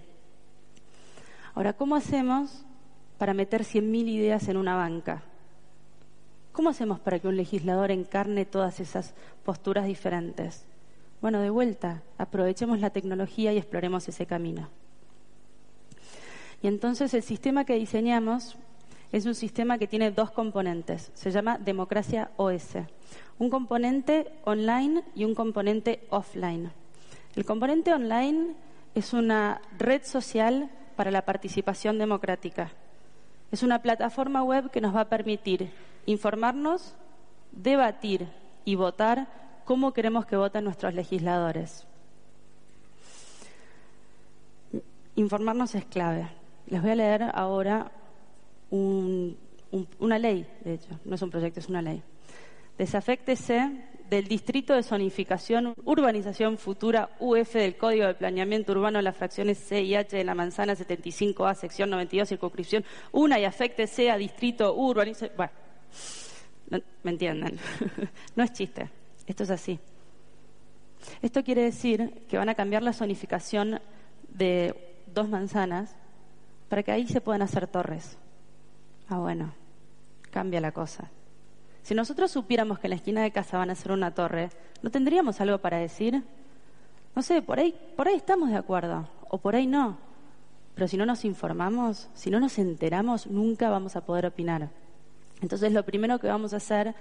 Ahora, 1.53 1.73
¿cómo 1.73 1.95
hacemos 1.95 2.65
para 3.17 3.33
meter 3.33 3.63
100.000 3.63 4.07
ideas 4.07 4.47
en 4.47 4.57
una 4.57 4.75
banca? 4.75 5.23
¿Cómo 6.59 6.71
hacemos 6.71 6.99
para 6.99 7.19
que 7.19 7.27
un 7.29 7.37
legislador 7.37 7.89
encarne 7.89 8.43
todas 8.43 8.81
esas 8.81 9.13
posturas 9.45 9.85
diferentes? 9.85 10.65
Bueno, 11.21 11.39
de 11.39 11.49
vuelta, 11.49 12.03
aprovechemos 12.17 12.81
la 12.81 12.89
tecnología 12.89 13.53
y 13.53 13.57
exploremos 13.57 14.09
ese 14.09 14.25
camino. 14.25 14.67
Y 16.61 16.67
entonces 16.67 17.13
el 17.13 17.23
sistema 17.23 17.63
que 17.63 17.75
diseñamos 17.75 18.57
es 19.13 19.25
un 19.25 19.35
sistema 19.35 19.77
que 19.77 19.87
tiene 19.87 20.11
dos 20.11 20.31
componentes. 20.31 21.11
Se 21.13 21.31
llama 21.31 21.57
Democracia 21.57 22.29
OS. 22.35 22.75
Un 23.37 23.49
componente 23.49 24.27
online 24.43 25.03
y 25.15 25.23
un 25.23 25.35
componente 25.35 26.01
offline. 26.09 26.73
El 27.37 27.45
componente 27.45 27.93
online 27.93 28.53
es 28.95 29.13
una 29.13 29.61
red 29.77 30.03
social 30.03 30.69
para 30.97 31.09
la 31.09 31.21
participación 31.21 31.97
democrática. 31.97 32.69
Es 33.49 33.63
una 33.63 33.81
plataforma 33.81 34.43
web 34.43 34.69
que 34.71 34.81
nos 34.81 34.93
va 34.93 34.99
a 34.99 35.09
permitir 35.09 35.71
informarnos, 36.05 36.95
debatir 37.51 38.27
y 38.65 38.75
votar 38.75 39.27
cómo 39.65 39.93
queremos 39.93 40.25
que 40.25 40.35
voten 40.35 40.63
nuestros 40.63 40.93
legisladores. 40.93 41.85
Informarnos 45.15 45.75
es 45.75 45.85
clave. 45.85 46.27
Les 46.67 46.81
voy 46.81 46.91
a 46.91 46.95
leer 46.95 47.23
ahora 47.33 47.91
una 48.71 50.19
ley, 50.19 50.47
de 50.63 50.75
hecho, 50.75 50.99
no 51.05 51.15
es 51.15 51.21
un 51.21 51.29
proyecto, 51.29 51.59
es 51.59 51.69
una 51.69 51.81
ley. 51.81 52.01
Desaféctese 52.77 53.89
del 54.09 54.27
Distrito 54.27 54.73
de 54.73 54.81
Zonificación, 54.81 55.73
Urbanización 55.83 56.57
Futura 56.57 57.09
UF 57.19 57.53
del 57.53 57.77
Código 57.77 58.07
de 58.07 58.15
Planeamiento 58.15 58.71
Urbano, 58.71 59.01
las 59.01 59.17
fracciones 59.17 59.59
C 59.59 59.81
y 59.81 59.95
H 59.95 60.15
de 60.15 60.23
la 60.23 60.33
manzana 60.33 60.73
75A, 60.73 61.53
sección 61.55 61.89
92, 61.91 62.29
circunscripción 62.29 62.83
1 63.11 63.37
y 63.37 63.45
afectese 63.45 64.09
a 64.09 64.17
Distrito 64.17 64.73
Urbanización. 64.73 65.49
¿Me 67.03 67.11
entienden? 67.11 67.59
no 68.35 68.43
es 68.43 68.53
chiste, 68.53 68.89
esto 69.25 69.43
es 69.43 69.49
así. 69.49 69.79
Esto 71.21 71.43
quiere 71.43 71.63
decir 71.63 72.25
que 72.27 72.37
van 72.37 72.49
a 72.49 72.55
cambiar 72.55 72.83
la 72.83 72.93
zonificación 72.93 73.79
de 74.27 74.97
dos 75.13 75.29
manzanas 75.29 75.95
para 76.67 76.83
que 76.83 76.91
ahí 76.91 77.07
se 77.07 77.21
puedan 77.21 77.41
hacer 77.41 77.67
torres. 77.67 78.17
Ah, 79.07 79.17
bueno, 79.17 79.53
cambia 80.29 80.61
la 80.61 80.71
cosa. 80.71 81.09
Si 81.81 81.95
nosotros 81.95 82.31
supiéramos 82.31 82.79
que 82.79 82.87
en 82.87 82.91
la 82.91 82.95
esquina 82.97 83.23
de 83.23 83.31
casa 83.31 83.57
van 83.57 83.69
a 83.69 83.73
hacer 83.73 83.91
una 83.91 84.13
torre, 84.13 84.49
¿no 84.81 84.91
tendríamos 84.91 85.41
algo 85.41 85.57
para 85.57 85.77
decir? 85.77 86.23
No 87.15 87.21
sé, 87.23 87.41
por 87.41 87.59
ahí, 87.59 87.75
por 87.95 88.07
ahí 88.07 88.15
estamos 88.15 88.49
de 88.49 88.57
acuerdo, 88.57 89.09
o 89.29 89.39
por 89.39 89.55
ahí 89.55 89.65
no. 89.65 89.97
Pero 90.75 90.87
si 90.87 90.97
no 90.97 91.05
nos 91.05 91.25
informamos, 91.25 92.09
si 92.13 92.29
no 92.29 92.39
nos 92.39 92.59
enteramos, 92.59 93.27
nunca 93.27 93.69
vamos 93.69 93.95
a 93.95 94.05
poder 94.05 94.27
opinar. 94.27 94.69
Entonces, 95.41 95.71
lo 95.71 95.83
primero 95.83 96.19
que 96.19 96.27
vamos 96.27 96.53
a 96.53 96.57
hacer 96.57 96.95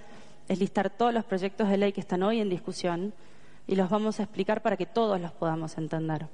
es 0.47 0.59
listar 0.59 0.89
todos 0.89 1.13
los 1.13 1.25
proyectos 1.25 1.69
de 1.69 1.77
ley 1.77 1.91
que 1.91 2.01
están 2.01 2.23
hoy 2.23 2.39
en 2.39 2.49
discusión 2.49 3.13
y 3.67 3.75
los 3.75 3.89
vamos 3.89 4.19
a 4.19 4.23
explicar 4.23 4.61
para 4.61 4.77
que 4.77 4.85
todos 4.85 5.19
los 5.19 5.31
podamos 5.31 5.77
entender. 5.77 6.27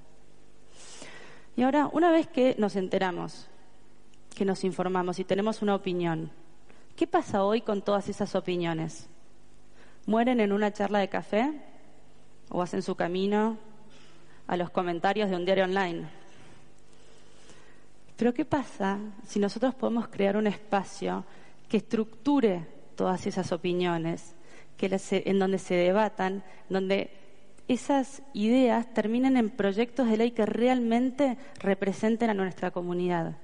Y 1.55 1.63
ahora, 1.63 1.89
una 1.91 2.11
vez 2.11 2.27
que 2.27 2.55
nos 2.57 2.75
enteramos, 2.75 3.47
que 4.35 4.45
nos 4.45 4.63
informamos 4.63 5.19
y 5.19 5.23
tenemos 5.23 5.61
una 5.61 5.75
opinión, 5.75 6.31
¿Qué 6.95 7.07
pasa 7.07 7.43
hoy 7.43 7.59
con 7.59 7.81
todas 7.81 8.07
esas 8.07 8.35
opiniones? 8.35 9.09
¿Mueren 10.05 10.39
en 10.39 10.53
una 10.53 10.71
charla 10.71 10.99
de 10.99 11.09
café 11.09 11.51
o 12.47 12.61
hacen 12.61 12.81
su 12.81 12.95
camino 12.95 13.57
a 14.47 14.55
los 14.55 14.69
comentarios 14.69 15.29
de 15.29 15.35
un 15.35 15.43
diario 15.43 15.65
online? 15.65 16.07
Pero 18.15 18.33
¿qué 18.33 18.45
pasa 18.45 18.97
si 19.27 19.39
nosotros 19.39 19.75
podemos 19.75 20.07
crear 20.07 20.37
un 20.37 20.47
espacio 20.47 21.25
que 21.67 21.77
estructure 21.77 22.67
todas 22.95 23.27
esas 23.27 23.51
opiniones, 23.51 24.35
que 24.77 24.99
en 25.11 25.39
donde 25.39 25.57
se 25.57 25.75
debatan, 25.75 26.43
donde 26.69 27.11
esas 27.67 28.21
ideas 28.33 28.93
terminen 28.93 29.37
en 29.37 29.49
proyectos 29.49 30.07
de 30.07 30.17
ley 30.17 30.31
que 30.31 30.45
realmente 30.45 31.37
representen 31.59 32.29
a 32.29 32.33
nuestra 32.33 32.71
comunidad, 32.71 33.37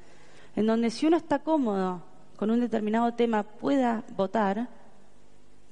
en 0.56 0.68
donde 0.68 0.90
si 0.90 1.08
uno 1.08 1.18
está 1.18 1.40
cómodo 1.40 2.04
con 2.36 2.52
un 2.52 2.60
determinado 2.60 3.14
tema 3.14 3.44
pueda 3.44 4.04
votar, 4.16 4.70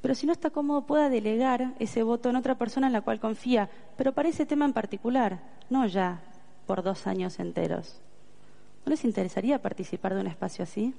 pero 0.01 0.15
si 0.15 0.25
no 0.25 0.33
está 0.33 0.49
cómodo 0.49 0.85
pueda 0.85 1.09
delegar 1.09 1.73
ese 1.79 2.03
voto 2.03 2.29
en 2.29 2.37
otra 2.37 2.57
persona 2.57 2.87
en 2.87 2.93
la 2.93 3.01
cual 3.01 3.19
confía, 3.19 3.69
pero 3.97 4.13
para 4.13 4.29
ese 4.29 4.45
tema 4.45 4.65
en 4.65 4.73
particular, 4.73 5.39
no 5.69 5.85
ya 5.85 6.21
por 6.65 6.83
dos 6.83 7.05
años 7.05 7.39
enteros. 7.39 8.01
¿No 8.85 8.91
les 8.91 9.03
interesaría 9.03 9.61
participar 9.61 10.15
de 10.15 10.21
un 10.21 10.27
espacio 10.27 10.63
así? 10.63 10.95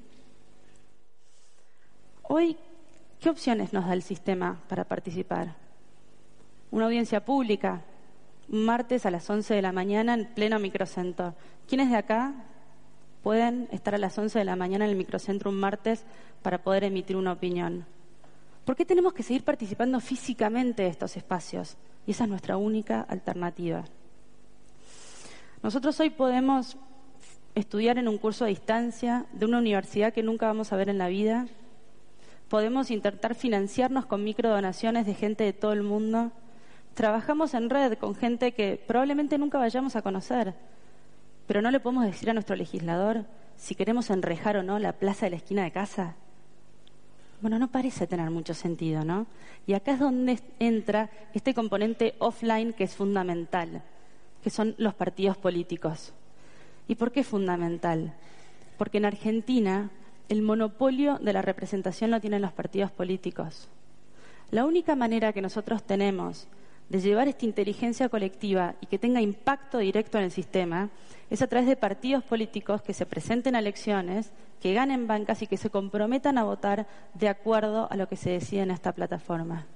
Hoy, 2.32 2.56
¿qué 3.18 3.28
opciones 3.28 3.72
nos 3.72 3.88
da 3.88 3.92
el 3.92 4.04
sistema 4.04 4.62
para 4.68 4.84
participar? 4.84 5.56
Una 6.70 6.84
audiencia 6.84 7.24
pública, 7.24 7.82
un 8.48 8.64
martes 8.64 9.04
a 9.04 9.10
las 9.10 9.28
11 9.28 9.52
de 9.52 9.62
la 9.62 9.72
mañana 9.72 10.14
en 10.14 10.32
pleno 10.32 10.60
microcentro. 10.60 11.34
¿Quiénes 11.66 11.90
de 11.90 11.96
acá 11.96 12.32
pueden 13.24 13.66
estar 13.72 13.96
a 13.96 13.98
las 13.98 14.16
11 14.16 14.38
de 14.38 14.44
la 14.44 14.54
mañana 14.54 14.84
en 14.84 14.92
el 14.92 14.96
microcentro 14.96 15.50
un 15.50 15.58
martes 15.58 16.04
para 16.40 16.62
poder 16.62 16.84
emitir 16.84 17.16
una 17.16 17.32
opinión. 17.32 17.84
¿Por 18.64 18.76
qué 18.76 18.84
tenemos 18.84 19.12
que 19.12 19.24
seguir 19.24 19.42
participando 19.42 19.98
físicamente 19.98 20.84
de 20.84 20.88
estos 20.88 21.16
espacios? 21.16 21.78
Y 22.06 22.12
esa 22.12 22.22
es 22.22 22.30
nuestra 22.30 22.58
única 22.58 23.00
alternativa. 23.00 23.86
Nosotros 25.64 25.98
hoy 25.98 26.10
podemos 26.10 26.76
estudiar 27.56 27.98
en 27.98 28.06
un 28.06 28.18
curso 28.18 28.44
a 28.44 28.48
distancia 28.48 29.26
de 29.32 29.46
una 29.46 29.58
universidad 29.58 30.12
que 30.12 30.22
nunca 30.22 30.46
vamos 30.46 30.72
a 30.72 30.76
ver 30.76 30.90
en 30.90 30.98
la 30.98 31.08
vida. 31.08 31.48
Podemos 32.50 32.90
intentar 32.90 33.36
financiarnos 33.36 34.06
con 34.06 34.24
microdonaciones 34.24 35.06
de 35.06 35.14
gente 35.14 35.44
de 35.44 35.52
todo 35.52 35.72
el 35.72 35.84
mundo. 35.84 36.32
trabajamos 36.94 37.54
en 37.54 37.70
red 37.70 37.96
con 37.96 38.16
gente 38.16 38.50
que 38.50 38.76
probablemente 38.88 39.38
nunca 39.38 39.56
vayamos 39.56 39.94
a 39.94 40.02
conocer, 40.02 40.54
pero 41.46 41.62
no 41.62 41.70
le 41.70 41.78
podemos 41.78 42.04
decir 42.04 42.28
a 42.28 42.32
nuestro 42.32 42.56
legislador 42.56 43.24
si 43.56 43.76
queremos 43.76 44.10
enrejar 44.10 44.56
o 44.56 44.64
no 44.64 44.80
la 44.80 44.94
plaza 44.94 45.26
de 45.26 45.30
la 45.30 45.36
esquina 45.36 45.62
de 45.62 45.70
casa. 45.70 46.16
Bueno, 47.40 47.60
no 47.60 47.68
parece 47.68 48.08
tener 48.08 48.28
mucho 48.30 48.52
sentido, 48.52 49.04
¿no? 49.04 49.28
Y 49.68 49.74
acá 49.74 49.92
es 49.92 50.00
donde 50.00 50.40
entra 50.58 51.08
este 51.32 51.54
componente 51.54 52.16
offline 52.18 52.72
que 52.72 52.82
es 52.82 52.96
fundamental, 52.96 53.80
que 54.42 54.50
son 54.50 54.74
los 54.76 54.94
partidos 54.94 55.36
políticos. 55.36 56.12
¿Y 56.88 56.96
por 56.96 57.12
qué 57.12 57.20
es 57.20 57.28
fundamental? 57.28 58.12
Porque 58.76 58.98
en 58.98 59.04
Argentina 59.04 59.90
el 60.30 60.42
monopolio 60.42 61.18
de 61.18 61.32
la 61.32 61.42
representación 61.42 62.12
lo 62.12 62.20
tienen 62.20 62.40
los 62.40 62.52
partidos 62.52 62.92
políticos. 62.92 63.68
La 64.52 64.64
única 64.64 64.94
manera 64.94 65.32
que 65.32 65.42
nosotros 65.42 65.82
tenemos 65.82 66.46
de 66.88 67.00
llevar 67.00 67.26
esta 67.26 67.46
inteligencia 67.46 68.08
colectiva 68.08 68.76
y 68.80 68.86
que 68.86 68.98
tenga 68.98 69.20
impacto 69.20 69.78
directo 69.78 70.18
en 70.18 70.24
el 70.24 70.30
sistema 70.30 70.88
es 71.30 71.42
a 71.42 71.48
través 71.48 71.68
de 71.68 71.74
partidos 71.74 72.22
políticos 72.22 72.80
que 72.80 72.94
se 72.94 73.06
presenten 73.06 73.56
a 73.56 73.58
elecciones, 73.58 74.30
que 74.60 74.72
ganen 74.72 75.08
bancas 75.08 75.42
y 75.42 75.48
que 75.48 75.56
se 75.56 75.68
comprometan 75.68 76.38
a 76.38 76.44
votar 76.44 76.86
de 77.14 77.28
acuerdo 77.28 77.88
a 77.90 77.96
lo 77.96 78.08
que 78.08 78.16
se 78.16 78.30
decide 78.30 78.62
en 78.62 78.70
esta 78.70 78.92
plataforma. 78.92 79.66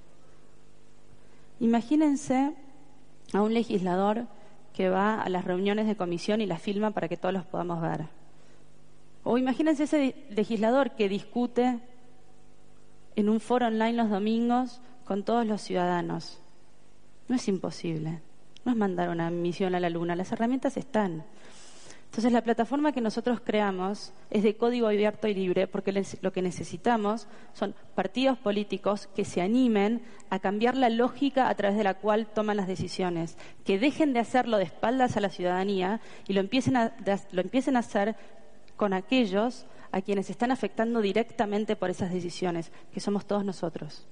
Imagínense 1.59 2.53
a 3.33 3.41
un 3.41 3.53
legislador 3.53 4.25
que 4.73 4.87
va 4.87 5.21
a 5.21 5.27
las 5.27 5.43
reuniones 5.43 5.85
de 5.87 5.97
comisión 5.97 6.39
y 6.39 6.45
las 6.45 6.61
filma 6.61 6.91
para 6.91 7.09
que 7.09 7.17
todos 7.17 7.33
los 7.33 7.45
podamos 7.45 7.81
ver. 7.81 8.05
O 9.25 9.39
imagínense 9.39 9.83
ese 9.83 10.15
legislador 10.29 10.91
que 10.91 11.09
discute 11.09 11.79
en 13.15 13.27
un 13.27 13.39
foro 13.39 13.65
online 13.65 13.93
los 13.93 14.11
domingos 14.11 14.81
con 15.03 15.23
todos 15.23 15.47
los 15.47 15.61
ciudadanos. 15.61 16.39
No 17.27 17.35
es 17.35 17.47
imposible. 17.47 18.21
No 18.63 18.71
es 18.71 18.77
mandar 18.77 19.09
una 19.09 19.31
misión 19.31 19.73
a 19.73 19.79
la 19.79 19.89
luna. 19.89 20.15
Las 20.15 20.31
herramientas 20.31 20.77
están. 20.77 21.23
Entonces, 22.05 22.31
la 22.31 22.43
plataforma 22.43 22.91
que 22.91 23.01
nosotros 23.01 23.41
creamos 23.43 24.13
es 24.29 24.43
de 24.43 24.55
código 24.55 24.87
abierto 24.87 25.27
y 25.27 25.33
libre 25.33 25.65
porque 25.65 26.05
lo 26.21 26.31
que 26.31 26.43
necesitamos 26.43 27.27
son 27.53 27.73
partidos 27.95 28.37
políticos 28.37 29.09
que 29.15 29.25
se 29.25 29.41
animen 29.41 30.03
a 30.29 30.37
cambiar 30.37 30.77
la 30.77 30.89
lógica 30.89 31.49
a 31.49 31.55
través 31.55 31.77
de 31.77 31.83
la 31.83 31.95
cual 31.95 32.27
toman 32.27 32.57
las 32.57 32.67
decisiones, 32.67 33.37
que 33.65 33.79
dejen 33.79 34.13
de 34.13 34.19
hacerlo 34.19 34.57
de 34.57 34.63
espaldas 34.65 35.17
a 35.17 35.19
la 35.19 35.29
ciudadanía 35.29 35.99
y 36.27 36.33
lo 36.33 36.39
empiecen 36.39 36.77
a, 36.77 36.93
lo 37.31 37.41
empiecen 37.41 37.75
a 37.75 37.79
hacer 37.79 38.15
con 38.75 38.93
aquellos 38.93 39.65
a 39.91 40.01
quienes 40.01 40.29
están 40.29 40.51
afectando 40.51 41.01
directamente 41.01 41.75
por 41.75 41.89
esas 41.89 42.11
decisiones, 42.11 42.71
que 42.93 42.99
somos 42.99 43.25
todos 43.25 43.45
nosotros. 43.45 44.05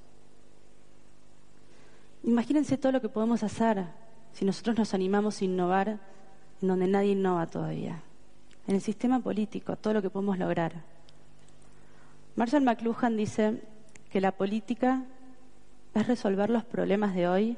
Imagínense 2.24 2.78
todo 2.78 2.94
lo 2.94 3.02
que 3.02 3.10
podemos 3.10 3.44
hacer 3.44 3.86
si 4.32 4.46
nosotros 4.46 4.78
nos 4.78 4.94
animamos 4.94 5.42
a 5.42 5.46
innovar 5.46 6.00
en 6.62 6.68
donde 6.68 6.88
nadie 6.88 7.12
innova 7.12 7.48
todavía. 7.48 8.02
En 8.66 8.76
el 8.76 8.82
sistema 8.82 9.20
político, 9.20 9.76
todo 9.76 9.96
lo 9.96 10.02
que 10.02 10.10
podemos 10.10 10.38
lograr. 10.38 10.74
Marshall 12.36 12.64
McLuhan 12.64 13.18
dice 13.18 13.62
que 14.10 14.22
la 14.22 14.32
política 14.32 15.04
es 15.94 16.08
resolver 16.08 16.50
los 16.50 16.64
problemas 16.64 17.14
de 17.14 17.28
hoy 17.28 17.58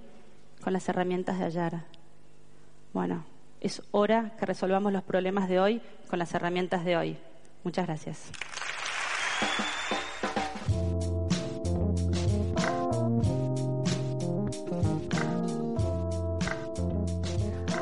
con 0.63 0.73
las 0.73 0.89
herramientas 0.89 1.37
de 1.37 1.45
ayer. 1.45 1.73
Bueno, 2.91 3.23
es 3.65 3.81
hora 3.89 4.33
que 4.37 4.45
resolvamos 4.45 4.93
los 4.93 5.01
problemas 5.01 5.49
de 5.49 5.59
hoy 5.59 5.81
con 6.07 6.19
las 6.19 6.31
herramientas 6.35 6.85
de 6.85 6.97
hoy. 6.97 7.17
Muchas 7.63 7.87
gracias. 7.87 8.29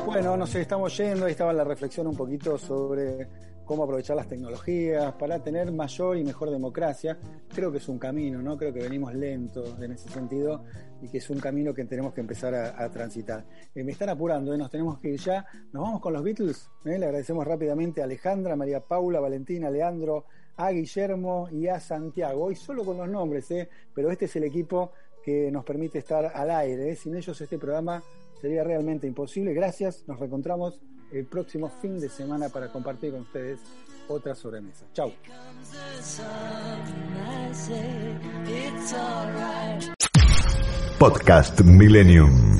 Bueno, 0.06 0.38
nos 0.38 0.54
estamos 0.54 0.96
yendo, 0.96 1.26
ahí 1.26 1.32
estaba 1.32 1.52
la 1.52 1.64
reflexión 1.64 2.06
un 2.06 2.16
poquito 2.16 2.56
sobre 2.56 3.28
cómo 3.64 3.84
aprovechar 3.84 4.16
las 4.16 4.28
tecnologías 4.28 5.12
para 5.14 5.42
tener 5.42 5.70
mayor 5.72 6.16
y 6.16 6.24
mejor 6.24 6.50
democracia. 6.50 7.18
Creo 7.54 7.72
que 7.72 7.78
es 7.78 7.88
un 7.88 7.98
camino, 7.98 8.42
¿no? 8.42 8.56
Creo 8.56 8.72
que 8.72 8.80
venimos 8.80 9.14
lentos 9.14 9.80
en 9.80 9.92
ese 9.92 10.08
sentido 10.08 10.64
y 11.02 11.08
que 11.08 11.18
es 11.18 11.30
un 11.30 11.40
camino 11.40 11.74
que 11.74 11.84
tenemos 11.84 12.12
que 12.14 12.20
empezar 12.20 12.54
a, 12.54 12.90
transitar. 12.90 13.44
Eh, 13.74 13.84
me 13.84 13.92
están 13.92 14.08
apurando, 14.08 14.54
¿eh? 14.54 14.58
nos 14.58 14.70
tenemos 14.70 14.98
que 14.98 15.08
ir 15.08 15.20
ya. 15.20 15.44
Nos 15.72 15.82
vamos 15.82 16.00
con 16.00 16.12
los 16.12 16.22
Beatles. 16.22 16.68
¿eh? 16.84 16.98
Le 16.98 17.06
agradecemos 17.06 17.46
rápidamente 17.46 18.00
a 18.00 18.04
Alejandra, 18.04 18.56
María 18.56 18.80
Paula, 18.80 19.20
Valentina, 19.20 19.70
Leandro, 19.70 20.26
a 20.56 20.70
Guillermo 20.70 21.48
y 21.50 21.66
a 21.66 21.80
Santiago. 21.80 22.44
Hoy 22.44 22.56
solo 22.56 22.84
con 22.84 22.96
los 22.96 23.08
nombres, 23.08 23.50
¿eh? 23.50 23.68
pero 23.94 24.10
este 24.10 24.26
es 24.26 24.36
el 24.36 24.44
equipo 24.44 24.92
que 25.24 25.50
nos 25.50 25.64
permite 25.64 25.98
estar 25.98 26.32
al 26.34 26.50
aire. 26.50 26.94
Sin 26.96 27.16
ellos 27.16 27.40
este 27.40 27.58
programa 27.58 28.02
sería 28.40 28.62
realmente 28.62 29.06
imposible. 29.06 29.54
Gracias, 29.54 30.04
nos 30.06 30.18
reencontramos 30.18 30.80
el 31.12 31.26
próximo 31.26 31.70
fin 31.80 31.98
de 31.98 32.08
semana 32.08 32.48
para 32.48 32.68
compartir 32.68 33.12
con 33.12 33.20
ustedes 33.22 33.60
otra 34.08 34.34
sobremesa. 34.34 34.84
Chau. 34.92 35.12
Podcast 40.98 41.60
Millennium. 41.62 42.58